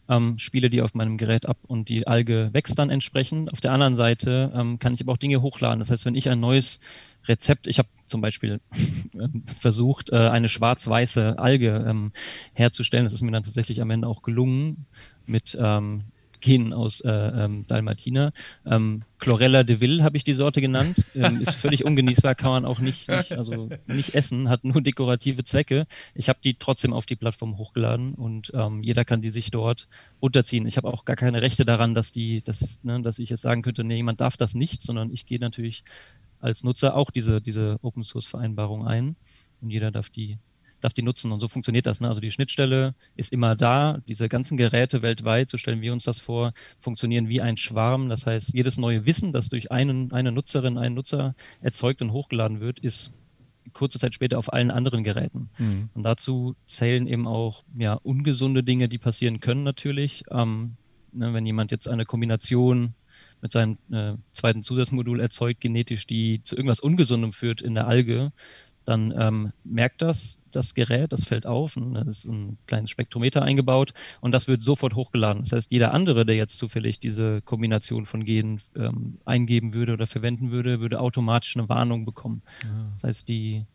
ähm, 0.08 0.38
spiele 0.38 0.70
die 0.70 0.82
auf 0.82 0.94
meinem 0.94 1.18
Gerät 1.18 1.46
ab 1.46 1.58
und 1.68 1.90
die 1.90 2.08
Alge 2.08 2.50
wächst 2.54 2.78
dann 2.78 2.90
entsprechend. 2.90 3.52
Auf 3.52 3.62
der 3.62 3.72
anderen 3.72 3.96
Seite 3.96 4.52
ähm, 4.56 4.80
kann 4.80 4.94
ich 4.94 5.02
aber 5.02 5.14
auch 5.14 5.18
Dinge 5.18 5.42
hochladen. 5.42 5.80
Das 5.80 5.90
heißt, 5.90 6.06
wenn 6.06 6.16
ich 6.16 6.30
ein 6.30 6.40
neues 6.40 6.80
Rezept, 7.28 7.68
ich 7.68 7.80
habe 7.80 7.90
zum 8.06 8.22
Beispiel 8.22 8.62
versucht, 9.60 10.12
äh, 10.12 10.18
eine 10.18 10.50
schwarz-weiße 10.50 11.40
Alge 11.40 11.86
ähm, 11.88 12.12
herzustellen, 12.54 13.06
das 13.06 13.14
ist 13.14 13.22
mir 13.22 13.32
dann 13.32 13.44
tatsächlich 13.44 13.82
am 13.82 13.90
Ende 13.90 14.08
auch 14.08 14.22
gelungen 14.22 14.86
mit 15.26 15.58
Gen 16.46 16.74
aus 16.74 17.02
äh, 17.02 17.10
ähm, 17.10 17.66
Dalmatiner. 17.66 18.32
Ähm, 18.68 19.02
Chlorella 19.18 19.64
de 19.64 19.80
Ville 19.80 20.04
habe 20.04 20.16
ich 20.16 20.24
die 20.24 20.34
Sorte 20.34 20.62
genannt. 20.62 20.96
Ähm, 21.16 21.40
ist 21.40 21.56
völlig 21.56 21.86
ungenießbar, 21.86 22.36
kann 22.36 22.52
man 22.52 22.66
auch 22.66 22.80
nicht, 22.80 23.08
nicht, 23.08 23.32
also 23.32 23.70
nicht 23.88 24.16
essen, 24.16 24.50
hat 24.50 24.66
nur 24.66 24.82
dekorative 24.82 25.46
Zwecke. 25.46 25.88
Ich 26.14 26.28
habe 26.28 26.40
die 26.44 26.56
trotzdem 26.56 26.92
auf 26.92 27.06
die 27.06 27.16
Plattform 27.16 27.58
hochgeladen 27.58 28.16
und 28.16 28.52
ähm, 28.54 28.84
jeder 28.84 29.06
kann 29.06 29.22
die 29.22 29.30
sich 29.30 29.50
dort 29.50 29.88
runterziehen. 30.22 30.68
Ich 30.68 30.76
habe 30.76 30.92
auch 30.92 31.06
gar 31.06 31.16
keine 31.16 31.42
Rechte 31.42 31.64
daran, 31.64 31.94
dass 31.96 32.12
die, 32.12 32.42
dass, 32.42 32.80
ne, 32.84 33.02
dass 33.02 33.18
ich 33.18 33.30
jetzt 33.30 33.44
sagen 33.44 33.62
könnte, 33.62 33.86
nee, 33.86 33.96
jemand 33.96 34.20
darf 34.20 34.36
das 34.36 34.56
nicht, 34.56 34.84
sondern 34.84 35.10
ich 35.10 35.26
gehe 35.26 35.40
natürlich 35.40 35.86
als 36.42 36.66
Nutzer 36.66 36.98
auch 36.98 37.12
diese, 37.12 37.40
diese 37.40 37.78
Open 37.82 38.04
Source 38.04 38.26
Vereinbarung 38.26 38.86
ein 38.86 39.16
und 39.62 39.70
jeder 39.70 39.92
darf 39.92 40.10
die 40.10 40.38
darf 40.86 40.94
die 40.94 41.02
nutzen. 41.02 41.32
Und 41.32 41.40
so 41.40 41.48
funktioniert 41.48 41.86
das. 41.86 42.00
Ne? 42.00 42.08
Also 42.08 42.22
die 42.22 42.32
Schnittstelle 42.32 42.96
ist 43.16 43.34
immer 43.34 43.56
da. 43.56 44.00
Diese 44.08 44.30
ganzen 44.30 44.56
Geräte 44.56 45.02
weltweit, 45.02 45.50
so 45.50 45.58
stellen 45.58 45.82
wir 45.82 45.92
uns 45.92 46.04
das 46.04 46.20
vor, 46.20 46.54
funktionieren 46.80 47.28
wie 47.28 47.42
ein 47.42 47.58
Schwarm. 47.58 48.08
Das 48.08 48.26
heißt, 48.26 48.54
jedes 48.54 48.78
neue 48.78 49.06
Wissen, 49.06 49.34
das 49.34 49.50
durch 49.50 49.72
einen, 49.72 50.12
eine 50.14 50.32
Nutzerin, 50.32 50.78
einen 50.78 50.96
Nutzer 50.96 51.36
erzeugt 51.62 52.02
und 52.02 52.12
hochgeladen 52.12 52.62
wird, 52.62 52.80
ist 52.80 53.12
kurze 53.74 54.00
Zeit 54.00 54.14
später 54.14 54.38
auf 54.38 54.54
allen 54.54 54.72
anderen 54.72 55.04
Geräten. 55.04 55.50
Mhm. 55.58 55.90
Und 55.94 56.04
dazu 56.04 56.56
zählen 56.66 57.08
eben 57.08 57.28
auch 57.28 57.64
ja, 57.78 57.94
ungesunde 57.94 58.64
Dinge, 58.64 58.88
die 58.88 59.00
passieren 59.00 59.40
können 59.40 59.64
natürlich. 59.64 60.24
Ähm, 60.32 60.78
ne, 61.12 61.34
wenn 61.34 61.46
jemand 61.46 61.72
jetzt 61.72 61.88
eine 61.88 62.06
Kombination 62.06 62.94
mit 63.42 63.52
seinem 63.52 63.78
äh, 63.92 64.14
zweiten 64.32 64.64
Zusatzmodul 64.64 65.20
erzeugt, 65.20 65.62
genetisch, 65.62 66.08
die 66.08 66.42
zu 66.44 66.56
irgendwas 66.56 66.80
Ungesundem 66.80 67.34
führt 67.34 67.62
in 67.62 67.74
der 67.74 67.88
Alge, 67.88 68.32
dann 68.86 69.14
ähm, 69.18 69.52
merkt 69.64 70.02
das 70.02 70.38
das 70.56 70.74
Gerät, 70.74 71.12
das 71.14 71.24
fällt 71.24 71.46
auf, 71.46 71.76
da 71.76 72.02
ist 72.02 72.26
ein 72.26 72.58
kleines 72.68 72.90
Spektrometer 72.90 73.42
eingebaut 73.42 73.94
und 74.22 74.32
das 74.32 74.48
wird 74.48 74.62
sofort 74.62 74.96
hochgeladen. 74.96 75.44
Das 75.44 75.52
heißt, 75.52 75.72
jeder 75.72 75.94
andere, 75.94 76.26
der 76.26 76.36
jetzt 76.36 76.58
zufällig 76.58 77.00
diese 77.00 77.42
Kombination 77.42 78.06
von 78.06 78.26
Genen 78.26 78.62
ähm, 78.76 79.20
eingeben 79.26 79.74
würde 79.74 79.94
oder 79.94 80.08
verwenden 80.08 80.52
würde, 80.52 80.80
würde 80.80 81.00
automatisch 81.00 81.56
eine 81.58 81.70
Warnung 81.70 82.06
bekommen. 82.06 82.42
Ja. 82.64 82.70
Ah. 82.70 82.92
Das 82.94 83.04
heißt, 83.04 83.28
die 83.28 83.66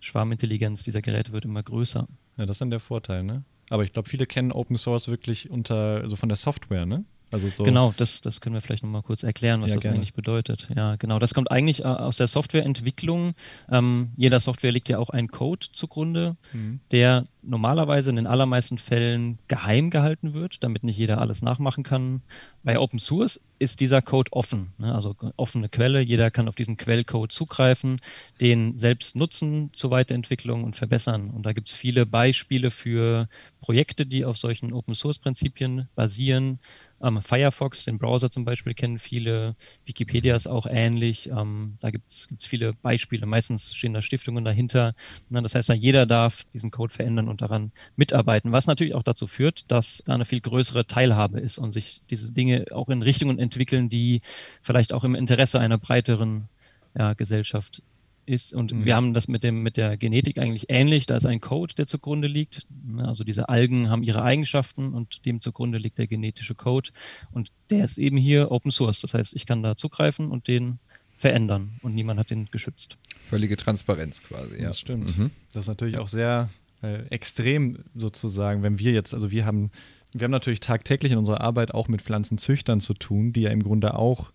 Schwarmintelligenz 0.00 0.82
dieser 0.82 1.02
Geräte 1.02 1.32
wird 1.32 1.44
immer 1.44 1.62
größer. 1.62 2.08
Ja, 2.36 2.46
das 2.46 2.56
ist 2.56 2.60
dann 2.60 2.70
der 2.70 2.80
Vorteil, 2.80 3.22
ne? 3.22 3.44
Aber 3.70 3.84
ich 3.84 3.92
glaube, 3.92 4.08
viele 4.08 4.26
kennen 4.26 4.52
Open 4.52 4.76
Source 4.76 5.08
wirklich 5.08 5.48
unter, 5.50 6.00
also 6.02 6.16
von 6.16 6.28
der 6.28 6.36
Software, 6.36 6.86
ne? 6.86 7.04
Also 7.32 7.48
so 7.48 7.64
genau, 7.64 7.94
das, 7.96 8.20
das 8.20 8.40
können 8.40 8.54
wir 8.54 8.60
vielleicht 8.60 8.82
nochmal 8.82 9.02
kurz 9.02 9.22
erklären, 9.22 9.62
was 9.62 9.70
ja, 9.70 9.76
das 9.76 9.82
gerne. 9.82 9.96
eigentlich 9.96 10.12
bedeutet. 10.12 10.68
Ja, 10.76 10.96
genau. 10.96 11.18
Das 11.18 11.32
kommt 11.32 11.50
eigentlich 11.50 11.80
äh, 11.80 11.84
aus 11.84 12.16
der 12.16 12.28
Softwareentwicklung. 12.28 13.34
Ähm, 13.70 14.12
jeder 14.16 14.38
Software 14.38 14.70
liegt 14.70 14.88
ja 14.90 14.98
auch 14.98 15.10
ein 15.10 15.28
Code 15.28 15.66
zugrunde, 15.72 16.36
mhm. 16.52 16.80
der 16.90 17.26
normalerweise 17.42 18.10
in 18.10 18.16
den 18.16 18.26
allermeisten 18.26 18.78
Fällen 18.78 19.38
geheim 19.48 19.90
gehalten 19.90 20.34
wird, 20.34 20.62
damit 20.62 20.84
nicht 20.84 20.96
jeder 20.96 21.20
alles 21.20 21.42
nachmachen 21.42 21.82
kann. 21.82 22.22
Bei 22.62 22.78
Open 22.78 22.98
Source 22.98 23.40
ist 23.58 23.80
dieser 23.80 24.02
Code 24.02 24.32
offen, 24.32 24.72
ne? 24.78 24.94
also 24.94 25.16
offene 25.36 25.68
Quelle. 25.68 26.00
Jeder 26.00 26.30
kann 26.30 26.48
auf 26.48 26.54
diesen 26.54 26.76
Quellcode 26.76 27.32
zugreifen, 27.32 28.00
den 28.40 28.78
selbst 28.78 29.16
nutzen 29.16 29.70
zur 29.72 29.90
Weiterentwicklung 29.90 30.64
und 30.64 30.76
verbessern. 30.76 31.30
Und 31.30 31.44
da 31.44 31.52
gibt 31.52 31.68
es 31.68 31.74
viele 31.74 32.06
Beispiele 32.06 32.70
für 32.70 33.28
Projekte, 33.60 34.06
die 34.06 34.24
auf 34.24 34.36
solchen 34.36 34.72
Open 34.72 34.94
Source 34.94 35.18
Prinzipien 35.18 35.88
basieren. 35.94 36.58
Ähm, 37.02 37.20
Firefox, 37.20 37.84
den 37.84 37.98
Browser 37.98 38.30
zum 38.30 38.44
Beispiel, 38.44 38.74
kennen 38.74 38.98
viele. 38.98 39.56
Wikipedia 39.84 40.36
ist 40.36 40.46
auch 40.46 40.66
ähnlich. 40.66 41.28
Ähm, 41.28 41.76
da 41.80 41.90
gibt 41.90 42.08
es 42.08 42.28
viele 42.46 42.72
Beispiele. 42.74 43.26
Meistens 43.26 43.74
stehen 43.74 43.92
da 43.92 44.02
Stiftungen 44.02 44.44
dahinter. 44.44 44.94
Na, 45.28 45.40
das 45.40 45.54
heißt, 45.54 45.70
jeder 45.70 46.06
darf 46.06 46.44
diesen 46.54 46.70
Code 46.70 46.92
verändern 46.92 47.28
und 47.28 47.42
daran 47.42 47.72
mitarbeiten, 47.96 48.52
was 48.52 48.66
natürlich 48.66 48.94
auch 48.94 49.02
dazu 49.02 49.26
führt, 49.26 49.64
dass 49.70 50.02
da 50.04 50.14
eine 50.14 50.24
viel 50.24 50.40
größere 50.40 50.86
Teilhabe 50.86 51.40
ist 51.40 51.58
und 51.58 51.72
sich 51.72 52.02
diese 52.10 52.32
Dinge 52.32 52.66
auch 52.72 52.88
in 52.88 53.02
Richtungen 53.02 53.38
entwickeln, 53.38 53.88
die 53.88 54.22
vielleicht 54.60 54.92
auch 54.92 55.04
im 55.04 55.14
Interesse 55.14 55.58
einer 55.58 55.78
breiteren 55.78 56.48
ja, 56.96 57.14
Gesellschaft 57.14 57.82
ist. 58.26 58.52
Und 58.52 58.72
mhm. 58.72 58.84
wir 58.84 58.96
haben 58.96 59.14
das 59.14 59.28
mit, 59.28 59.42
dem, 59.42 59.62
mit 59.62 59.76
der 59.76 59.96
Genetik 59.96 60.38
eigentlich 60.38 60.66
ähnlich. 60.68 61.06
Da 61.06 61.16
ist 61.16 61.26
ein 61.26 61.40
Code, 61.40 61.74
der 61.74 61.86
zugrunde 61.86 62.28
liegt. 62.28 62.66
Also 62.98 63.24
diese 63.24 63.48
Algen 63.48 63.90
haben 63.90 64.02
ihre 64.02 64.22
Eigenschaften 64.22 64.94
und 64.94 65.24
dem 65.24 65.40
zugrunde 65.40 65.78
liegt 65.78 65.98
der 65.98 66.06
genetische 66.06 66.54
Code. 66.54 66.90
Und 67.32 67.50
der 67.70 67.84
ist 67.84 67.98
eben 67.98 68.16
hier 68.16 68.50
Open 68.50 68.70
Source. 68.70 69.00
Das 69.00 69.14
heißt, 69.14 69.34
ich 69.34 69.46
kann 69.46 69.62
da 69.62 69.76
zugreifen 69.76 70.30
und 70.30 70.48
den 70.48 70.78
verändern 71.16 71.78
und 71.82 71.94
niemand 71.94 72.18
hat 72.18 72.30
den 72.30 72.46
geschützt. 72.50 72.96
Völlige 73.24 73.56
Transparenz 73.56 74.22
quasi, 74.22 74.60
ja. 74.60 74.68
Das 74.68 74.80
stimmt. 74.80 75.16
Mhm. 75.16 75.30
Das 75.52 75.64
ist 75.64 75.68
natürlich 75.68 75.98
auch 75.98 76.08
sehr 76.08 76.50
äh, 76.82 77.06
extrem 77.10 77.78
sozusagen, 77.94 78.64
wenn 78.64 78.80
wir 78.80 78.92
jetzt, 78.92 79.14
also 79.14 79.30
wir 79.30 79.46
haben, 79.46 79.70
wir 80.12 80.24
haben 80.24 80.32
natürlich 80.32 80.58
tagtäglich 80.58 81.12
in 81.12 81.18
unserer 81.18 81.40
Arbeit 81.40 81.74
auch 81.74 81.86
mit 81.86 82.02
Pflanzenzüchtern 82.02 82.80
zu 82.80 82.94
tun, 82.94 83.32
die 83.32 83.42
ja 83.42 83.50
im 83.50 83.62
Grunde 83.62 83.94
auch 83.94 84.32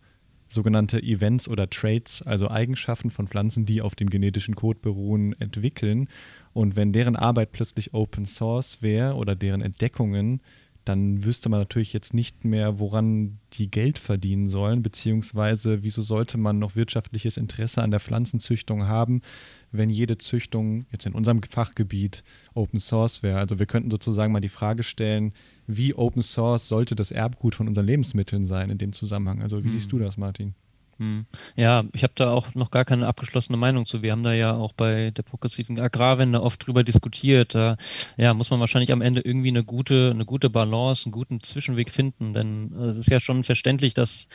sogenannte 0.49 1.01
Events 1.01 1.47
oder 1.49 1.69
Traits, 1.69 2.21
also 2.21 2.49
Eigenschaften 2.49 3.09
von 3.09 3.27
Pflanzen, 3.27 3.65
die 3.65 3.81
auf 3.81 3.95
dem 3.95 4.09
genetischen 4.09 4.55
Code 4.55 4.79
beruhen, 4.81 5.33
entwickeln. 5.39 6.07
Und 6.53 6.75
wenn 6.75 6.93
deren 6.93 7.15
Arbeit 7.15 7.51
plötzlich 7.51 7.93
Open 7.93 8.25
Source 8.25 8.81
wäre 8.81 9.15
oder 9.15 9.35
deren 9.35 9.61
Entdeckungen, 9.61 10.41
dann 10.87 11.23
wüsste 11.25 11.49
man 11.49 11.59
natürlich 11.59 11.93
jetzt 11.93 12.13
nicht 12.13 12.45
mehr, 12.45 12.79
woran 12.79 13.39
die 13.53 13.69
Geld 13.69 13.97
verdienen 13.97 14.47
sollen, 14.47 14.83
beziehungsweise 14.83 15.83
wieso 15.83 16.01
sollte 16.01 16.37
man 16.37 16.59
noch 16.59 16.75
wirtschaftliches 16.75 17.37
Interesse 17.37 17.81
an 17.81 17.91
der 17.91 17.99
Pflanzenzüchtung 17.99 18.87
haben, 18.87 19.21
wenn 19.71 19.89
jede 19.89 20.17
Züchtung 20.17 20.85
jetzt 20.91 21.05
in 21.05 21.13
unserem 21.13 21.41
Fachgebiet 21.43 22.23
Open 22.53 22.79
Source 22.79 23.23
wäre. 23.23 23.39
Also 23.39 23.59
wir 23.59 23.65
könnten 23.65 23.91
sozusagen 23.91 24.33
mal 24.33 24.39
die 24.39 24.49
Frage 24.49 24.83
stellen, 24.83 25.33
wie 25.67 25.93
Open 25.93 26.21
Source 26.21 26.67
sollte 26.67 26.95
das 26.95 27.11
Erbgut 27.11 27.55
von 27.55 27.67
unseren 27.67 27.85
Lebensmitteln 27.85 28.45
sein 28.45 28.69
in 28.69 28.77
dem 28.77 28.93
Zusammenhang? 28.93 29.41
Also 29.41 29.59
wie 29.63 29.67
hm. 29.67 29.73
siehst 29.73 29.91
du 29.91 29.99
das, 29.99 30.17
Martin? 30.17 30.55
Hm. 30.99 31.25
Ja, 31.55 31.83
ich 31.93 32.03
habe 32.03 32.13
da 32.15 32.31
auch 32.31 32.55
noch 32.55 32.71
gar 32.71 32.83
keine 32.83 33.07
abgeschlossene 33.07 33.57
Meinung 33.57 33.85
zu. 33.85 34.01
Wir 34.01 34.11
haben 34.11 34.23
da 34.23 34.33
ja 34.33 34.53
auch 34.53 34.73
bei 34.73 35.11
der 35.11 35.23
progressiven 35.23 35.79
Agrarwende 35.79 36.41
oft 36.41 36.65
drüber 36.65 36.83
diskutiert. 36.83 37.53
Da 37.53 37.77
ja, 38.17 38.33
muss 38.33 38.49
man 38.49 38.59
wahrscheinlich 38.59 38.91
am 38.91 39.01
Ende 39.01 39.21
irgendwie 39.21 39.49
eine 39.49 39.63
gute, 39.63 40.09
eine 40.11 40.25
gute 40.25 40.49
Balance, 40.49 41.05
einen 41.05 41.11
guten 41.11 41.41
Zwischenweg 41.41 41.91
finden. 41.91 42.33
Denn 42.33 42.73
es 42.73 42.97
ist 42.97 43.09
ja 43.09 43.19
schon 43.19 43.43
verständlich, 43.43 43.93
dass, 43.93 44.27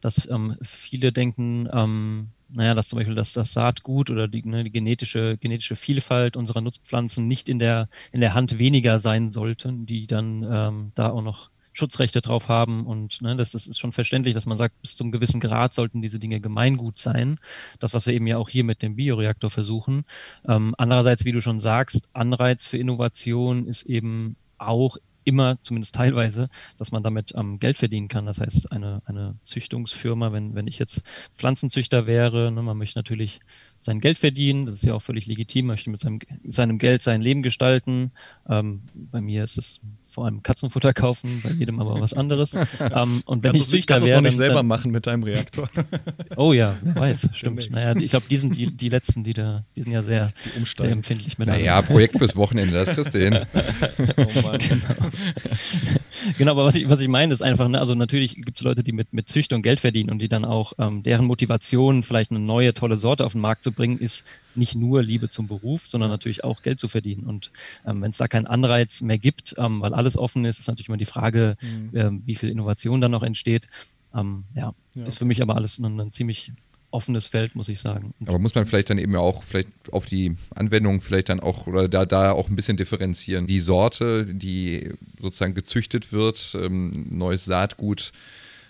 dass 0.00 0.28
ähm, 0.30 0.56
viele 0.62 1.12
denken, 1.12 1.68
ähm, 1.72 2.28
naja, 2.48 2.74
dass 2.74 2.88
zum 2.88 2.98
Beispiel 2.98 3.14
das, 3.14 3.32
das 3.32 3.52
Saatgut 3.52 4.10
oder 4.10 4.28
die, 4.28 4.46
ne, 4.46 4.64
die 4.64 4.70
genetische, 4.70 5.36
genetische 5.38 5.76
Vielfalt 5.76 6.36
unserer 6.36 6.60
Nutzpflanzen 6.60 7.24
nicht 7.24 7.48
in 7.48 7.58
der, 7.58 7.88
in 8.12 8.20
der 8.20 8.34
Hand 8.34 8.58
weniger 8.58 9.00
sein 9.00 9.30
sollten, 9.30 9.86
die 9.86 10.06
dann 10.06 10.46
ähm, 10.48 10.92
da 10.94 11.10
auch 11.10 11.22
noch 11.22 11.50
Schutzrechte 11.72 12.20
drauf 12.20 12.48
haben. 12.48 12.86
Und 12.86 13.20
ne, 13.20 13.36
das, 13.36 13.52
das 13.52 13.66
ist 13.66 13.78
schon 13.78 13.92
verständlich, 13.92 14.34
dass 14.34 14.46
man 14.46 14.56
sagt, 14.56 14.80
bis 14.80 14.96
zum 14.96 15.12
gewissen 15.12 15.40
Grad 15.40 15.74
sollten 15.74 16.02
diese 16.02 16.18
Dinge 16.18 16.40
Gemeingut 16.40 16.98
sein. 16.98 17.36
Das, 17.78 17.94
was 17.94 18.06
wir 18.06 18.14
eben 18.14 18.26
ja 18.26 18.38
auch 18.38 18.48
hier 18.48 18.64
mit 18.64 18.82
dem 18.82 18.96
Bioreaktor 18.96 19.50
versuchen. 19.50 20.04
Ähm, 20.48 20.74
andererseits, 20.78 21.24
wie 21.24 21.32
du 21.32 21.40
schon 21.40 21.60
sagst, 21.60 22.08
Anreiz 22.12 22.64
für 22.64 22.78
Innovation 22.78 23.66
ist 23.66 23.82
eben 23.82 24.36
auch 24.58 24.96
immer, 25.26 25.58
zumindest 25.62 25.94
teilweise, 25.96 26.48
dass 26.78 26.92
man 26.92 27.02
damit 27.02 27.34
ähm, 27.36 27.58
Geld 27.58 27.76
verdienen 27.76 28.08
kann. 28.08 28.26
Das 28.26 28.40
heißt, 28.40 28.72
eine, 28.72 29.02
eine 29.04 29.36
Züchtungsfirma, 29.42 30.32
wenn, 30.32 30.54
wenn 30.54 30.68
ich 30.68 30.78
jetzt 30.78 31.02
Pflanzenzüchter 31.34 32.06
wäre, 32.06 32.52
ne, 32.52 32.62
man 32.62 32.78
möchte 32.78 32.98
natürlich 32.98 33.40
sein 33.78 34.00
Geld 34.00 34.18
verdienen, 34.18 34.66
das 34.66 34.76
ist 34.76 34.84
ja 34.84 34.94
auch 34.94 35.02
völlig 35.02 35.26
legitim, 35.26 35.66
möchte 35.66 35.90
mit 35.90 36.00
seinem, 36.00 36.20
seinem 36.44 36.78
Geld 36.78 37.02
sein 37.02 37.20
Leben 37.20 37.42
gestalten. 37.42 38.12
Ähm, 38.48 38.82
bei 38.94 39.20
mir 39.20 39.44
ist 39.44 39.58
es 39.58 39.80
vor 40.16 40.24
allem 40.24 40.42
Katzenfutter 40.42 40.94
kaufen, 40.94 41.42
bei 41.44 41.50
jedem 41.50 41.78
aber 41.78 42.00
was 42.00 42.14
anderes. 42.14 42.54
ähm, 42.80 43.22
und 43.26 43.42
wenn 43.42 43.52
kannst 43.52 43.66
ich 43.66 43.68
Züchter 43.68 44.00
wäre, 44.00 44.14
noch 44.14 44.22
nicht 44.22 44.36
selber 44.38 44.54
dann, 44.54 44.66
machen 44.66 44.90
mit 44.90 45.06
deinem 45.06 45.24
Reaktor. 45.24 45.68
oh 46.36 46.54
ja, 46.54 46.74
wer 46.80 46.96
weiß, 46.96 47.28
stimmt. 47.34 47.70
Naja, 47.70 47.94
ich 47.96 48.12
glaube, 48.12 48.24
die 48.30 48.38
sind 48.38 48.56
die, 48.56 48.74
die 48.74 48.88
letzten, 48.88 49.24
die 49.24 49.34
da, 49.34 49.64
die 49.76 49.82
sind 49.82 49.92
ja 49.92 50.02
sehr, 50.02 50.32
sehr 50.64 50.90
empfindlich 50.90 51.36
mit. 51.36 51.48
Naja, 51.48 51.82
Projekt 51.82 52.16
fürs 52.16 52.34
Wochenende, 52.34 52.72
das 52.72 52.96
kriegst 52.96 53.12
du 53.12 53.18
hin. 53.18 53.40
oh 54.16 54.40
Mann. 54.40 54.58
Genau. 54.58 55.10
genau, 56.38 56.52
aber 56.52 56.64
was 56.64 56.76
ich, 56.76 56.88
was 56.88 57.02
ich 57.02 57.08
meine, 57.08 57.34
ist 57.34 57.42
einfach, 57.42 57.68
ne, 57.68 57.78
also 57.78 57.94
natürlich 57.94 58.36
gibt 58.36 58.56
es 58.56 58.62
Leute, 58.62 58.82
die 58.82 58.92
mit, 58.92 59.12
mit 59.12 59.28
Züchtung 59.28 59.60
Geld 59.60 59.80
verdienen 59.80 60.08
und 60.08 60.20
die 60.20 60.30
dann 60.30 60.46
auch, 60.46 60.72
ähm, 60.78 61.02
deren 61.02 61.26
Motivation, 61.26 62.04
vielleicht 62.04 62.30
eine 62.30 62.40
neue, 62.40 62.72
tolle 62.72 62.96
Sorte 62.96 63.26
auf 63.26 63.32
den 63.32 63.42
Markt 63.42 63.64
zu 63.64 63.70
bringen, 63.70 63.98
ist 63.98 64.24
nicht 64.56 64.74
nur 64.74 65.02
Liebe 65.02 65.28
zum 65.28 65.46
Beruf, 65.46 65.86
sondern 65.86 66.10
natürlich 66.10 66.44
auch 66.44 66.62
Geld 66.62 66.80
zu 66.80 66.88
verdienen. 66.88 67.24
Und 67.24 67.50
ähm, 67.86 68.02
wenn 68.02 68.10
es 68.10 68.16
da 68.16 68.28
keinen 68.28 68.46
Anreiz 68.46 69.00
mehr 69.00 69.18
gibt, 69.18 69.54
ähm, 69.58 69.80
weil 69.80 69.94
alles 69.94 70.16
offen 70.16 70.44
ist, 70.44 70.58
ist 70.58 70.68
natürlich 70.68 70.88
immer 70.88 70.96
die 70.96 71.04
Frage, 71.04 71.56
mhm. 71.60 71.90
ähm, 71.94 72.22
wie 72.26 72.36
viel 72.36 72.48
Innovation 72.48 73.00
dann 73.00 73.10
noch 73.10 73.22
entsteht. 73.22 73.68
Ähm, 74.14 74.44
ja, 74.54 74.74
ja, 74.94 75.04
ist 75.04 75.18
für 75.18 75.24
mich 75.24 75.42
aber 75.42 75.56
alles 75.56 75.78
ein, 75.78 76.00
ein 76.00 76.12
ziemlich 76.12 76.52
offenes 76.90 77.26
Feld, 77.26 77.54
muss 77.54 77.68
ich 77.68 77.80
sagen. 77.80 78.14
Aber 78.26 78.38
muss 78.38 78.54
man 78.54 78.66
vielleicht 78.66 78.90
dann 78.90 78.98
eben 78.98 79.14
auch 79.16 79.42
vielleicht 79.42 79.68
auf 79.92 80.06
die 80.06 80.36
Anwendung 80.54 81.00
vielleicht 81.00 81.28
dann 81.28 81.40
auch 81.40 81.66
oder 81.66 81.88
da, 81.88 82.06
da 82.06 82.32
auch 82.32 82.48
ein 82.48 82.56
bisschen 82.56 82.76
differenzieren. 82.76 83.46
Die 83.46 83.60
Sorte, 83.60 84.24
die 84.24 84.92
sozusagen 85.20 85.54
gezüchtet 85.54 86.12
wird, 86.12 86.56
ähm, 86.60 87.06
neues 87.10 87.44
Saatgut, 87.44 88.12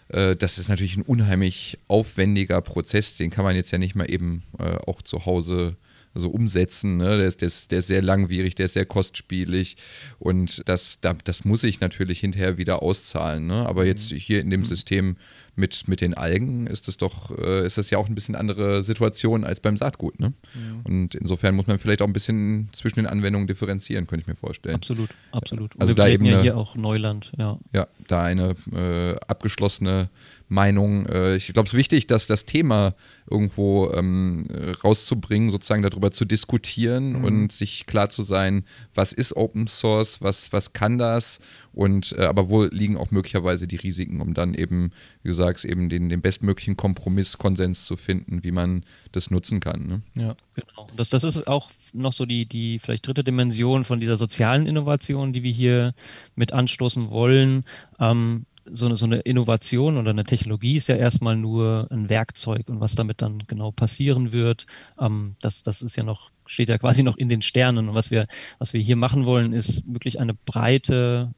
das 0.09 0.59
ist 0.59 0.69
natürlich 0.69 0.97
ein 0.97 1.03
unheimlich 1.03 1.79
aufwendiger 1.89 2.61
Prozess, 2.61 3.17
den 3.17 3.31
kann 3.31 3.45
man 3.45 3.57
jetzt 3.57 3.73
ja 3.73 3.79
nicht 3.79 3.95
mal 3.95 4.11
eben 4.11 4.43
äh, 4.59 4.77
auch 4.87 5.03
zu 5.03 5.27
Hause 5.27 5.77
also 6.17 6.31
umsetzen. 6.31 6.97
Ne? 6.97 7.19
Der, 7.19 7.29
ist, 7.29 7.43
der, 7.43 7.47
ist, 7.47 7.71
der 7.71 7.79
ist 7.81 7.87
sehr 7.89 8.03
langwierig, 8.03 8.55
der 8.55 8.67
ist 8.67 8.73
sehr 8.73 8.87
kostspielig 8.87 9.77
und 10.19 10.67
das, 10.67 10.99
das 11.01 11.45
muss 11.45 11.62
ich 11.62 11.81
natürlich 11.81 12.21
hinterher 12.21 12.57
wieder 12.57 12.83
auszahlen. 12.83 13.47
Ne? 13.47 13.67
Aber 13.67 13.85
jetzt 13.85 14.12
mhm. 14.12 14.17
hier 14.17 14.41
in 14.41 14.51
dem 14.51 14.61
mhm. 14.61 14.64
System 14.64 15.17
mit, 15.57 15.89
mit 15.89 16.01
den 16.01 16.14
Algen 16.14 16.67
ist 16.67 16.89
es 16.89 16.97
doch, 16.97 17.37
äh, 17.39 17.67
ist 17.67 17.79
das 17.79 17.91
ja 17.91 17.99
auch 17.99 18.09
ein 18.09 18.14
bisschen 18.14 18.35
andere 18.35 18.83
Situation 18.83 19.45
als 19.45 19.61
beim 19.61 19.77
Saatgut. 19.77 20.19
Ne? 20.21 20.33
Mhm. 20.55 20.81
Und 20.85 21.14
insofern 21.14 21.55
muss 21.55 21.67
man 21.67 21.79
vielleicht 21.79 22.03
auch 22.03 22.07
ein 22.07 22.12
bisschen 22.12 22.69
zwischen 22.73 23.01
den 23.01 23.07
Anwendungen 23.07 23.47
differenzieren, 23.47 24.07
könnte 24.07 24.23
ich 24.23 24.27
mir 24.27 24.37
vorstellen. 24.37 24.75
Absolut, 24.77 25.11
absolut. 25.33 25.75
Und 25.75 25.81
also 25.81 25.95
da 25.95 26.09
eben 26.09 26.25
ja 26.25 26.41
hier 26.41 26.57
auch 26.57 26.77
Neuland, 26.77 27.33
ja. 27.39 27.59
Ja, 27.73 27.87
da 28.09 28.23
eine 28.23 28.55
äh, 28.73 29.17
abgeschlossene 29.27 30.09
Meinung. 30.49 31.07
Äh, 31.07 31.37
ich 31.37 31.53
glaube, 31.53 31.67
es 31.67 31.73
ist 31.73 31.79
wichtig, 31.79 32.07
dass 32.07 32.27
das 32.27 32.45
Thema 32.45 32.95
irgendwo 33.29 33.91
ähm, 33.93 34.47
rauszubringen, 34.85 35.51
sozusagen 35.51 35.83
darüber 35.83 36.11
zu 36.11 36.25
diskutieren 36.25 37.19
mhm. 37.19 37.25
und 37.25 37.53
sich 37.53 37.87
klar 37.87 38.09
zu 38.09 38.23
sein, 38.23 38.65
was 38.95 39.13
ist 39.13 39.37
Open 39.37 39.67
Source, 39.67 40.23
was, 40.23 40.53
was 40.53 40.73
kann 40.73 40.99
das 40.99 41.41
und 41.73 42.15
äh, 42.17 42.25
aber 42.25 42.49
wo 42.49 42.65
liegen 42.65 42.97
auch 42.97 43.11
möglicherweise 43.11 43.67
die 43.67 43.77
Risiken, 43.77 44.21
um 44.21 44.35
dann 44.35 44.55
eben, 44.55 44.93
wie 45.23 45.29
du 45.29 45.35
sagst, 45.35 45.65
eben 45.65 45.89
den, 45.89 46.09
den 46.09 46.23
bestmöglichen 46.23 46.77
Kompromiss, 46.77 47.37
Konsens 47.37 47.85
zu 47.85 47.97
finden, 47.97 48.45
wie 48.45 48.53
man 48.53 48.85
das 49.13 49.31
nutzen 49.31 49.61
kann. 49.61 49.87
Ne? 49.87 50.03
Ja, 50.15 50.37
genau. 50.55 50.89
Das, 50.97 51.11
das 51.11 51.25
ist 51.25 51.47
auch 51.47 51.71
noch 51.93 52.13
so 52.13 52.25
die, 52.25 52.47
die 52.47 52.79
vielleicht 52.79 53.07
dritte 53.07 53.25
Dimension 53.25 53.85
von 53.85 54.01
dieser 54.01 54.17
sozialen 54.17 54.67
Innovation, 54.67 55.33
die 55.33 55.43
wir 55.43 55.53
hier 55.53 55.95
mit 56.35 56.53
anstoßen 56.53 57.11
wollen. 57.11 57.65
Ähm, 57.99 58.47
so 58.71 58.87
eine, 58.87 58.97
so 58.97 59.07
eine 59.07 59.21
Innovation 59.21 59.97
oder 59.97 60.11
eine 60.11 60.25
Technologie 60.25 60.77
ist 60.77 60.89
ja 60.89 60.97
erstmal 60.97 61.37
nur 61.37 61.89
ein 61.91 62.09
Werkzeug 62.09 62.69
und 62.69 62.81
was 62.81 62.95
damit 62.95 63.23
dann 63.23 63.45
genau 63.47 63.71
passieren 63.71 64.33
wird, 64.33 64.67
ähm, 65.01 65.37
das, 65.41 65.62
das 65.62 65.83
ist 65.83 65.97
ja 65.97 66.03
noch, 66.03 66.31
steht 66.47 66.69
ja 66.69 66.79
quasi 66.79 67.03
noch 67.03 67.17
in 67.17 67.29
den 67.29 67.43
Sternen. 67.43 67.89
Und 67.89 67.95
was 67.95 68.11
wir, 68.11 68.27
was 68.59 68.73
wir 68.73 68.81
hier 68.81 68.97
machen 68.97 69.27
wollen, 69.27 69.53
ist 69.53 69.83
wirklich 69.93 70.21
eine 70.21 70.35
breite 70.35 71.33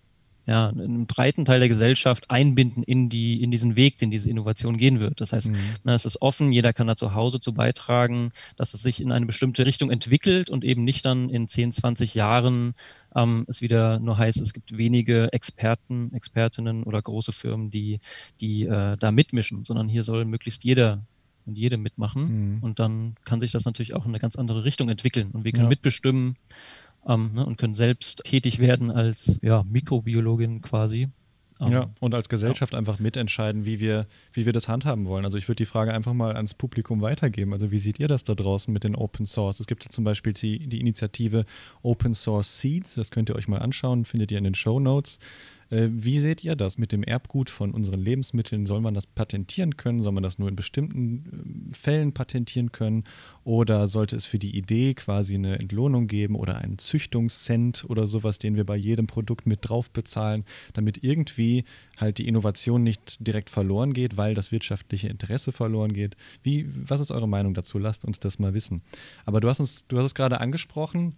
ja, 0.48 0.70
einen 0.70 1.06
breiten 1.06 1.44
Teil 1.44 1.60
der 1.60 1.68
Gesellschaft 1.68 2.30
einbinden 2.30 2.82
in, 2.82 3.10
die, 3.10 3.42
in 3.42 3.50
diesen 3.50 3.76
Weg, 3.76 3.98
den 3.98 4.10
diese 4.10 4.30
Innovation 4.30 4.78
gehen 4.78 4.98
wird. 4.98 5.20
Das 5.20 5.34
heißt, 5.34 5.50
mhm. 5.50 5.58
na, 5.84 5.94
es 5.94 6.06
ist 6.06 6.22
offen, 6.22 6.52
jeder 6.52 6.72
kann 6.72 6.86
da 6.86 6.96
zu 6.96 7.12
Hause 7.12 7.38
zu 7.38 7.52
beitragen, 7.52 8.32
dass 8.56 8.72
es 8.72 8.80
sich 8.80 9.02
in 9.02 9.12
eine 9.12 9.26
bestimmte 9.26 9.66
Richtung 9.66 9.90
entwickelt 9.90 10.48
und 10.48 10.64
eben 10.64 10.84
nicht 10.84 11.04
dann 11.04 11.28
in 11.28 11.48
10, 11.48 11.72
20 11.72 12.14
Jahren 12.14 12.72
ähm, 13.14 13.44
es 13.46 13.60
wieder 13.60 13.98
nur 13.98 14.16
heißt, 14.16 14.40
es 14.40 14.54
gibt 14.54 14.78
wenige 14.78 15.30
Experten, 15.34 16.14
Expertinnen 16.14 16.82
oder 16.82 17.02
große 17.02 17.32
Firmen, 17.32 17.68
die, 17.68 18.00
die 18.40 18.64
äh, 18.64 18.96
da 18.96 19.12
mitmischen, 19.12 19.66
sondern 19.66 19.90
hier 19.90 20.02
soll 20.02 20.24
möglichst 20.24 20.64
jeder 20.64 21.02
und 21.44 21.56
jede 21.58 21.76
mitmachen. 21.76 22.56
Mhm. 22.56 22.62
Und 22.62 22.78
dann 22.78 23.16
kann 23.26 23.40
sich 23.40 23.52
das 23.52 23.66
natürlich 23.66 23.92
auch 23.92 24.06
in 24.06 24.12
eine 24.12 24.18
ganz 24.18 24.36
andere 24.36 24.64
Richtung 24.64 24.88
entwickeln. 24.88 25.30
Und 25.32 25.44
wir 25.44 25.52
können 25.52 25.64
ja. 25.64 25.70
mitbestimmen, 25.70 26.36
ähm, 27.08 27.30
ne, 27.34 27.44
und 27.44 27.56
können 27.56 27.74
selbst 27.74 28.22
tätig 28.24 28.58
werden 28.60 28.90
als 28.90 29.40
ja, 29.42 29.64
Mikrobiologin 29.68 30.62
quasi. 30.62 31.08
Ähm, 31.60 31.72
ja, 31.72 31.90
und 32.00 32.14
als 32.14 32.28
Gesellschaft 32.28 32.72
ja. 32.72 32.78
einfach 32.78 32.98
mitentscheiden, 32.98 33.66
wie 33.66 33.80
wir, 33.80 34.06
wie 34.32 34.46
wir 34.46 34.52
das 34.52 34.68
handhaben 34.68 35.06
wollen. 35.06 35.24
Also 35.24 35.38
ich 35.38 35.48
würde 35.48 35.56
die 35.56 35.66
Frage 35.66 35.92
einfach 35.92 36.12
mal 36.12 36.36
ans 36.36 36.54
Publikum 36.54 37.00
weitergeben. 37.00 37.52
Also 37.52 37.70
wie 37.70 37.78
seht 37.78 37.98
ihr 37.98 38.08
das 38.08 38.22
da 38.24 38.34
draußen 38.34 38.72
mit 38.72 38.84
den 38.84 38.94
Open 38.94 39.26
Source? 39.26 39.58
Es 39.58 39.66
gibt 39.66 39.84
ja 39.84 39.90
zum 39.90 40.04
Beispiel 40.04 40.32
die, 40.32 40.68
die 40.68 40.80
Initiative 40.80 41.44
Open 41.82 42.14
Source 42.14 42.60
Seeds, 42.60 42.94
das 42.94 43.10
könnt 43.10 43.28
ihr 43.28 43.36
euch 43.36 43.48
mal 43.48 43.58
anschauen, 43.58 44.04
findet 44.04 44.30
ihr 44.30 44.38
in 44.38 44.44
den 44.44 44.54
Show 44.54 44.78
Notes. 44.78 45.18
Äh, 45.70 45.88
wie 45.90 46.18
seht 46.18 46.44
ihr 46.44 46.56
das 46.56 46.78
mit 46.78 46.92
dem 46.92 47.02
Erbgut 47.02 47.50
von 47.50 47.72
unseren 47.72 48.00
Lebensmitteln? 48.00 48.66
Soll 48.66 48.80
man 48.80 48.94
das 48.94 49.06
patentieren 49.06 49.76
können? 49.76 50.02
Soll 50.02 50.12
man 50.12 50.22
das 50.22 50.38
nur 50.38 50.48
in 50.48 50.56
bestimmten 50.56 51.70
äh, 51.70 51.74
Fällen 51.74 52.12
patentieren 52.12 52.72
können? 52.72 53.04
Oder 53.44 53.86
sollte 53.88 54.16
es 54.16 54.24
für 54.24 54.38
die 54.38 54.56
Idee 54.56 54.94
quasi 54.94 55.34
eine 55.34 55.58
Entlohnung 55.58 56.06
geben 56.06 56.36
oder 56.36 56.58
einen 56.58 56.78
Züchtungscent 56.78 57.84
oder 57.88 58.06
sowas, 58.06 58.38
den 58.38 58.56
wir 58.56 58.64
bei 58.64 58.76
jedem 58.76 59.06
Produkt 59.06 59.46
mit 59.46 59.60
drauf 59.62 59.90
bezahlen, 59.90 60.44
damit 60.72 61.02
irgendwie 61.04 61.64
halt 61.96 62.18
die 62.18 62.28
Innovation 62.28 62.82
nicht 62.82 63.26
direkt 63.26 63.50
verloren 63.50 63.92
geht, 63.92 64.16
weil 64.16 64.34
das 64.34 64.52
wirtschaftliche 64.52 65.08
Interesse 65.08 65.52
verloren 65.52 65.92
geht? 65.92 66.16
Wie, 66.42 66.66
was 66.74 67.00
ist 67.00 67.10
eure 67.10 67.28
Meinung 67.28 67.54
dazu? 67.54 67.78
Lasst 67.78 68.04
uns 68.04 68.18
das 68.20 68.38
mal 68.38 68.54
wissen. 68.54 68.82
Aber 69.24 69.40
du 69.40 69.48
hast 69.48 69.60
uns, 69.60 69.86
du 69.86 69.98
hast 69.98 70.06
es 70.06 70.14
gerade 70.14 70.40
angesprochen, 70.40 71.14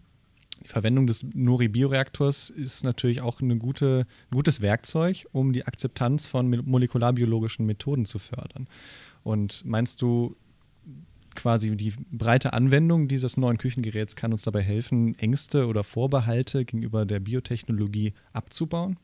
die 0.62 0.68
Verwendung 0.68 1.06
des 1.06 1.24
Nori-Bioreaktors 1.34 2.50
ist 2.50 2.84
natürlich 2.84 3.22
auch 3.22 3.40
eine 3.40 3.56
gute, 3.56 4.06
ein 4.30 4.34
gutes 4.34 4.60
Werkzeug, 4.60 5.26
um 5.32 5.52
die 5.52 5.66
Akzeptanz 5.66 6.26
von 6.26 6.48
molekularbiologischen 6.66 7.66
Methoden 7.66 8.04
zu 8.04 8.18
fördern. 8.18 8.68
Und 9.22 9.64
meinst 9.64 10.02
du, 10.02 10.36
quasi 11.34 11.76
die 11.76 11.92
breite 12.10 12.52
Anwendung 12.52 13.08
dieses 13.08 13.36
neuen 13.36 13.58
Küchengeräts 13.58 14.16
kann 14.16 14.32
uns 14.32 14.42
dabei 14.42 14.62
helfen, 14.62 15.14
Ängste 15.18 15.66
oder 15.66 15.84
Vorbehalte 15.84 16.64
gegenüber 16.64 17.06
der 17.06 17.20
Biotechnologie 17.20 18.12
abzubauen? 18.32 18.98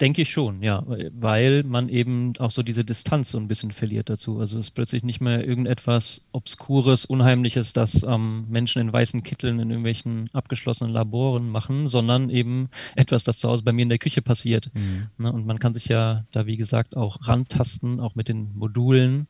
Denke 0.00 0.22
ich 0.22 0.30
schon, 0.30 0.62
ja, 0.62 0.84
weil 0.86 1.62
man 1.64 1.88
eben 1.88 2.34
auch 2.38 2.50
so 2.50 2.62
diese 2.62 2.84
Distanz 2.84 3.30
so 3.30 3.38
ein 3.38 3.48
bisschen 3.48 3.72
verliert 3.72 4.10
dazu. 4.10 4.38
Also 4.40 4.58
es 4.58 4.66
ist 4.66 4.70
plötzlich 4.72 5.04
nicht 5.04 5.22
mehr 5.22 5.46
irgendetwas 5.46 6.20
Obskures, 6.32 7.06
Unheimliches, 7.06 7.72
das 7.72 8.02
ähm, 8.02 8.44
Menschen 8.50 8.82
in 8.82 8.92
weißen 8.92 9.22
Kitteln 9.22 9.58
in 9.58 9.70
irgendwelchen 9.70 10.28
abgeschlossenen 10.34 10.92
Laboren 10.92 11.48
machen, 11.48 11.88
sondern 11.88 12.28
eben 12.28 12.68
etwas, 12.94 13.24
das 13.24 13.38
zu 13.38 13.48
Hause 13.48 13.62
bei 13.62 13.72
mir 13.72 13.84
in 13.84 13.88
der 13.88 13.98
Küche 13.98 14.20
passiert. 14.20 14.70
Mhm. 14.74 15.06
Ne, 15.16 15.32
und 15.32 15.46
man 15.46 15.58
kann 15.58 15.72
sich 15.72 15.86
ja 15.86 16.26
da, 16.30 16.44
wie 16.44 16.58
gesagt, 16.58 16.94
auch 16.94 17.26
rantasten, 17.26 17.98
auch 17.98 18.14
mit 18.14 18.28
den 18.28 18.54
Modulen. 18.54 19.28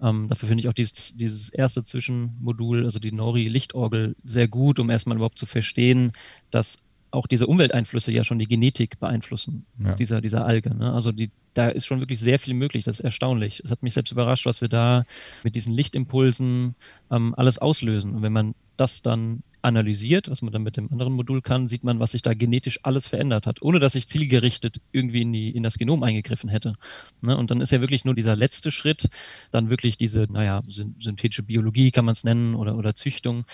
Ähm, 0.00 0.28
dafür 0.28 0.48
finde 0.48 0.62
ich 0.62 0.68
auch 0.68 0.74
dieses, 0.74 1.14
dieses 1.14 1.50
erste 1.50 1.84
Zwischenmodul, 1.84 2.84
also 2.84 2.98
die 2.98 3.12
Nori-Lichtorgel, 3.12 4.16
sehr 4.24 4.48
gut, 4.48 4.78
um 4.78 4.88
erstmal 4.88 5.16
überhaupt 5.16 5.38
zu 5.38 5.46
verstehen, 5.46 6.12
dass 6.50 6.85
auch 7.10 7.26
diese 7.26 7.46
Umwelteinflüsse 7.46 8.12
ja 8.12 8.24
schon 8.24 8.38
die 8.38 8.46
Genetik 8.46 8.98
beeinflussen, 8.98 9.66
ja. 9.82 9.94
dieser, 9.94 10.20
dieser 10.20 10.44
Alge. 10.44 10.74
Ne? 10.74 10.92
Also 10.92 11.12
die, 11.12 11.30
da 11.54 11.68
ist 11.68 11.86
schon 11.86 12.00
wirklich 12.00 12.20
sehr 12.20 12.38
viel 12.38 12.54
möglich, 12.54 12.84
das 12.84 13.00
ist 13.00 13.04
erstaunlich. 13.04 13.62
Es 13.64 13.70
hat 13.70 13.82
mich 13.82 13.94
selbst 13.94 14.12
überrascht, 14.12 14.46
was 14.46 14.60
wir 14.60 14.68
da 14.68 15.04
mit 15.42 15.54
diesen 15.54 15.72
Lichtimpulsen 15.72 16.74
ähm, 17.10 17.34
alles 17.36 17.58
auslösen. 17.58 18.14
Und 18.14 18.22
wenn 18.22 18.32
man 18.32 18.54
das 18.76 19.02
dann 19.02 19.42
analysiert, 19.62 20.30
was 20.30 20.42
man 20.42 20.52
dann 20.52 20.62
mit 20.62 20.76
dem 20.76 20.92
anderen 20.92 21.12
Modul 21.12 21.42
kann, 21.42 21.66
sieht 21.66 21.82
man, 21.82 21.98
was 21.98 22.12
sich 22.12 22.22
da 22.22 22.34
genetisch 22.34 22.80
alles 22.84 23.06
verändert 23.06 23.46
hat, 23.46 23.62
ohne 23.62 23.80
dass 23.80 23.96
ich 23.96 24.06
zielgerichtet 24.06 24.80
irgendwie 24.92 25.22
in, 25.22 25.32
die, 25.32 25.50
in 25.50 25.64
das 25.64 25.76
Genom 25.76 26.04
eingegriffen 26.04 26.48
hätte. 26.48 26.74
Ne? 27.20 27.36
Und 27.36 27.50
dann 27.50 27.60
ist 27.60 27.72
ja 27.72 27.80
wirklich 27.80 28.04
nur 28.04 28.14
dieser 28.14 28.36
letzte 28.36 28.70
Schritt, 28.70 29.08
dann 29.50 29.68
wirklich 29.68 29.96
diese, 29.96 30.28
naja, 30.30 30.62
synthetische 30.68 31.42
Biologie 31.42 31.90
kann 31.90 32.04
man 32.04 32.12
es 32.12 32.22
nennen 32.22 32.54
oder, 32.54 32.76
oder 32.76 32.94
Züchtung, 32.94 33.44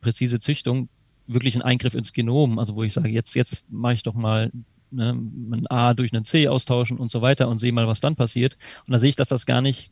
präzise 0.00 0.40
Züchtung, 0.40 0.88
wirklich 1.32 1.54
ein 1.54 1.62
Eingriff 1.62 1.94
ins 1.94 2.12
Genom, 2.12 2.58
also 2.58 2.74
wo 2.74 2.82
ich 2.82 2.92
sage, 2.92 3.08
jetzt, 3.08 3.34
jetzt 3.34 3.64
mache 3.68 3.94
ich 3.94 4.02
doch 4.02 4.14
mal 4.14 4.50
ne, 4.90 5.10
ein 5.10 5.66
A 5.68 5.94
durch 5.94 6.12
einen 6.12 6.24
C 6.24 6.48
austauschen 6.48 6.98
und 6.98 7.10
so 7.10 7.22
weiter 7.22 7.48
und 7.48 7.58
sehe 7.58 7.72
mal, 7.72 7.86
was 7.86 8.00
dann 8.00 8.16
passiert. 8.16 8.56
Und 8.86 8.92
da 8.92 8.98
sehe 8.98 9.10
ich, 9.10 9.16
dass 9.16 9.28
das 9.28 9.46
gar 9.46 9.60
nicht, 9.60 9.90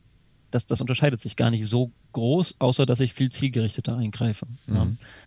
dass 0.51 0.67
das 0.67 0.81
unterscheidet 0.81 1.21
sich 1.21 1.37
gar 1.37 1.51
nicht 1.51 1.67
so 1.67 1.93
groß, 2.13 2.57
außer 2.59 2.87
dass 2.87 3.01
ich 3.01 3.13
viel 3.13 3.31
zielgerichteter 3.31 3.97
eingreife. 3.97 4.47
Mhm. 4.67 4.75
Ja. 4.75 4.87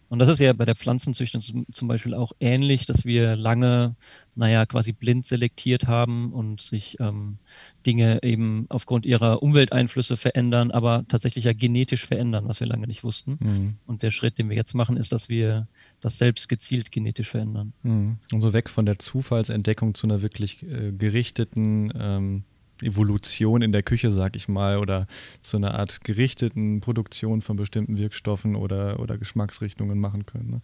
Und 0.09 0.19
das 0.19 0.29
ist 0.29 0.39
ja 0.39 0.51
bei 0.53 0.65
der 0.65 0.75
Pflanzenzüchtung 0.75 1.65
zum 1.71 1.87
Beispiel 1.87 2.15
auch 2.15 2.31
ähnlich, 2.39 2.85
dass 2.85 3.05
wir 3.05 3.35
lange, 3.35 3.95
naja, 4.35 4.65
quasi 4.65 4.91
blind 4.91 5.25
selektiert 5.25 5.87
haben 5.87 6.33
und 6.33 6.59
sich 6.59 6.97
ähm, 6.99 7.37
Dinge 7.85 8.23
eben 8.23 8.65
aufgrund 8.69 9.05
ihrer 9.05 9.43
Umwelteinflüsse 9.43 10.17
verändern, 10.17 10.71
aber 10.71 11.05
tatsächlich 11.07 11.45
ja 11.45 11.53
genetisch 11.53 12.05
verändern, 12.05 12.47
was 12.47 12.59
wir 12.59 12.67
lange 12.67 12.87
nicht 12.87 13.03
wussten. 13.03 13.37
Mhm. 13.39 13.75
Und 13.85 14.01
der 14.01 14.11
Schritt, 14.11 14.39
den 14.39 14.49
wir 14.49 14.57
jetzt 14.57 14.73
machen, 14.73 14.97
ist, 14.97 15.11
dass 15.11 15.29
wir 15.29 15.67
das 16.01 16.17
selbst 16.17 16.49
gezielt 16.49 16.91
genetisch 16.91 17.29
verändern. 17.29 17.73
Mhm. 17.83 18.17
Und 18.33 18.41
so 18.41 18.53
weg 18.53 18.69
von 18.69 18.85
der 18.85 18.99
Zufallsentdeckung 18.99 19.93
zu 19.93 20.07
einer 20.07 20.21
wirklich 20.21 20.63
äh, 20.63 20.91
gerichteten 20.91 21.93
ähm, 21.97 22.43
Evolution 22.81 23.61
in 23.61 23.71
der 23.71 23.83
Küche, 23.83 24.11
sag 24.11 24.35
ich 24.35 24.47
mal, 24.47 24.79
oder 24.79 25.07
zu 25.41 25.57
einer 25.57 25.75
Art 25.75 26.03
gerichteten 26.03 26.81
Produktion 26.81 27.41
von 27.41 27.55
bestimmten 27.55 27.97
Wirkstoffen 27.97 28.55
oder, 28.55 28.99
oder 28.99 29.17
Geschmacksrichtungen 29.17 29.99
machen 29.99 30.25
können. 30.25 30.49
Ne? 30.49 30.61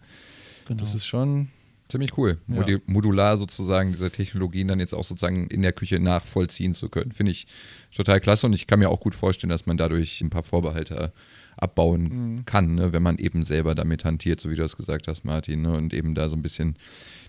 Genau. 0.66 0.80
Das 0.80 0.94
ist 0.94 1.06
schon 1.06 1.48
Ziemlich 1.88 2.18
cool. 2.18 2.36
Ja. 2.48 2.78
Modular 2.84 3.38
sozusagen 3.38 3.92
diese 3.92 4.10
Technologien 4.10 4.68
dann 4.68 4.78
jetzt 4.78 4.92
auch 4.92 5.04
sozusagen 5.04 5.46
in 5.46 5.62
der 5.62 5.72
Küche 5.72 5.98
nachvollziehen 5.98 6.74
zu 6.74 6.90
können. 6.90 7.12
Finde 7.12 7.32
ich 7.32 7.46
total 7.96 8.20
klasse 8.20 8.46
und 8.46 8.52
ich 8.52 8.66
kann 8.66 8.78
mir 8.78 8.90
auch 8.90 9.00
gut 9.00 9.14
vorstellen, 9.14 9.48
dass 9.48 9.64
man 9.64 9.78
dadurch 9.78 10.20
ein 10.20 10.28
paar 10.28 10.42
Vorbehalte 10.42 11.14
abbauen 11.58 12.02
mhm. 12.02 12.44
kann, 12.46 12.74
ne, 12.74 12.92
wenn 12.92 13.02
man 13.02 13.18
eben 13.18 13.44
selber 13.44 13.74
damit 13.74 14.04
hantiert, 14.04 14.40
so 14.40 14.50
wie 14.50 14.54
du 14.54 14.62
das 14.62 14.76
gesagt 14.76 15.08
hast, 15.08 15.24
Martin, 15.24 15.62
ne, 15.62 15.72
und 15.72 15.92
eben 15.94 16.14
da 16.14 16.28
so 16.28 16.36
ein 16.36 16.42
bisschen 16.42 16.76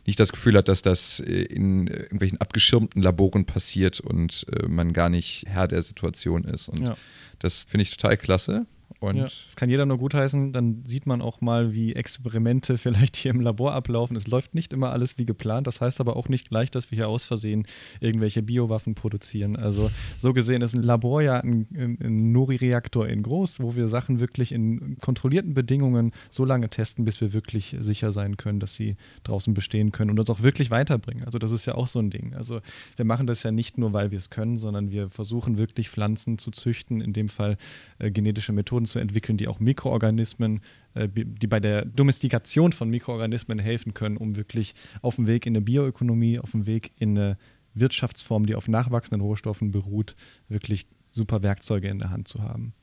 nicht 0.05 0.19
das 0.19 0.31
Gefühl 0.31 0.57
hat, 0.57 0.67
dass 0.67 0.81
das 0.81 1.19
äh, 1.19 1.43
in 1.43 1.87
irgendwelchen 1.87 2.39
abgeschirmten 2.41 3.01
Laboren 3.01 3.45
passiert 3.45 3.99
und 3.99 4.45
äh, 4.51 4.67
man 4.67 4.93
gar 4.93 5.09
nicht 5.09 5.45
Herr 5.47 5.67
der 5.67 5.81
Situation 5.81 6.43
ist. 6.45 6.69
Und 6.69 6.87
ja. 6.87 6.97
das 7.39 7.65
finde 7.65 7.83
ich 7.83 7.95
total 7.95 8.17
klasse. 8.17 8.65
Und 8.99 9.17
ja, 9.17 9.23
das 9.23 9.55
kann 9.55 9.69
jeder 9.69 9.85
nur 9.85 9.97
gutheißen. 9.97 10.51
Dann 10.51 10.83
sieht 10.85 11.05
man 11.05 11.21
auch 11.21 11.41
mal, 11.41 11.73
wie 11.73 11.93
Experimente 11.93 12.77
vielleicht 12.77 13.15
hier 13.15 13.31
im 13.31 13.41
Labor 13.41 13.73
ablaufen. 13.73 14.15
Es 14.15 14.27
läuft 14.27 14.55
nicht 14.55 14.73
immer 14.73 14.91
alles 14.91 15.17
wie 15.17 15.25
geplant. 15.25 15.67
Das 15.67 15.81
heißt 15.81 15.99
aber 15.99 16.15
auch 16.15 16.29
nicht 16.29 16.49
gleich, 16.49 16.71
dass 16.71 16.91
wir 16.91 16.97
hier 16.97 17.07
aus 17.07 17.25
Versehen 17.25 17.65
irgendwelche 17.99 18.41
Biowaffen 18.41 18.95
produzieren. 18.95 19.55
Also 19.55 19.89
so 20.17 20.33
gesehen 20.33 20.61
ist 20.61 20.73
ein 20.73 20.83
Labor 20.83 21.21
ja 21.21 21.39
ein, 21.39 21.67
ein 21.73 22.31
Nori-Reaktor 22.31 23.07
in 23.07 23.23
groß, 23.23 23.61
wo 23.61 23.75
wir 23.75 23.87
Sachen 23.87 24.19
wirklich 24.19 24.51
in 24.51 24.97
kontrollierten 25.01 25.53
Bedingungen 25.53 26.11
so 26.29 26.45
lange 26.45 26.69
testen, 26.69 27.05
bis 27.05 27.21
wir 27.21 27.33
wirklich 27.33 27.75
sicher 27.79 28.11
sein 28.11 28.37
können, 28.37 28.59
dass 28.59 28.75
sie 28.75 28.95
draußen 29.23 29.53
bestehen 29.53 29.91
können 29.91 30.11
und 30.11 30.19
uns 30.19 30.29
auch 30.29 30.41
wirklich 30.41 30.71
weiterbringen. 30.71 31.23
Also 31.25 31.39
das 31.39 31.51
ist 31.51 31.65
ja 31.65 31.75
auch 31.75 31.87
so 31.87 31.99
ein 31.99 32.09
Ding. 32.09 32.33
Also 32.33 32.61
wir 32.95 33.05
machen 33.05 33.27
das 33.27 33.43
ja 33.43 33.51
nicht 33.51 33.77
nur, 33.77 33.93
weil 33.93 34.11
wir 34.11 34.17
es 34.17 34.29
können, 34.29 34.57
sondern 34.57 34.91
wir 34.91 35.09
versuchen 35.09 35.57
wirklich 35.57 35.89
Pflanzen 35.89 36.37
zu 36.37 36.51
züchten, 36.51 37.01
in 37.01 37.13
dem 37.13 37.29
Fall 37.29 37.57
äh, 37.99 38.11
genetische 38.11 38.53
Methoden 38.53 38.78
zu 38.85 38.99
entwickeln, 38.99 39.37
die 39.37 39.47
auch 39.47 39.59
Mikroorganismen, 39.59 40.61
äh, 40.93 41.07
die 41.13 41.47
bei 41.47 41.59
der 41.59 41.85
Domestikation 41.85 42.73
von 42.73 42.89
Mikroorganismen 42.89 43.59
helfen 43.59 43.93
können, 43.93 44.17
um 44.17 44.35
wirklich 44.35 44.75
auf 45.01 45.15
dem 45.15 45.27
Weg 45.27 45.45
in 45.45 45.55
eine 45.55 45.61
Bioökonomie, 45.61 46.39
auf 46.39 46.51
dem 46.51 46.65
Weg 46.65 46.91
in 46.97 47.17
eine 47.17 47.37
Wirtschaftsform, 47.73 48.45
die 48.45 48.55
auf 48.55 48.67
nachwachsenden 48.67 49.21
Rohstoffen 49.21 49.71
beruht, 49.71 50.15
wirklich 50.47 50.87
super 51.11 51.43
Werkzeuge 51.43 51.87
in 51.87 51.99
der 51.99 52.09
Hand 52.09 52.27
zu 52.27 52.41
haben. 52.41 52.73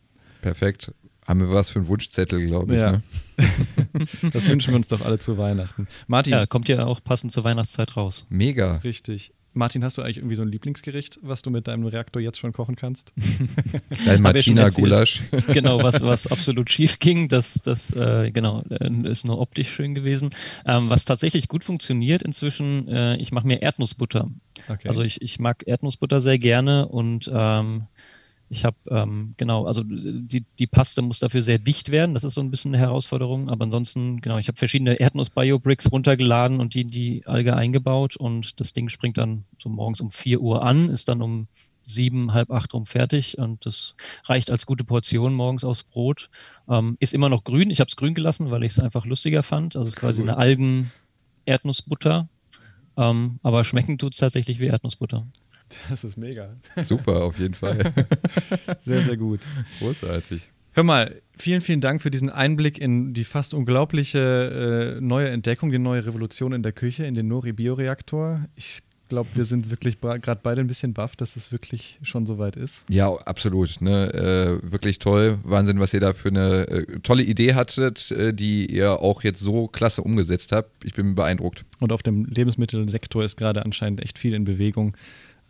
Perfekt. 0.42 0.94
Haben 1.26 1.40
wir 1.40 1.50
was 1.50 1.68
für 1.68 1.80
einen 1.80 1.88
Wunschzettel, 1.88 2.46
glaube 2.46 2.76
ich. 2.76 2.80
Ja. 2.80 2.92
Ne? 2.92 3.02
das 4.32 4.48
wünschen 4.48 4.72
wir 4.72 4.76
uns 4.76 4.86
doch 4.86 5.00
alle 5.00 5.18
zu 5.18 5.36
Weihnachten. 5.38 5.88
Martin. 6.06 6.34
Ja, 6.34 6.46
kommt 6.46 6.68
ja 6.68 6.84
auch 6.86 7.02
passend 7.02 7.32
zur 7.32 7.42
Weihnachtszeit 7.42 7.96
raus. 7.96 8.26
Mega. 8.28 8.76
Richtig. 8.76 9.32
Martin, 9.56 9.82
hast 9.82 9.96
du 9.96 10.02
eigentlich 10.02 10.18
irgendwie 10.18 10.36
so 10.36 10.42
ein 10.42 10.48
Lieblingsgericht, 10.48 11.18
was 11.22 11.42
du 11.42 11.50
mit 11.50 11.66
deinem 11.66 11.86
Reaktor 11.86 12.20
jetzt 12.20 12.38
schon 12.38 12.52
kochen 12.52 12.76
kannst? 12.76 13.12
Dein 14.04 14.20
Martina-Gulasch. 14.20 15.22
genau, 15.48 15.82
was, 15.82 16.02
was 16.02 16.26
absolut 16.26 16.70
schief 16.70 16.98
ging, 16.98 17.28
das, 17.28 17.54
das 17.64 17.92
äh, 17.92 18.30
genau, 18.30 18.62
äh, 18.68 18.90
ist 19.08 19.24
nur 19.24 19.40
optisch 19.40 19.70
schön 19.70 19.94
gewesen. 19.94 20.30
Ähm, 20.66 20.90
was 20.90 21.06
tatsächlich 21.06 21.48
gut 21.48 21.64
funktioniert 21.64 22.22
inzwischen, 22.22 22.86
äh, 22.88 23.16
ich 23.16 23.32
mache 23.32 23.46
mir 23.46 23.62
Erdnussbutter. 23.62 24.28
Okay. 24.68 24.88
Also 24.88 25.02
ich, 25.02 25.22
ich 25.22 25.40
mag 25.40 25.66
Erdnussbutter 25.66 26.20
sehr 26.20 26.38
gerne 26.38 26.86
und 26.86 27.30
ähm, 27.32 27.84
ich 28.48 28.64
habe, 28.64 28.76
ähm, 28.90 29.34
genau, 29.36 29.66
also 29.66 29.82
die, 29.84 30.44
die 30.58 30.66
Paste 30.68 31.02
muss 31.02 31.18
dafür 31.18 31.42
sehr 31.42 31.58
dicht 31.58 31.90
werden. 31.90 32.14
Das 32.14 32.22
ist 32.22 32.34
so 32.34 32.40
ein 32.40 32.50
bisschen 32.50 32.74
eine 32.74 32.82
Herausforderung. 32.82 33.50
Aber 33.50 33.64
ansonsten, 33.64 34.20
genau, 34.20 34.38
ich 34.38 34.46
habe 34.46 34.56
verschiedene 34.56 35.00
Erdnuss-Bio-Bricks 35.00 35.90
runtergeladen 35.90 36.60
und 36.60 36.74
die 36.74 36.82
in 36.82 36.90
die 36.90 37.26
Alge 37.26 37.56
eingebaut. 37.56 38.16
Und 38.16 38.60
das 38.60 38.72
Ding 38.72 38.88
springt 38.88 39.18
dann 39.18 39.44
so 39.58 39.68
morgens 39.68 40.00
um 40.00 40.10
4 40.12 40.40
Uhr 40.40 40.62
an, 40.62 40.90
ist 40.90 41.08
dann 41.08 41.22
um 41.22 41.48
sieben, 41.86 42.34
halb 42.34 42.50
acht 42.52 42.72
rum 42.72 42.86
fertig. 42.86 43.36
Und 43.38 43.66
das 43.66 43.96
reicht 44.24 44.50
als 44.50 44.64
gute 44.64 44.84
Portion 44.84 45.34
morgens 45.34 45.64
aufs 45.64 45.82
Brot. 45.82 46.30
Ähm, 46.68 46.96
ist 47.00 47.14
immer 47.14 47.28
noch 47.28 47.42
grün. 47.42 47.70
Ich 47.70 47.80
habe 47.80 47.88
es 47.88 47.96
grün 47.96 48.14
gelassen, 48.14 48.52
weil 48.52 48.62
ich 48.62 48.72
es 48.72 48.78
einfach 48.78 49.06
lustiger 49.06 49.42
fand. 49.42 49.74
Also 49.74 49.88
es 49.88 49.94
ist 49.94 50.00
quasi 50.00 50.22
eine 50.22 50.36
Algen-Erdnussbutter. 50.36 52.28
Ähm, 52.96 53.40
aber 53.42 53.64
schmecken 53.64 53.98
tut 53.98 54.14
es 54.14 54.20
tatsächlich 54.20 54.60
wie 54.60 54.66
Erdnussbutter. 54.66 55.26
Das 55.90 56.04
ist 56.04 56.16
mega. 56.16 56.56
Super, 56.82 57.24
auf 57.24 57.38
jeden 57.38 57.54
Fall. 57.54 57.78
Sehr, 58.78 59.02
sehr 59.02 59.16
gut. 59.16 59.40
Großartig. 59.78 60.48
Hör 60.72 60.84
mal, 60.84 61.22
vielen, 61.36 61.62
vielen 61.62 61.80
Dank 61.80 62.02
für 62.02 62.10
diesen 62.10 62.28
Einblick 62.28 62.78
in 62.78 63.14
die 63.14 63.24
fast 63.24 63.54
unglaubliche 63.54 64.98
äh, 64.98 65.00
neue 65.00 65.30
Entdeckung, 65.30 65.70
die 65.70 65.78
neue 65.78 66.04
Revolution 66.04 66.52
in 66.52 66.62
der 66.62 66.72
Küche, 66.72 67.06
in 67.06 67.14
den 67.14 67.28
Nori-Bioreaktor. 67.28 68.44
Ich 68.56 68.82
glaube, 69.08 69.28
wir 69.34 69.44
sind 69.44 69.70
wirklich 69.70 70.00
gerade 70.00 70.40
beide 70.42 70.60
ein 70.60 70.66
bisschen 70.66 70.92
baff, 70.92 71.16
dass 71.16 71.36
es 71.36 71.52
wirklich 71.52 71.98
schon 72.02 72.26
so 72.26 72.38
weit 72.38 72.56
ist. 72.56 72.84
Ja, 72.88 73.10
absolut. 73.24 73.80
Ne? 73.80 74.12
Äh, 74.12 74.70
wirklich 74.70 74.98
toll. 74.98 75.38
Wahnsinn, 75.44 75.80
was 75.80 75.94
ihr 75.94 76.00
da 76.00 76.12
für 76.12 76.28
eine 76.28 76.68
äh, 76.68 77.00
tolle 77.00 77.22
Idee 77.22 77.54
hattet, 77.54 78.10
äh, 78.10 78.34
die 78.34 78.66
ihr 78.66 79.00
auch 79.00 79.22
jetzt 79.22 79.40
so 79.40 79.68
klasse 79.68 80.02
umgesetzt 80.02 80.52
habt. 80.52 80.84
Ich 80.84 80.94
bin 80.94 81.14
beeindruckt. 81.14 81.64
Und 81.80 81.92
auf 81.92 82.02
dem 82.02 82.24
Lebensmittelsektor 82.26 83.24
ist 83.24 83.36
gerade 83.36 83.64
anscheinend 83.64 84.02
echt 84.02 84.18
viel 84.18 84.34
in 84.34 84.44
Bewegung. 84.44 84.96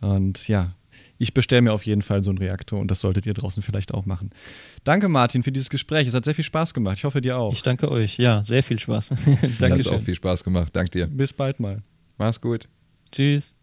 Und 0.01 0.47
ja, 0.47 0.73
ich 1.17 1.33
bestelle 1.33 1.61
mir 1.63 1.73
auf 1.73 1.85
jeden 1.85 2.01
Fall 2.01 2.23
so 2.23 2.29
einen 2.29 2.37
Reaktor 2.37 2.79
und 2.79 2.91
das 2.91 3.01
solltet 3.01 3.25
ihr 3.25 3.33
draußen 3.33 3.63
vielleicht 3.63 3.93
auch 3.93 4.05
machen. 4.05 4.31
Danke, 4.83 5.09
Martin, 5.09 5.43
für 5.43 5.51
dieses 5.51 5.69
Gespräch. 5.69 6.07
Es 6.07 6.13
hat 6.13 6.25
sehr 6.25 6.35
viel 6.35 6.43
Spaß 6.43 6.73
gemacht. 6.73 6.97
Ich 6.97 7.03
hoffe, 7.03 7.21
dir 7.21 7.37
auch. 7.37 7.53
Ich 7.53 7.63
danke 7.63 7.89
euch. 7.89 8.17
Ja, 8.17 8.43
sehr 8.43 8.63
viel 8.63 8.79
Spaß. 8.79 9.09
Danke. 9.59 9.79
Hat 9.79 9.87
auch 9.87 10.01
viel 10.01 10.15
Spaß 10.15 10.43
gemacht. 10.43 10.69
Danke 10.73 10.91
dir. 10.91 11.07
Bis 11.07 11.33
bald 11.33 11.59
mal. 11.59 11.81
Mach's 12.17 12.39
gut. 12.41 12.67
Tschüss. 13.11 13.55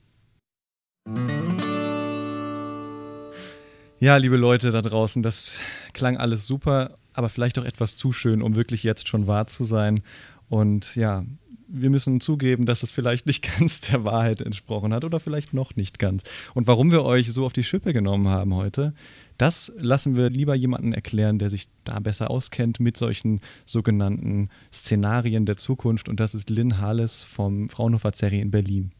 Ja, 4.01 4.17
liebe 4.17 4.37
Leute 4.37 4.71
da 4.71 4.83
draußen, 4.83 5.23
das 5.23 5.59
klang 5.93 6.17
alles 6.17 6.47
super, 6.47 6.99
aber 7.13 7.29
vielleicht 7.29 7.59
auch 7.59 7.65
etwas 7.65 7.97
zu 7.97 8.13
schön, 8.13 8.43
um 8.43 8.57
wirklich 8.57 8.83
jetzt 8.83 9.09
schon 9.09 9.27
wahr 9.27 9.47
zu 9.47 9.65
sein. 9.65 10.01
Und 10.49 10.97
ja, 10.97 11.25
wir 11.69 11.91
müssen 11.91 12.21
zugeben, 12.21 12.67
dass 12.67 12.83
es 12.83 12.93
vielleicht 12.93 13.27
nicht 13.27 13.43
ganz 13.59 13.81
der 13.81 14.05
Wahrheit 14.05 14.41
entsprochen 14.41 14.93
hat 14.93 15.05
oder 15.05 15.21
vielleicht 15.21 15.55
noch 15.55 15.77
nicht 15.77 15.99
ganz. 15.99 16.23
Und 16.55 16.67
warum 16.67 16.91
wir 16.91 17.05
euch 17.05 17.33
so 17.33 17.45
auf 17.45 17.53
die 17.53 17.65
Schippe 17.65 17.93
genommen 17.93 18.29
haben 18.29 18.55
heute, 18.55 18.95
das 19.39 19.73
lassen 19.77 20.17
wir 20.17 20.31
lieber 20.31 20.55
jemanden 20.55 20.93
erklären, 20.93 21.39
der 21.39 21.51
sich 21.51 21.69
da 21.85 21.99
besser 21.99 22.31
auskennt 22.31 22.79
mit 22.79 22.97
solchen 22.97 23.41
sogenannten 23.65 24.49
Szenarien 24.73 25.45
der 25.45 25.57
Zukunft. 25.57 26.09
Und 26.09 26.21
das 26.21 26.35
ist 26.35 26.51
Lynn 26.51 26.79
Hales 26.79 27.25
vom 27.25 27.69
Fraunhofer 27.69 28.13
Zerri 28.13 28.41
in 28.41 28.51
Berlin. 28.51 28.93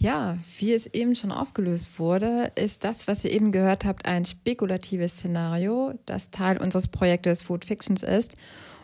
Ja, 0.00 0.38
wie 0.58 0.72
es 0.72 0.86
eben 0.86 1.16
schon 1.16 1.32
aufgelöst 1.32 1.98
wurde, 1.98 2.52
ist 2.54 2.84
das, 2.84 3.08
was 3.08 3.24
ihr 3.24 3.32
eben 3.32 3.50
gehört 3.50 3.84
habt, 3.84 4.06
ein 4.06 4.24
spekulatives 4.24 5.14
Szenario, 5.14 5.98
das 6.06 6.30
Teil 6.30 6.58
unseres 6.58 6.86
Projektes 6.86 7.42
Food 7.42 7.64
Fictions 7.64 8.04
ist 8.04 8.36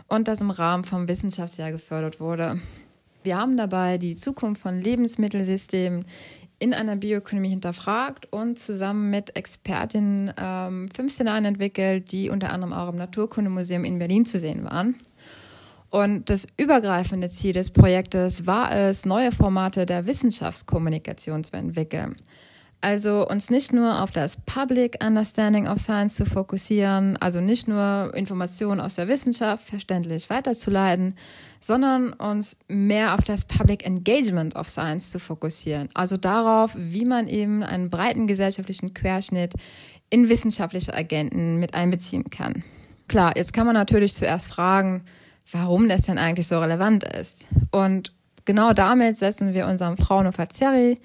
und 0.09 0.29
das 0.29 0.41
im 0.41 0.51
Rahmen 0.51 0.85
vom 0.85 1.09
Wissenschaftsjahr 1.09 1.73
gefördert 1.73 2.21
wurde. 2.21 2.61
Wir 3.23 3.39
haben 3.39 3.57
dabei 3.57 3.99
die 3.99 4.17
Zukunft 4.17 4.61
von 4.61 4.81
Lebensmittelsystemen 4.81 6.05
in 6.59 6.75
einer 6.75 6.97
Bioökonomie 6.97 7.49
hinterfragt 7.49 8.31
und 8.33 8.59
zusammen 8.59 9.11
mit 9.11 9.37
Expertinnen 9.37 10.33
ähm, 10.39 10.89
fünf 10.95 11.13
Szenarien 11.13 11.47
entwickelt, 11.47 12.13
die 12.13 12.31
unter 12.31 12.53
anderem 12.53 12.73
auch 12.73 12.91
im 12.91 12.97
Naturkundemuseum 12.97 13.85
in 13.85 13.99
Berlin 13.99 14.25
zu 14.25 14.39
sehen 14.39 14.65
waren. 14.65 14.95
Und 15.91 16.29
das 16.29 16.47
übergreifende 16.57 17.29
Ziel 17.31 17.53
des 17.53 17.71
Projektes 17.71 18.47
war 18.47 18.75
es, 18.75 19.05
neue 19.05 19.31
Formate 19.31 19.87
der 19.87 20.07
Wissenschaftskommunikation 20.07 21.45
zu 21.45 21.57
entwickeln. 21.57 22.17
Also 22.85 23.27
uns 23.27 23.49
nicht 23.49 23.73
nur 23.73 24.03
auf 24.03 24.11
das 24.11 24.37
Public 24.45 25.03
Understanding 25.03 25.67
of 25.67 25.79
Science 25.79 26.17
zu 26.17 26.27
fokussieren, 26.27 27.17
also 27.17 27.41
nicht 27.41 27.67
nur 27.67 28.13
Informationen 28.15 28.79
aus 28.79 28.97
der 28.97 29.09
Wissenschaft 29.09 29.67
verständlich 29.67 30.29
weiterzuleiten, 30.29 31.17
sondern 31.61 32.13
uns 32.13 32.59
mehr 32.69 33.15
auf 33.15 33.23
das 33.23 33.47
Public 33.47 33.87
Engagement 33.87 34.55
of 34.57 34.69
Science 34.69 35.13
zu 35.13 35.19
fokussieren. 35.19 35.89
Also 35.95 36.19
darauf, 36.19 36.73
wie 36.77 37.07
man 37.07 37.27
eben 37.27 37.63
einen 37.63 37.89
breiten 37.89 38.27
gesellschaftlichen 38.27 38.93
Querschnitt 38.93 39.55
in 40.11 40.29
wissenschaftliche 40.29 40.93
Agenten 40.93 41.59
mit 41.59 41.73
einbeziehen 41.73 42.29
kann. 42.29 42.65
Klar, 43.09 43.33
jetzt 43.35 43.55
kann 43.55 43.65
man 43.65 43.77
natürlich 43.77 44.13
zuerst 44.13 44.47
fragen, 44.47 45.07
warum 45.51 45.89
das 45.89 46.03
denn 46.03 46.19
eigentlich 46.19 46.49
so 46.49 46.61
relevant 46.61 47.03
ist. 47.03 47.47
Und 47.71 48.13
genau 48.45 48.75
damit 48.75 49.17
setzen 49.17 49.55
wir 49.55 49.69
unserem 49.69 49.97
Fraunhofer 49.97 50.51
Zerri 50.51 50.99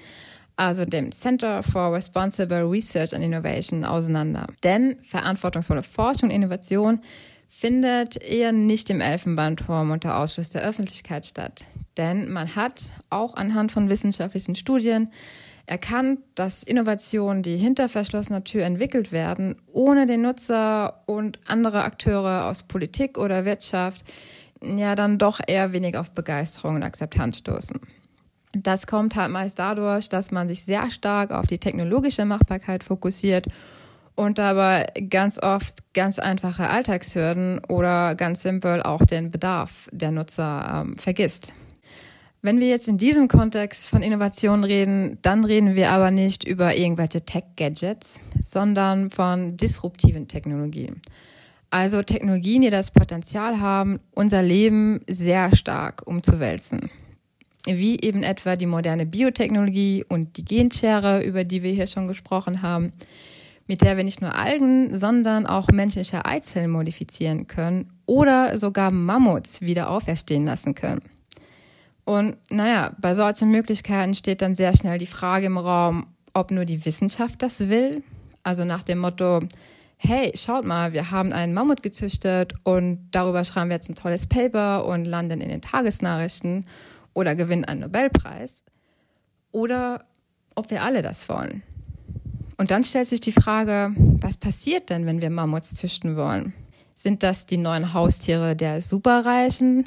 also 0.60 0.84
dem 0.86 1.12
Center 1.12 1.64
for 1.64 1.94
Responsible 1.94 2.70
Research 2.70 3.14
and 3.14 3.24
Innovation, 3.24 3.86
auseinander. 3.86 4.48
Denn 4.64 4.98
verantwortungsvolle 5.08 5.84
Forschung 5.84 6.30
und 6.30 6.36
Innovation 6.36 7.00
findet 7.48 8.22
eher 8.22 8.52
nicht 8.52 8.90
im 8.90 9.02
Elfenbeinturm 9.02 9.92
unter 9.92 10.20
Ausschluss 10.20 10.50
der 10.50 10.64
Öffentlichkeit 10.64 11.26
statt. 11.26 11.64
Denn 11.98 12.30
man 12.30 12.56
hat 12.56 12.84
auch 13.10 13.36
anhand 13.36 13.72
von 13.72 13.90
wissenschaftlichen 13.90 14.56
Studien 14.56 15.12
erkannt, 15.66 16.20
dass 16.36 16.64
Innovationen, 16.64 17.42
die 17.42 17.58
hinter 17.58 17.90
verschlossener 17.90 18.44
Tür 18.44 18.66
entwickelt 18.66 19.12
werden, 19.12 19.62
ohne 19.72 20.08
den 20.08 20.22
Nutzer 20.22 21.04
und 21.06 21.40
andere 21.48 21.84
Akteure 21.84 22.46
aus 22.46 22.64
Politik 22.64 23.18
oder 23.18 23.46
Wirtschaft, 23.46 24.04
ja 24.62 24.96
dann 24.96 25.18
doch 25.18 25.40
eher 25.46 25.72
wenig 25.72 25.96
auf 25.96 26.12
Begeisterung 26.12 26.76
und 26.76 26.84
Akzeptanz 26.84 27.38
stoßen. 27.38 27.80
Das 28.54 28.88
kommt 28.88 29.16
halt 29.16 29.32
meist 29.32 29.60
dadurch, 29.60 30.10
dass 30.10 30.32
man 30.32 30.48
sich 30.48 30.64
sehr 30.64 30.90
stark 30.90 31.32
auf 31.32 31.46
die 31.46 31.60
technologische 31.60 32.26
Machbarkeit 32.26 32.84
fokussiert 32.84 33.46
und 34.16 34.40
dabei 34.40 34.88
ganz 35.10 35.38
oft 35.38 35.94
ganz 35.94 36.18
einfache 36.18 36.68
Alltagshürden 36.68 37.62
oder 37.68 38.16
ganz 38.16 38.42
simpel 38.42 38.82
auch 38.82 39.06
den 39.06 39.30
Bedarf 39.30 39.88
der 39.92 40.12
Nutzer 40.12 40.84
ähm, 40.84 40.98
vergisst. 40.98 41.54
Wenn 42.42 42.60
wir 42.60 42.70
jetzt 42.70 42.88
in 42.88 42.98
diesem 42.98 43.28
Kontext 43.28 43.88
von 43.88 44.02
Innovation 44.02 44.64
reden, 44.64 45.20
dann 45.22 45.44
reden 45.46 45.76
wir 45.76 45.92
aber 45.92 46.10
nicht 46.10 46.44
über 46.44 46.76
irgendwelche 46.76 47.24
Tech-Gadgets, 47.24 48.20
sondern 48.42 49.12
von 49.12 49.58
disruptiven 49.58 50.28
Technologien. 50.28 51.02
Also 51.70 52.02
Technologien, 52.02 52.62
die 52.64 52.72
das 52.72 52.92
Potenzial 52.92 53.60
haben, 53.60 54.00
unser 54.12 54.42
Leben 54.42 55.02
sehr 55.08 55.56
stark 55.56 56.02
umzuwälzen 56.08 56.90
wie 57.78 58.00
eben 58.00 58.24
etwa 58.24 58.56
die 58.56 58.66
moderne 58.66 59.06
Biotechnologie 59.06 60.04
und 60.08 60.38
die 60.38 60.46
Genschere, 60.46 61.24
über 61.24 61.44
die 61.44 61.64
wir 61.64 61.72
hier 61.72 61.88
schon 61.88 62.08
gesprochen 62.08 62.62
haben, 62.62 62.94
mit 63.68 63.82
der 63.82 63.98
wir 63.98 64.04
nicht 64.04 64.22
nur 64.22 64.34
Algen, 64.34 64.98
sondern 64.98 65.46
auch 65.46 65.68
menschliche 65.68 66.26
Eizellen 66.26 66.72
modifizieren 66.72 67.46
können 67.48 67.92
oder 68.08 68.58
sogar 68.58 68.90
Mammuts 68.90 69.62
wieder 69.62 69.92
auferstehen 69.92 70.46
lassen 70.46 70.74
können. 70.74 71.02
Und 72.04 72.38
naja, 72.50 72.96
bei 73.00 73.14
solchen 73.14 73.52
Möglichkeiten 73.52 74.16
steht 74.16 74.42
dann 74.42 74.56
sehr 74.56 74.76
schnell 74.76 74.98
die 74.98 75.06
Frage 75.06 75.46
im 75.46 75.60
Raum, 75.60 76.08
ob 76.34 76.50
nur 76.50 76.66
die 76.66 76.84
Wissenschaft 76.84 77.44
das 77.44 77.70
will. 77.70 78.02
Also 78.42 78.66
nach 78.66 78.82
dem 78.82 78.98
Motto, 78.98 79.42
hey, 79.98 80.32
schaut 80.34 80.66
mal, 80.66 80.94
wir 80.94 81.12
haben 81.12 81.32
einen 81.32 81.54
Mammut 81.54 81.84
gezüchtet 81.84 82.56
und 82.64 83.10
darüber 83.12 83.44
schreiben 83.44 83.70
wir 83.70 83.76
jetzt 83.76 83.90
ein 83.90 83.96
tolles 83.96 84.26
Paper 84.26 84.86
und 84.86 85.06
landen 85.06 85.42
in 85.42 85.50
den 85.50 85.62
Tagesnachrichten 85.62 86.66
oder 87.20 87.36
gewinnen 87.36 87.66
einen 87.66 87.82
Nobelpreis. 87.82 88.64
Oder 89.52 90.06
ob 90.56 90.72
wir 90.72 90.84
alle 90.84 91.02
das 91.02 91.30
wollen. 91.30 91.64
Und 92.58 92.72
dann 92.72 92.84
stellt 92.84 93.08
sich 93.08 93.22
die 93.22 93.32
Frage, 93.32 93.94
was 93.96 94.38
passiert 94.38 94.90
denn, 94.90 95.06
wenn 95.06 95.22
wir 95.22 95.30
Mammuts 95.30 95.76
züchten 95.76 96.16
wollen? 96.16 96.54
Sind 96.96 97.24
das 97.24 97.46
die 97.46 97.58
neuen 97.58 97.94
Haustiere 97.94 98.56
der 98.56 98.82
Superreichen? 98.82 99.86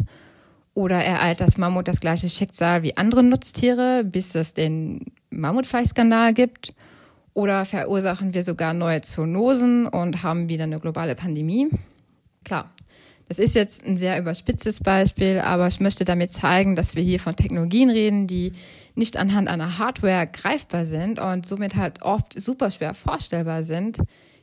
Oder 0.74 1.05
ereilt 1.05 1.41
das 1.43 1.59
Mammut 1.59 1.87
das 1.87 2.01
gleiche 2.01 2.30
Schicksal 2.30 2.83
wie 2.83 2.97
andere 2.97 3.22
Nutztiere, 3.22 4.05
bis 4.05 4.35
es 4.35 4.55
den 4.55 5.12
Mammutfleischskandal 5.30 6.33
gibt? 6.33 6.72
Oder 7.35 7.66
verursachen 7.66 8.33
wir 8.33 8.43
sogar 8.43 8.72
neue 8.72 9.03
Zoonosen 9.03 9.87
und 9.87 10.22
haben 10.22 10.49
wieder 10.49 10.64
eine 10.64 10.80
globale 10.80 11.14
Pandemie? 11.14 11.68
Klar, 12.45 12.70
das 13.29 13.39
ist 13.39 13.55
jetzt 13.55 13.85
ein 13.85 13.97
sehr 13.97 14.18
überspitztes 14.18 14.81
Beispiel, 14.81 15.39
aber 15.39 15.66
ich 15.66 15.81
möchte 15.81 16.05
damit 16.05 16.33
zeigen, 16.33 16.77
dass 16.77 16.95
wir 16.95 17.03
hier 17.03 17.20
von 17.20 17.37
Technologien 17.37 17.91
reden, 17.91 18.27
die 18.27 18.53
nicht 18.95 19.16
anhand 19.16 19.49
einer 19.49 19.79
Hardware 19.79 20.27
greifbar 20.27 20.85
sind 20.85 21.18
und 21.18 21.47
somit 21.47 21.77
halt 21.77 22.03
oft 22.03 22.39
super 22.39 22.70
schwer 22.70 22.95
vorstellbar 22.95 23.64
sind, 23.64 23.99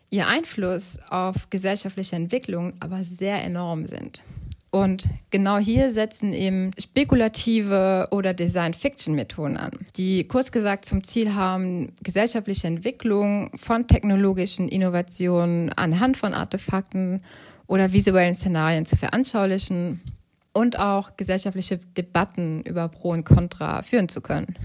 ihr 0.09 0.27
Einfluss 0.27 0.97
auf 1.09 1.49
gesellschaftliche 1.49 2.15
Entwicklung 2.15 2.73
aber 2.79 3.03
sehr 3.03 3.43
enorm 3.43 3.87
sind. 3.87 4.23
Und 4.71 5.05
genau 5.31 5.57
hier 5.57 5.89
setzen 5.89 6.31
eben 6.31 6.71
spekulative 6.77 8.07
oder 8.11 8.35
Design-Fiction-Methoden 8.35 9.57
an, 9.57 9.71
die 9.97 10.27
kurz 10.27 10.51
gesagt 10.51 10.85
zum 10.85 11.03
Ziel 11.03 11.33
haben, 11.33 11.93
gesellschaftliche 12.03 12.67
Entwicklung 12.67 13.49
von 13.57 13.87
technologischen 13.87 14.69
Innovationen 14.69 15.73
anhand 15.73 16.17
von 16.17 16.35
Artefakten 16.35 17.23
oder 17.69 17.93
visuellen 17.93 18.33
Szenarien 18.33 18.85
zu 18.87 18.97
veranschaulichen 18.97 20.01
und 20.53 20.79
auch 20.79 21.15
gesellschaftliche 21.15 21.77
Debatten 21.77 22.63
über 22.63 22.89
Pro 22.89 23.11
und 23.11 23.23
Contra 23.23 23.83
führen 23.83 24.09
zu 24.09 24.21
können. 24.21 24.57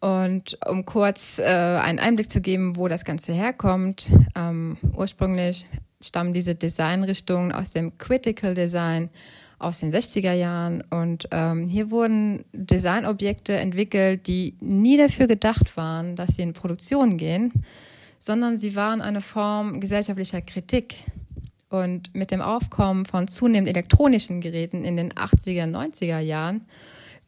Und 0.00 0.58
um 0.66 0.86
kurz 0.86 1.38
äh, 1.38 1.44
einen 1.44 1.98
Einblick 1.98 2.30
zu 2.30 2.40
geben, 2.40 2.76
wo 2.76 2.88
das 2.88 3.04
Ganze 3.04 3.34
herkommt, 3.34 4.10
ähm, 4.34 4.78
ursprünglich 4.96 5.66
stammen 6.00 6.32
diese 6.32 6.54
Designrichtungen 6.54 7.52
aus 7.52 7.72
dem 7.72 7.98
Critical 7.98 8.54
Design 8.54 9.10
aus 9.58 9.80
den 9.80 9.92
60er 9.92 10.32
Jahren. 10.32 10.82
Und 10.88 11.28
ähm, 11.32 11.68
hier 11.68 11.90
wurden 11.90 12.46
Designobjekte 12.54 13.52
entwickelt, 13.58 14.26
die 14.26 14.56
nie 14.60 14.96
dafür 14.96 15.26
gedacht 15.26 15.76
waren, 15.76 16.16
dass 16.16 16.36
sie 16.36 16.42
in 16.42 16.54
Produktion 16.54 17.18
gehen, 17.18 17.52
sondern 18.18 18.56
sie 18.56 18.74
waren 18.74 19.02
eine 19.02 19.20
Form 19.20 19.80
gesellschaftlicher 19.80 20.40
Kritik 20.40 20.94
und 21.70 22.14
mit 22.14 22.30
dem 22.30 22.42
Aufkommen 22.42 23.06
von 23.06 23.28
zunehmend 23.28 23.68
elektronischen 23.68 24.40
Geräten 24.40 24.84
in 24.84 24.96
den 24.96 25.12
80er, 25.12 25.64
90er 25.64 26.18
Jahren, 26.18 26.66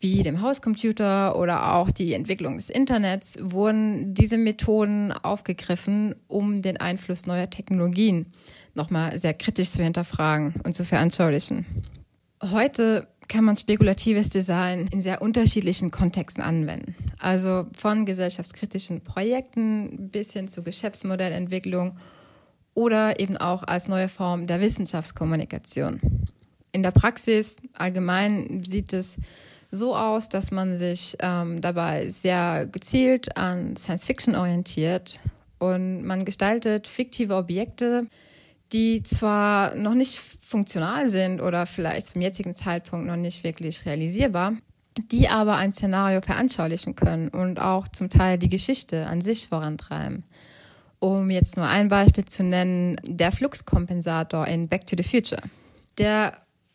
wie 0.00 0.22
dem 0.24 0.42
Hauscomputer 0.42 1.38
oder 1.38 1.74
auch 1.76 1.90
die 1.92 2.12
Entwicklung 2.12 2.56
des 2.56 2.68
Internets, 2.68 3.38
wurden 3.40 4.14
diese 4.14 4.36
Methoden 4.36 5.12
aufgegriffen, 5.12 6.16
um 6.26 6.60
den 6.60 6.76
Einfluss 6.76 7.24
neuer 7.24 7.48
Technologien 7.48 8.26
nochmal 8.74 9.16
sehr 9.18 9.32
kritisch 9.32 9.70
zu 9.70 9.82
hinterfragen 9.82 10.54
und 10.64 10.74
zu 10.74 10.84
veranschaulichen. 10.84 11.64
Heute 12.42 13.06
kann 13.28 13.44
man 13.44 13.56
spekulatives 13.56 14.30
Design 14.30 14.88
in 14.90 15.00
sehr 15.00 15.22
unterschiedlichen 15.22 15.92
Kontexten 15.92 16.42
anwenden. 16.42 16.96
Also 17.18 17.66
von 17.78 18.04
gesellschaftskritischen 18.04 19.02
Projekten 19.02 20.10
bis 20.10 20.32
hin 20.32 20.48
zu 20.48 20.64
Geschäftsmodellentwicklung 20.64 21.96
oder 22.74 23.20
eben 23.20 23.36
auch 23.36 23.62
als 23.62 23.88
neue 23.88 24.08
Form 24.08 24.46
der 24.46 24.60
Wissenschaftskommunikation. 24.60 26.00
In 26.72 26.82
der 26.82 26.90
Praxis 26.90 27.56
allgemein 27.74 28.64
sieht 28.64 28.92
es 28.92 29.18
so 29.70 29.96
aus, 29.96 30.28
dass 30.28 30.50
man 30.50 30.76
sich 30.76 31.16
ähm, 31.20 31.60
dabei 31.60 32.08
sehr 32.08 32.66
gezielt 32.66 33.36
an 33.36 33.76
Science 33.76 34.04
Fiction 34.04 34.36
orientiert 34.36 35.18
und 35.58 36.04
man 36.04 36.24
gestaltet 36.24 36.88
fiktive 36.88 37.36
Objekte, 37.36 38.06
die 38.72 39.02
zwar 39.02 39.74
noch 39.74 39.94
nicht 39.94 40.18
funktional 40.40 41.08
sind 41.08 41.40
oder 41.40 41.66
vielleicht 41.66 42.08
zum 42.08 42.20
jetzigen 42.20 42.54
Zeitpunkt 42.54 43.06
noch 43.06 43.16
nicht 43.16 43.44
wirklich 43.44 43.86
realisierbar, 43.86 44.54
die 45.10 45.28
aber 45.28 45.56
ein 45.56 45.72
Szenario 45.72 46.20
veranschaulichen 46.20 46.94
können 46.94 47.28
und 47.28 47.60
auch 47.60 47.88
zum 47.88 48.10
Teil 48.10 48.38
die 48.38 48.48
Geschichte 48.48 49.06
an 49.06 49.22
sich 49.22 49.48
vorantreiben. 49.48 50.24
Um 51.02 51.30
jetzt 51.30 51.56
nur 51.56 51.66
ein 51.66 51.88
Beispiel 51.88 52.26
zu 52.26 52.44
nennen, 52.44 52.94
der 53.02 53.32
Fluxkompensator 53.32 54.46
in 54.46 54.68
Back 54.68 54.86
to 54.86 54.94
the 54.96 55.02
Future. 55.02 55.42
Der 55.98 56.34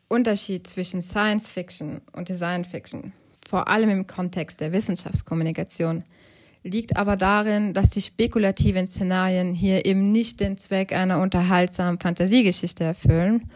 Unterschied 0.10 0.68
zwischen 0.68 1.02
Science 1.02 1.50
Fiction 1.50 2.02
und 2.12 2.28
Design 2.28 2.66
Fiction, 2.66 3.14
vor 3.48 3.70
allem 3.70 3.90
im 3.90 4.06
Kontext 4.06 4.60
der 4.60 4.74
Wissenschaftskommunikation, 4.74 6.04
liegt 6.62 6.98
aber 6.98 7.16
darin, 7.16 7.74
dass 7.74 7.90
die 7.90 8.02
spekulativen 8.02 8.86
Szenarien 8.86 9.54
hier 9.54 9.86
eben 9.86 10.12
nicht 10.12 10.42
den 10.42 10.58
Zweck 10.58 10.92
einer 10.92 11.22
unterhaltsamen 11.22 11.98
Fantasiegeschichte 11.98 12.84
erfüllen, 12.84 13.50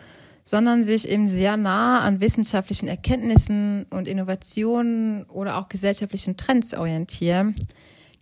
sondern 0.46 0.86
sich 0.86 1.06
eben 1.06 1.28
sehr 1.28 1.58
nah 1.58 2.00
an 2.00 2.22
wissenschaftlichen 2.22 2.88
Erkenntnissen 2.88 3.88
und 3.90 4.08
Innovationen 4.08 5.26
oder 5.26 5.58
auch 5.58 5.68
gesellschaftlichen 5.68 6.38
Trends 6.38 6.74
orientieren, 6.74 7.56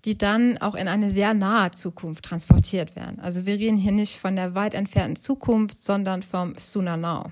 die 0.06 0.18
dann 0.18 0.58
auch 0.58 0.76
in 0.76 0.88
eine 0.88 1.10
sehr 1.10 1.34
nahe 1.34 1.72
Zukunft 1.72 2.26
transportiert 2.26 2.95
werden. 2.95 3.20
Also 3.20 3.45
wir 3.45 3.56
reden 3.56 3.78
hier 3.78 3.91
nicht 3.91 4.18
von 4.18 4.36
der 4.36 4.56
weit 4.56 4.74
entfernten 4.74 5.18
Zukunft, 5.18 5.82
sondern 5.82 6.24
vom 6.24 6.56
Sooner 6.56 6.97
Now. 6.97 7.32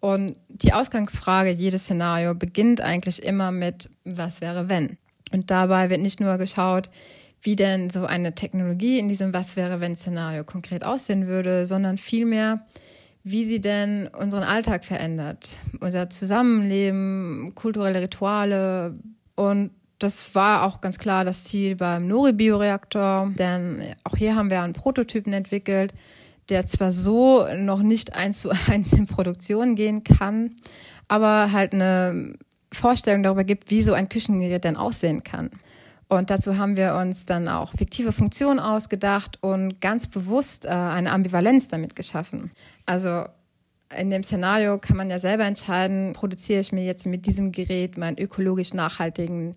Und 0.00 0.36
die 0.48 0.74
Ausgangsfrage 0.74 1.50
jedes 1.50 1.84
Szenario 1.84 2.34
beginnt 2.34 2.82
eigentlich 2.82 3.22
immer 3.22 3.50
mit, 3.50 3.88
was 4.04 4.42
wäre 4.42 4.68
wenn? 4.68 4.98
Und 5.32 5.50
dabei 5.50 5.88
wird 5.88 6.02
nicht 6.02 6.20
nur 6.20 6.36
geschaut, 6.36 6.90
wie 7.40 7.56
denn 7.56 7.90
so 7.90 8.04
eine 8.04 8.34
Technologie 8.34 8.98
in 8.98 9.08
diesem 9.08 9.32
Was 9.32 9.56
wäre 9.56 9.80
wenn 9.80 9.96
Szenario 9.96 10.44
konkret 10.44 10.84
aussehen 10.84 11.26
würde, 11.26 11.66
sondern 11.66 11.98
vielmehr, 11.98 12.66
wie 13.22 13.44
sie 13.44 13.60
denn 13.60 14.08
unseren 14.08 14.42
Alltag 14.42 14.84
verändert, 14.84 15.56
unser 15.80 16.10
Zusammenleben, 16.10 17.52
kulturelle 17.54 18.02
Rituale 18.02 18.98
und 19.36 19.70
das 19.98 20.34
war 20.34 20.64
auch 20.64 20.80
ganz 20.80 20.98
klar 20.98 21.24
das 21.24 21.44
Ziel 21.44 21.76
beim 21.76 22.06
Nori-Bioreaktor, 22.08 23.32
denn 23.38 23.94
auch 24.04 24.16
hier 24.16 24.36
haben 24.36 24.50
wir 24.50 24.62
einen 24.62 24.72
Prototypen 24.72 25.32
entwickelt, 25.32 25.94
der 26.48 26.66
zwar 26.66 26.92
so 26.92 27.46
noch 27.56 27.82
nicht 27.82 28.14
eins 28.14 28.40
zu 28.40 28.50
eins 28.68 28.92
in 28.92 29.06
Produktion 29.06 29.76
gehen 29.76 30.04
kann, 30.04 30.56
aber 31.08 31.52
halt 31.52 31.72
eine 31.72 32.34
Vorstellung 32.72 33.22
darüber 33.22 33.44
gibt, 33.44 33.70
wie 33.70 33.82
so 33.82 33.92
ein 33.92 34.08
Küchengerät 34.08 34.64
denn 34.64 34.76
aussehen 34.76 35.22
kann. 35.22 35.50
Und 36.08 36.30
dazu 36.30 36.58
haben 36.58 36.76
wir 36.76 36.94
uns 36.96 37.24
dann 37.24 37.48
auch 37.48 37.72
fiktive 37.72 38.12
Funktionen 38.12 38.60
ausgedacht 38.60 39.38
und 39.42 39.80
ganz 39.80 40.06
bewusst 40.06 40.64
äh, 40.64 40.68
eine 40.68 41.10
Ambivalenz 41.10 41.68
damit 41.68 41.96
geschaffen. 41.96 42.50
Also 42.84 43.24
in 43.96 44.10
dem 44.10 44.22
Szenario 44.22 44.78
kann 44.78 44.96
man 44.96 45.10
ja 45.10 45.18
selber 45.18 45.44
entscheiden, 45.44 46.12
produziere 46.12 46.60
ich 46.60 46.72
mir 46.72 46.84
jetzt 46.84 47.06
mit 47.06 47.26
diesem 47.26 47.52
Gerät 47.52 47.96
meinen 47.98 48.18
ökologisch 48.18 48.74
nachhaltigen 48.74 49.56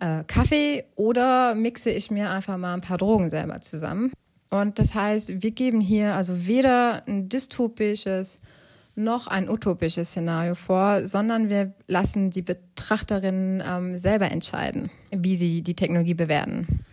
äh, 0.00 0.24
Kaffee 0.26 0.84
oder 0.96 1.54
mixe 1.54 1.90
ich 1.90 2.10
mir 2.10 2.30
einfach 2.30 2.56
mal 2.56 2.74
ein 2.74 2.80
paar 2.80 2.98
Drogen 2.98 3.30
selber 3.30 3.60
zusammen. 3.60 4.12
Und 4.50 4.78
das 4.78 4.94
heißt, 4.94 5.42
wir 5.42 5.50
geben 5.50 5.80
hier 5.80 6.14
also 6.14 6.46
weder 6.46 7.02
ein 7.06 7.28
dystopisches 7.28 8.40
noch 8.94 9.26
ein 9.26 9.48
utopisches 9.48 10.10
Szenario 10.10 10.54
vor, 10.54 11.06
sondern 11.06 11.48
wir 11.48 11.72
lassen 11.86 12.30
die 12.30 12.42
Betrachterinnen 12.42 13.62
ähm, 13.66 13.96
selber 13.96 14.30
entscheiden, 14.30 14.90
wie 15.10 15.36
sie 15.36 15.62
die 15.62 15.74
Technologie 15.74 16.14
bewerten. 16.14 16.84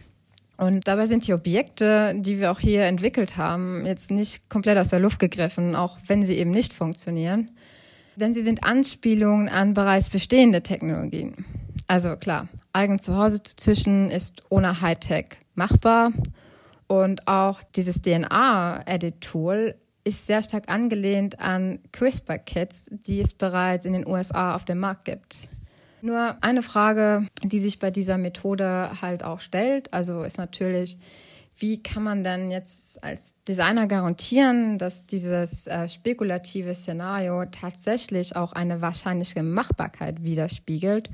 Und 0.60 0.90
dabei 0.90 1.08
sind 1.08 1.26
die 1.26 1.34
Objekte, 1.34 2.14
die 2.18 2.38
wir 2.38 2.52
auch 2.52 2.60
hier 2.60 2.84
entwickelt 2.84 3.38
haben, 3.38 3.86
jetzt 3.86 4.12
nicht 4.12 4.50
komplett 4.50 4.78
aus 4.78 4.90
der 4.90 5.00
Luft 5.00 5.18
gegriffen, 5.18 5.74
auch 5.74 5.98
wenn 6.06 6.26
sie 6.26 6.36
eben 6.36 6.52
nicht 6.52 6.74
funktionieren. 6.74 7.52
Denn 8.18 8.34
sie 8.34 8.42
sind 8.42 8.62
Anspielungen 8.62 9.48
an 9.48 9.74
bereits 9.74 10.10
bestehende 10.10 10.62
Technologien. 10.62 11.46
Also 11.88 12.18
klar, 12.18 12.50
eigen 12.74 13.00
zu 13.00 13.16
Hause 13.16 13.42
zu 13.42 13.56
züchten 13.56 14.12
ist 14.12 14.42
ohne 14.50 14.82
Hightech 14.82 15.38
machbar. 15.56 16.12
Und 16.88 17.26
auch 17.26 17.64
dieses 17.64 18.02
DNA-Edit-Tool 18.02 19.76
ist 20.04 20.28
sehr 20.28 20.44
stark 20.44 20.70
angelehnt 20.70 21.40
an 21.40 21.80
CRISPR-Kits, 21.94 22.88
die 22.92 23.22
es 23.22 23.34
bereits 23.34 23.86
in 23.86 23.94
den 23.94 24.06
USA 24.06 24.56
auf 24.56 24.66
dem 24.66 24.80
Markt 24.80 25.06
gibt. 25.06 25.38
Nur 26.02 26.38
eine 26.42 26.64
Frage, 26.64 27.28
die 27.44 27.60
sich 27.60 27.80
bei 27.80 27.92
dieser 27.92 28.18
Methode 28.18 28.92
halt 29.02 29.24
auch 29.24 29.42
stellt, 29.42 29.94
also 29.94 30.24
ist 30.24 30.38
natürlich, 30.38 30.98
wie 31.58 31.84
kann 31.84 32.04
man 32.04 32.24
denn 32.24 32.52
jetzt 32.52 33.04
als 33.04 33.34
Designer 33.48 33.86
garantieren, 33.88 34.78
dass 34.78 35.06
dieses 35.06 35.68
äh, 35.68 35.90
spekulative 35.90 36.74
Szenario 36.74 37.46
tatsächlich 37.46 38.36
auch 38.36 38.54
eine 38.54 38.82
wahrscheinliche 38.82 39.44
Machbarkeit 39.44 40.24
widerspiegelt 40.24 41.10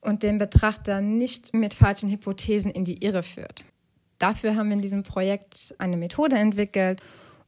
und 0.00 0.22
den 0.22 0.38
Betrachter 0.38 1.00
nicht 1.00 1.54
mit 1.54 1.74
falschen 1.74 2.10
Hypothesen 2.10 2.70
in 2.70 2.84
die 2.84 3.04
Irre 3.04 3.22
führt. 3.22 3.64
Dafür 4.18 4.56
haben 4.56 4.68
wir 4.68 4.76
in 4.76 4.82
diesem 4.82 5.02
Projekt 5.02 5.74
eine 5.78 5.96
Methode 5.96 6.36
entwickelt, 6.36 7.02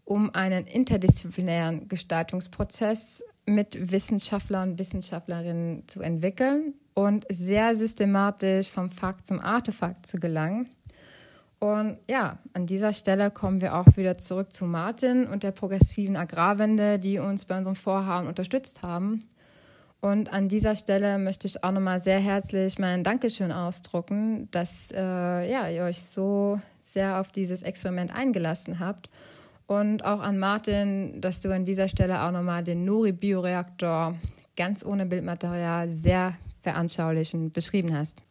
um 0.05 0.35
einen 0.35 0.66
interdisziplinären 0.66 1.89
Gestaltungsprozess 1.89 3.24
mit 3.47 3.92
Wissenschaftlern 3.92 4.70
und 4.70 4.78
Wissenschaftlerinnen 4.78 5.88
zu 5.88 6.03
entwickeln 6.03 6.74
und 6.94 7.24
sehr 7.30 7.74
systematisch 7.74 8.68
vom 8.68 8.90
Fakt 8.90 9.26
zum 9.26 9.40
Artefakt 9.40 10.07
zu 10.07 10.18
gelangen. 10.18 10.68
Und 11.59 11.99
ja, 12.09 12.38
an 12.53 12.66
dieser 12.66 12.92
Stelle 12.92 13.30
kommen 13.30 13.61
wir 13.61 13.76
auch 13.76 13.97
wieder 13.97 14.18
zurück 14.18 14.53
zu 14.53 14.66
Martin 14.66 15.26
und 15.26 15.42
der 15.42 15.53
progressiven 15.53 16.16
Agrarwende, 16.16 16.99
die 16.99 17.18
uns 17.18 17.47
bei 17.47 17.57
unserem 17.57 17.76
Vorhaben 17.76 18.28
unterstützt 18.28 18.82
haben. 18.82 19.24
Und 20.01 20.32
an 20.32 20.49
dieser 20.49 20.76
Stelle 20.76 21.18
möchte 21.18 21.47
ich 21.47 21.64
auch 21.64 21.72
nochmal 21.72 22.01
sehr 22.01 22.18
herzlich 22.18 22.78
mein 22.78 23.03
Dankeschön 23.03 23.51
ausdrucken, 23.51 24.49
dass 24.51 24.92
äh, 24.92 24.99
ja, 25.51 25.68
ihr 25.68 25.84
euch 25.84 26.03
so 26.03 26.61
sehr 26.82 27.18
auf 27.18 27.28
dieses 27.28 27.62
Experiment 27.62 28.14
eingelassen 28.14 28.78
habt. 28.78 29.09
Und 29.67 30.05
auch 30.05 30.21
an 30.21 30.39
Martin, 30.39 31.21
dass 31.21 31.41
du 31.41 31.53
an 31.53 31.64
dieser 31.64 31.89
Stelle 31.89 32.23
auch 32.23 32.31
nochmal 32.31 32.62
den 32.62 32.85
Nori-Bioreaktor 32.85 34.14
ganz 34.57 34.85
ohne 34.85 35.07
Bildmaterial 35.07 35.91
sehr 35.91 36.35
veranschaulichend 36.62 37.53
beschrieben 37.53 37.93
hast. 37.95 38.23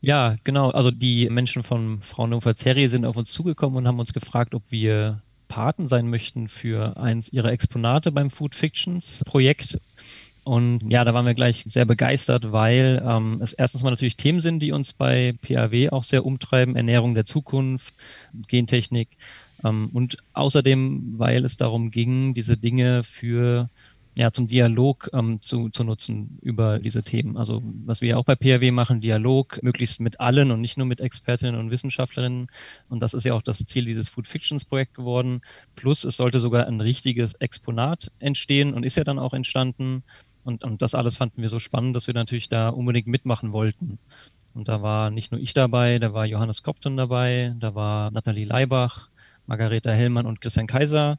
Ja, 0.00 0.36
genau. 0.44 0.70
Also 0.70 0.90
die 0.90 1.28
Menschen 1.30 1.62
von 1.62 2.02
Fraunhofer 2.02 2.54
Zerri 2.54 2.88
sind 2.88 3.06
auf 3.06 3.16
uns 3.16 3.30
zugekommen 3.30 3.78
und 3.78 3.88
haben 3.88 4.00
uns 4.00 4.12
gefragt, 4.12 4.54
ob 4.54 4.62
wir 4.68 5.22
Paten 5.48 5.88
sein 5.88 6.10
möchten 6.10 6.48
für 6.48 6.96
eins 6.98 7.32
ihrer 7.32 7.52
Exponate 7.52 8.12
beim 8.12 8.30
Food 8.30 8.54
Fictions 8.54 9.22
Projekt. 9.24 9.78
Und 10.44 10.80
ja, 10.90 11.04
da 11.04 11.14
waren 11.14 11.24
wir 11.24 11.32
gleich 11.32 11.64
sehr 11.66 11.86
begeistert, 11.86 12.52
weil 12.52 13.02
ähm, 13.06 13.40
es 13.42 13.54
erstens 13.54 13.82
mal 13.82 13.90
natürlich 13.90 14.16
Themen 14.16 14.42
sind, 14.42 14.60
die 14.60 14.72
uns 14.72 14.92
bei 14.92 15.34
PAW 15.40 15.88
auch 15.90 16.04
sehr 16.04 16.26
umtreiben. 16.26 16.76
Ernährung 16.76 17.14
der 17.14 17.24
Zukunft, 17.24 17.94
Gentechnik. 18.46 19.08
Ähm, 19.64 19.90
und 19.92 20.18
außerdem, 20.34 21.14
weil 21.18 21.44
es 21.44 21.56
darum 21.56 21.90
ging, 21.90 22.34
diese 22.34 22.56
Dinge 22.56 23.02
für 23.02 23.68
ja, 24.16 24.30
zum 24.30 24.46
Dialog 24.46 25.10
ähm, 25.12 25.42
zu, 25.42 25.70
zu 25.70 25.82
nutzen 25.82 26.38
über 26.40 26.78
diese 26.78 27.02
Themen. 27.02 27.36
Also 27.36 27.62
was 27.84 28.00
wir 28.00 28.10
ja 28.10 28.16
auch 28.16 28.24
bei 28.24 28.36
PHW 28.36 28.70
machen, 28.70 29.00
Dialog 29.00 29.60
möglichst 29.62 29.98
mit 30.00 30.20
allen 30.20 30.52
und 30.52 30.60
nicht 30.60 30.76
nur 30.76 30.86
mit 30.86 31.00
Expertinnen 31.00 31.58
und 31.58 31.70
Wissenschaftlerinnen. 31.70 32.46
Und 32.88 33.00
das 33.00 33.12
ist 33.14 33.24
ja 33.24 33.34
auch 33.34 33.42
das 33.42 33.58
Ziel 33.64 33.84
dieses 33.84 34.08
Food 34.08 34.28
Fictions 34.28 34.64
Projekt 34.64 34.94
geworden. 34.94 35.40
Plus 35.74 36.04
es 36.04 36.16
sollte 36.16 36.38
sogar 36.38 36.66
ein 36.66 36.80
richtiges 36.80 37.34
Exponat 37.34 38.12
entstehen 38.20 38.72
und 38.72 38.84
ist 38.84 38.96
ja 38.96 39.04
dann 39.04 39.18
auch 39.18 39.34
entstanden. 39.34 40.04
Und, 40.44 40.62
und 40.62 40.82
das 40.82 40.94
alles 40.94 41.16
fanden 41.16 41.42
wir 41.42 41.48
so 41.48 41.58
spannend, 41.58 41.96
dass 41.96 42.06
wir 42.06 42.14
natürlich 42.14 42.48
da 42.48 42.68
unbedingt 42.68 43.08
mitmachen 43.08 43.52
wollten. 43.52 43.98
Und 44.52 44.68
da 44.68 44.82
war 44.82 45.10
nicht 45.10 45.32
nur 45.32 45.40
ich 45.40 45.54
dabei, 45.54 45.98
da 45.98 46.12
war 46.12 46.26
Johannes 46.26 46.62
Kopton 46.62 46.96
dabei, 46.96 47.54
da 47.58 47.74
war 47.74 48.12
Nathalie 48.12 48.44
Leibach, 48.44 49.08
Margareta 49.46 49.90
Hellmann 49.90 50.26
und 50.26 50.40
Christian 50.40 50.66
Kaiser. 50.66 51.18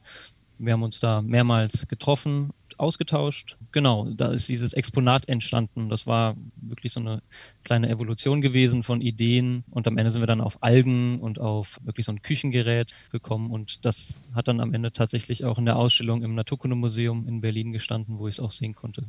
Wir 0.58 0.72
haben 0.72 0.82
uns 0.82 1.00
da 1.00 1.22
mehrmals 1.22 1.86
getroffen 1.88 2.52
ausgetauscht. 2.78 3.56
Genau, 3.72 4.06
da 4.10 4.32
ist 4.32 4.48
dieses 4.48 4.72
Exponat 4.72 5.28
entstanden. 5.28 5.88
Das 5.88 6.06
war 6.06 6.36
wirklich 6.56 6.92
so 6.92 7.00
eine 7.00 7.22
kleine 7.64 7.88
Evolution 7.88 8.40
gewesen 8.40 8.82
von 8.82 9.00
Ideen. 9.00 9.64
Und 9.70 9.86
am 9.86 9.98
Ende 9.98 10.10
sind 10.10 10.22
wir 10.22 10.26
dann 10.26 10.40
auf 10.40 10.62
Algen 10.62 11.20
und 11.20 11.38
auf 11.38 11.78
wirklich 11.82 12.06
so 12.06 12.12
ein 12.12 12.22
Küchengerät 12.22 12.94
gekommen. 13.12 13.50
Und 13.50 13.84
das 13.84 14.14
hat 14.34 14.48
dann 14.48 14.60
am 14.60 14.74
Ende 14.74 14.92
tatsächlich 14.92 15.44
auch 15.44 15.58
in 15.58 15.64
der 15.64 15.76
Ausstellung 15.76 16.22
im 16.22 16.34
Naturkundemuseum 16.34 17.26
in 17.26 17.40
Berlin 17.40 17.72
gestanden, 17.72 18.18
wo 18.18 18.28
ich 18.28 18.36
es 18.36 18.40
auch 18.40 18.52
sehen 18.52 18.74
konnte. 18.74 19.04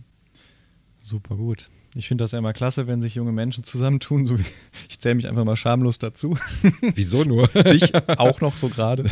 Super 1.02 1.36
gut. 1.36 1.70
Ich 1.96 2.08
finde 2.08 2.24
das 2.24 2.32
ja 2.32 2.40
immer 2.40 2.54
klasse, 2.54 2.88
wenn 2.88 3.02
sich 3.02 3.16
junge 3.16 3.32
Menschen 3.32 3.64
zusammentun. 3.64 4.26
So 4.26 4.38
wie, 4.38 4.46
ich 4.90 5.00
zähle 5.00 5.16
mich 5.16 5.28
einfach 5.28 5.46
mal 5.46 5.56
schamlos 5.56 5.98
dazu. 5.98 6.38
Wieso 6.82 7.24
nur? 7.24 7.48
Dich 7.48 7.94
auch 8.18 8.42
noch 8.42 8.58
so 8.58 8.70
gerade, 8.70 9.06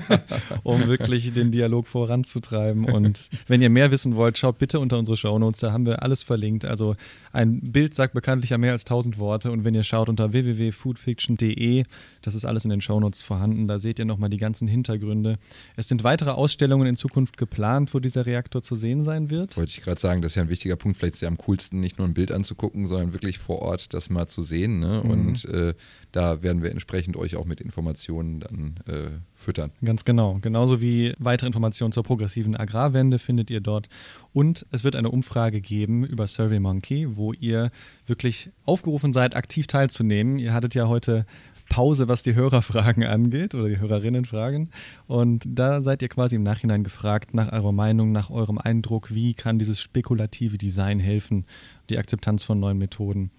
um 0.62 0.86
wirklich 0.86 1.32
den 1.32 1.50
Dialog 1.50 1.86
voranzutreiben. 1.86 2.84
Und 2.84 3.28
wenn 3.46 3.60
ihr 3.60 3.70
mehr 3.70 3.90
wissen 3.90 4.16
wollt, 4.16 4.38
schaut 4.38 4.58
bitte 4.58 4.80
unter 4.80 4.98
unsere 4.98 5.16
Shownotes, 5.16 5.60
da 5.60 5.72
haben 5.72 5.86
wir 5.86 6.02
alles 6.02 6.22
verlinkt. 6.22 6.64
Also 6.64 6.96
ein 7.32 7.60
Bild 7.60 7.94
sagt 7.94 8.14
bekanntlich 8.14 8.50
ja 8.50 8.58
mehr 8.58 8.72
als 8.72 8.84
tausend 8.84 9.18
Worte. 9.18 9.50
Und 9.50 9.64
wenn 9.64 9.74
ihr 9.74 9.82
schaut 9.82 10.08
unter 10.08 10.32
www.foodfiction.de, 10.32 11.84
das 12.22 12.34
ist 12.34 12.44
alles 12.44 12.64
in 12.64 12.70
den 12.70 12.80
Shownotes 12.80 13.22
vorhanden, 13.22 13.68
da 13.68 13.78
seht 13.78 13.98
ihr 13.98 14.04
nochmal 14.04 14.30
die 14.30 14.36
ganzen 14.36 14.68
Hintergründe. 14.68 15.38
Es 15.76 15.88
sind 15.88 16.04
weitere 16.04 16.30
Ausstellungen 16.30 16.86
in 16.86 16.96
Zukunft 16.96 17.36
geplant, 17.36 17.92
wo 17.92 17.98
dieser 17.98 18.24
Reaktor 18.24 18.62
zu 18.62 18.76
sehen 18.76 19.04
sein 19.04 19.30
wird. 19.30 19.56
Wollte 19.56 19.70
ich 19.70 19.82
gerade 19.82 20.00
sagen, 20.00 20.22
das 20.22 20.32
ist 20.32 20.36
ja 20.36 20.42
ein 20.42 20.48
wichtiger 20.48 20.76
Punkt. 20.76 20.98
Vielleicht 20.98 21.14
ist 21.14 21.20
ja 21.20 21.28
am 21.28 21.38
coolsten, 21.38 21.80
nicht 21.80 21.98
nur 21.98 22.03
ein 22.04 22.14
Bild 22.14 22.32
anzugucken, 22.32 22.86
sondern 22.86 23.12
wirklich 23.12 23.38
vor 23.38 23.60
Ort 23.60 23.94
das 23.94 24.10
mal 24.10 24.26
zu 24.26 24.42
sehen. 24.42 24.80
Ne? 24.80 25.02
Mhm. 25.04 25.10
Und 25.10 25.44
äh, 25.46 25.74
da 26.12 26.42
werden 26.42 26.62
wir 26.62 26.70
entsprechend 26.70 27.16
euch 27.16 27.36
auch 27.36 27.44
mit 27.44 27.60
Informationen 27.60 28.40
dann 28.40 28.74
äh, 28.86 29.10
füttern. 29.34 29.72
Ganz 29.84 30.04
genau. 30.04 30.38
Genauso 30.40 30.80
wie 30.80 31.14
weitere 31.18 31.46
Informationen 31.46 31.92
zur 31.92 32.02
progressiven 32.02 32.56
Agrarwende 32.56 33.18
findet 33.18 33.50
ihr 33.50 33.60
dort. 33.60 33.88
Und 34.32 34.66
es 34.70 34.84
wird 34.84 34.96
eine 34.96 35.10
Umfrage 35.10 35.60
geben 35.60 36.04
über 36.04 36.26
SurveyMonkey, 36.26 37.16
wo 37.16 37.32
ihr 37.32 37.70
wirklich 38.06 38.50
aufgerufen 38.64 39.12
seid, 39.12 39.36
aktiv 39.36 39.66
teilzunehmen. 39.66 40.38
Ihr 40.38 40.52
hattet 40.52 40.74
ja 40.74 40.88
heute 40.88 41.26
Pause, 41.68 42.08
was 42.08 42.22
die 42.22 42.34
Hörerfragen 42.34 43.04
angeht 43.04 43.54
oder 43.54 43.68
die 43.68 43.78
Hörerinnenfragen. 43.78 44.70
Und 45.06 45.44
da 45.48 45.82
seid 45.82 46.02
ihr 46.02 46.08
quasi 46.08 46.36
im 46.36 46.42
Nachhinein 46.42 46.84
gefragt 46.84 47.34
nach 47.34 47.52
eurer 47.52 47.72
Meinung, 47.72 48.12
nach 48.12 48.30
eurem 48.30 48.58
Eindruck, 48.58 49.14
wie 49.14 49.34
kann 49.34 49.58
dieses 49.58 49.80
spekulative 49.80 50.58
Design 50.58 51.00
helfen, 51.00 51.44
die 51.90 51.98
Akzeptanz 51.98 52.42
von 52.42 52.60
neuen 52.60 52.78
Methoden 52.78 53.30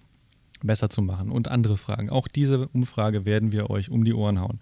besser 0.62 0.90
zu 0.90 1.02
machen 1.02 1.30
und 1.30 1.48
andere 1.48 1.76
Fragen. 1.76 2.10
Auch 2.10 2.28
diese 2.28 2.68
Umfrage 2.68 3.24
werden 3.24 3.52
wir 3.52 3.70
euch 3.70 3.90
um 3.90 4.04
die 4.04 4.14
Ohren 4.14 4.40
hauen. 4.40 4.60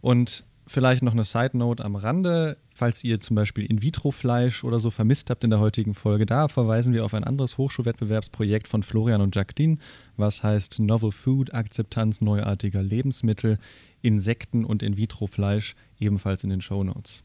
Und 0.00 0.44
Vielleicht 0.72 1.02
noch 1.02 1.14
eine 1.14 1.24
Side 1.24 1.58
Note 1.58 1.84
am 1.84 1.96
Rande, 1.96 2.56
falls 2.76 3.02
ihr 3.02 3.20
zum 3.20 3.34
Beispiel 3.34 3.64
In-vitro-Fleisch 3.64 4.62
oder 4.62 4.78
so 4.78 4.92
vermisst 4.92 5.28
habt 5.28 5.42
in 5.42 5.50
der 5.50 5.58
heutigen 5.58 5.94
Folge, 5.94 6.26
da 6.26 6.46
verweisen 6.46 6.94
wir 6.94 7.04
auf 7.04 7.12
ein 7.12 7.24
anderes 7.24 7.58
Hochschulwettbewerbsprojekt 7.58 8.68
von 8.68 8.84
Florian 8.84 9.20
und 9.20 9.34
Jacqueline, 9.34 9.78
was 10.16 10.44
heißt 10.44 10.78
Novel 10.78 11.10
Food, 11.10 11.52
Akzeptanz 11.52 12.20
neuartiger 12.20 12.84
Lebensmittel, 12.84 13.58
Insekten 14.00 14.64
und 14.64 14.84
In-vitro-Fleisch, 14.84 15.74
ebenfalls 15.98 16.44
in 16.44 16.50
den 16.50 16.60
Show 16.60 16.84
Notes. 16.84 17.24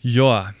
Ja, 0.00 0.54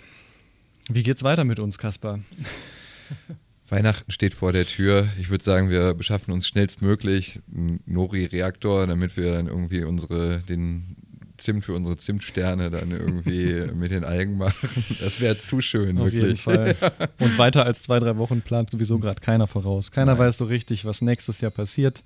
wie 0.90 1.02
geht's 1.02 1.22
weiter 1.22 1.44
mit 1.44 1.60
uns, 1.60 1.78
Kaspar? 1.78 2.20
Weihnachten 3.70 4.12
steht 4.12 4.34
vor 4.34 4.52
der 4.52 4.66
Tür. 4.66 5.08
Ich 5.18 5.30
würde 5.30 5.44
sagen, 5.44 5.70
wir 5.70 5.94
beschaffen 5.94 6.34
uns 6.34 6.46
schnellstmöglich 6.46 7.40
einen 7.50 7.80
Nori-Reaktor, 7.86 8.86
damit 8.86 9.16
wir 9.16 9.32
dann 9.32 9.46
irgendwie 9.46 9.84
unsere, 9.84 10.40
den 10.40 11.07
Zimt 11.38 11.64
für 11.64 11.72
unsere 11.72 11.96
Zimtsterne 11.96 12.70
dann 12.70 12.90
irgendwie 12.90 13.66
mit 13.74 13.90
den 13.90 14.04
Algen 14.04 14.36
machen. 14.36 14.68
Das 15.00 15.20
wäre 15.20 15.38
zu 15.38 15.60
schön, 15.60 15.98
Auf 15.98 16.06
wirklich. 16.06 16.22
Jeden 16.22 16.36
Fall. 16.36 16.76
Und 17.18 17.38
weiter 17.38 17.64
als 17.64 17.82
zwei, 17.82 17.98
drei 17.98 18.16
Wochen 18.16 18.42
plant 18.42 18.70
sowieso 18.70 18.98
gerade 18.98 19.20
keiner 19.20 19.46
voraus. 19.46 19.90
Keiner 19.90 20.12
Nein. 20.12 20.26
weiß 20.26 20.38
so 20.38 20.44
richtig, 20.44 20.84
was 20.84 21.00
nächstes 21.00 21.40
Jahr 21.40 21.50
passiert. 21.50 22.02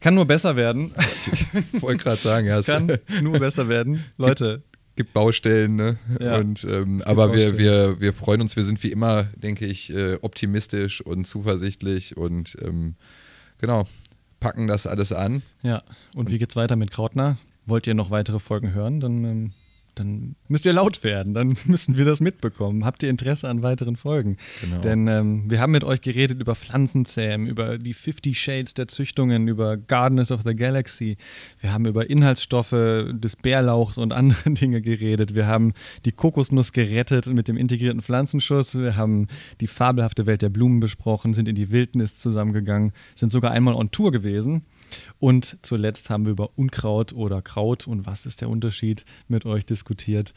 Kann 0.00 0.14
nur 0.14 0.26
besser 0.26 0.56
werden. 0.56 0.94
Ich 1.72 1.82
wollte 1.82 2.02
gerade 2.02 2.20
sagen, 2.20 2.46
ja. 2.46 2.58
Es 2.58 2.66
kann 2.66 2.92
nur 3.22 3.38
besser 3.38 3.68
werden. 3.68 4.04
Leute. 4.18 4.62
Gibt 4.96 5.12
Baustellen, 5.12 5.74
ne? 5.76 5.98
Ja, 6.20 6.36
und, 6.36 6.62
ähm, 6.64 7.02
aber 7.04 7.28
Baustellen. 7.28 7.58
wir, 7.58 7.90
wir, 7.90 8.00
wir 8.00 8.12
freuen 8.12 8.40
uns, 8.40 8.54
wir 8.54 8.64
sind 8.64 8.82
wie 8.82 8.92
immer, 8.92 9.24
denke 9.34 9.66
ich, 9.66 9.92
äh, 9.92 10.18
optimistisch 10.20 11.00
und 11.00 11.26
zuversichtlich 11.26 12.16
und 12.16 12.56
ähm, 12.62 12.94
genau, 13.58 13.88
packen 14.38 14.68
das 14.68 14.86
alles 14.86 15.10
an. 15.10 15.42
Ja, 15.62 15.82
und 16.14 16.30
wie 16.30 16.38
geht's 16.38 16.54
weiter 16.54 16.76
mit 16.76 16.90
Krautner? 16.90 17.38
Wollt 17.66 17.86
ihr 17.86 17.94
noch 17.94 18.10
weitere 18.10 18.38
Folgen 18.38 18.72
hören, 18.72 19.00
dann, 19.00 19.24
ähm, 19.24 19.52
dann 19.94 20.34
müsst 20.48 20.66
ihr 20.66 20.72
laut 20.72 21.04
werden, 21.04 21.34
dann 21.34 21.54
müssen 21.66 21.96
wir 21.96 22.04
das 22.04 22.20
mitbekommen. 22.20 22.84
Habt 22.84 23.02
ihr 23.02 23.08
Interesse 23.08 23.48
an 23.48 23.62
weiteren 23.62 23.96
Folgen? 23.96 24.36
Genau. 24.60 24.80
Denn 24.80 25.06
ähm, 25.08 25.50
wir 25.50 25.60
haben 25.60 25.72
mit 25.72 25.84
euch 25.84 26.00
geredet 26.00 26.40
über 26.40 26.54
Pflanzenzähmen, 26.54 27.46
über 27.46 27.78
die 27.78 27.94
50 27.94 28.38
Shades 28.38 28.74
der 28.74 28.88
Züchtungen, 28.88 29.48
über 29.48 29.76
Gardeners 29.76 30.32
of 30.32 30.42
the 30.42 30.54
Galaxy. 30.54 31.16
Wir 31.60 31.72
haben 31.72 31.86
über 31.86 32.10
Inhaltsstoffe 32.10 32.70
des 32.70 33.36
Bärlauchs 33.36 33.98
und 33.98 34.12
andere 34.12 34.50
Dinge 34.54 34.82
geredet. 34.82 35.34
Wir 35.34 35.46
haben 35.46 35.72
die 36.04 36.12
Kokosnuss 36.12 36.72
gerettet 36.72 37.32
mit 37.32 37.48
dem 37.48 37.56
integrierten 37.56 38.02
Pflanzenschuss. 38.02 38.76
Wir 38.76 38.96
haben 38.96 39.28
die 39.60 39.66
fabelhafte 39.66 40.26
Welt 40.26 40.42
der 40.42 40.50
Blumen 40.50 40.80
besprochen, 40.80 41.34
sind 41.34 41.48
in 41.48 41.54
die 41.54 41.70
Wildnis 41.70 42.18
zusammengegangen, 42.18 42.92
sind 43.14 43.30
sogar 43.30 43.52
einmal 43.52 43.74
on 43.74 43.90
Tour 43.90 44.10
gewesen. 44.10 44.64
Und 45.18 45.58
zuletzt 45.62 46.10
haben 46.10 46.24
wir 46.24 46.32
über 46.32 46.50
Unkraut 46.56 47.12
oder 47.12 47.42
Kraut 47.42 47.86
und 47.86 48.06
was 48.06 48.26
ist 48.26 48.40
der 48.40 48.48
Unterschied 48.50 49.04
mit 49.28 49.44
euch 49.46 49.64
diskutiert. 49.66 50.34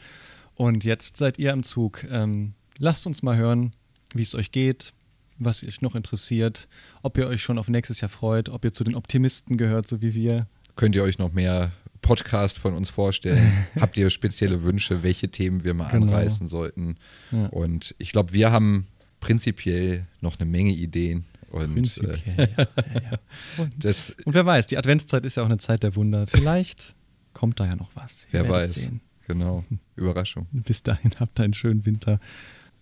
Und 0.54 0.84
jetzt 0.84 1.16
seid 1.16 1.38
ihr 1.38 1.52
am 1.52 1.62
Zug. 1.62 2.04
Ähm, 2.10 2.54
lasst 2.78 3.06
uns 3.06 3.22
mal 3.22 3.36
hören, 3.36 3.72
wie 4.14 4.22
es 4.22 4.34
euch 4.34 4.50
geht, 4.50 4.92
was 5.38 5.62
euch 5.62 5.82
noch 5.82 5.94
interessiert, 5.94 6.68
ob 7.02 7.16
ihr 7.18 7.26
euch 7.28 7.42
schon 7.42 7.58
auf 7.58 7.68
nächstes 7.68 8.00
Jahr 8.00 8.08
freut, 8.08 8.48
ob 8.48 8.64
ihr 8.64 8.72
zu 8.72 8.82
den 8.84 8.96
Optimisten 8.96 9.56
gehört, 9.56 9.86
so 9.86 10.02
wie 10.02 10.14
wir. 10.14 10.46
Könnt 10.76 10.96
ihr 10.96 11.02
euch 11.02 11.18
noch 11.18 11.32
mehr 11.32 11.70
Podcast 12.02 12.58
von 12.58 12.74
uns 12.74 12.90
vorstellen? 12.90 13.52
Habt 13.80 13.98
ihr 13.98 14.10
spezielle 14.10 14.62
Wünsche, 14.64 15.02
welche 15.02 15.28
Themen 15.28 15.62
wir 15.64 15.74
mal 15.74 15.90
Genau. 15.90 16.06
anreißen 16.06 16.48
sollten? 16.48 16.96
Ja. 17.30 17.46
Und 17.46 17.94
ich 17.98 18.10
glaube, 18.10 18.32
wir 18.32 18.50
haben 18.50 18.86
prinzipiell 19.20 20.06
noch 20.20 20.38
eine 20.40 20.48
Menge 20.50 20.72
Ideen. 20.72 21.24
Und 21.50 21.98
äh, 21.98 22.16
ja, 22.26 22.34
ja, 22.36 23.00
ja. 23.10 23.18
Und, 23.62 23.84
das, 23.84 24.10
und 24.24 24.34
wer 24.34 24.44
weiß, 24.44 24.66
die 24.66 24.76
Adventszeit 24.76 25.24
ist 25.24 25.36
ja 25.36 25.42
auch 25.42 25.46
eine 25.46 25.58
Zeit 25.58 25.82
der 25.82 25.96
Wunder. 25.96 26.26
Vielleicht 26.26 26.94
kommt 27.32 27.58
da 27.58 27.66
ja 27.66 27.76
noch 27.76 27.90
was. 27.94 28.26
Ihr 28.32 28.44
wer 28.44 28.48
weiß. 28.48 28.74
Sehen. 28.74 29.00
Genau. 29.26 29.64
Überraschung. 29.96 30.46
Bis 30.52 30.82
dahin 30.82 31.12
habt 31.18 31.40
einen 31.40 31.54
schönen 31.54 31.86
Winter. 31.86 32.20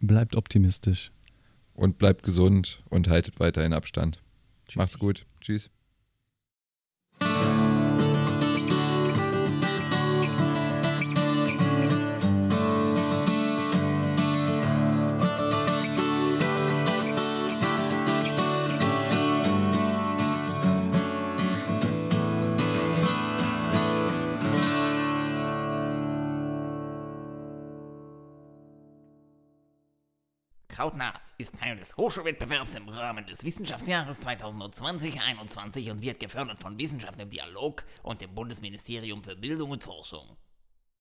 Bleibt 0.00 0.36
optimistisch. 0.36 1.12
Und 1.74 1.98
bleibt 1.98 2.22
gesund 2.22 2.82
und 2.88 3.08
haltet 3.08 3.38
weiterhin 3.38 3.72
Abstand. 3.72 4.22
Tschüssi. 4.66 4.78
Macht's 4.78 4.98
gut. 4.98 5.26
Tschüss. 5.40 5.70
Krautnah 30.86 31.14
ist 31.36 31.58
Teil 31.58 31.76
des 31.76 31.96
Hochschulwettbewerbs 31.96 32.76
im 32.76 32.88
Rahmen 32.88 33.26
des 33.26 33.42
Wissenschaftsjahres 33.42 34.24
2020-21 34.24 35.90
und 35.90 36.00
wird 36.00 36.20
gefördert 36.20 36.60
von 36.60 36.78
Wissenschaft 36.78 37.20
im 37.20 37.28
Dialog 37.28 37.82
und 38.04 38.20
dem 38.20 38.32
Bundesministerium 38.32 39.24
für 39.24 39.34
Bildung 39.34 39.72
und 39.72 39.82
Forschung. 39.82 40.36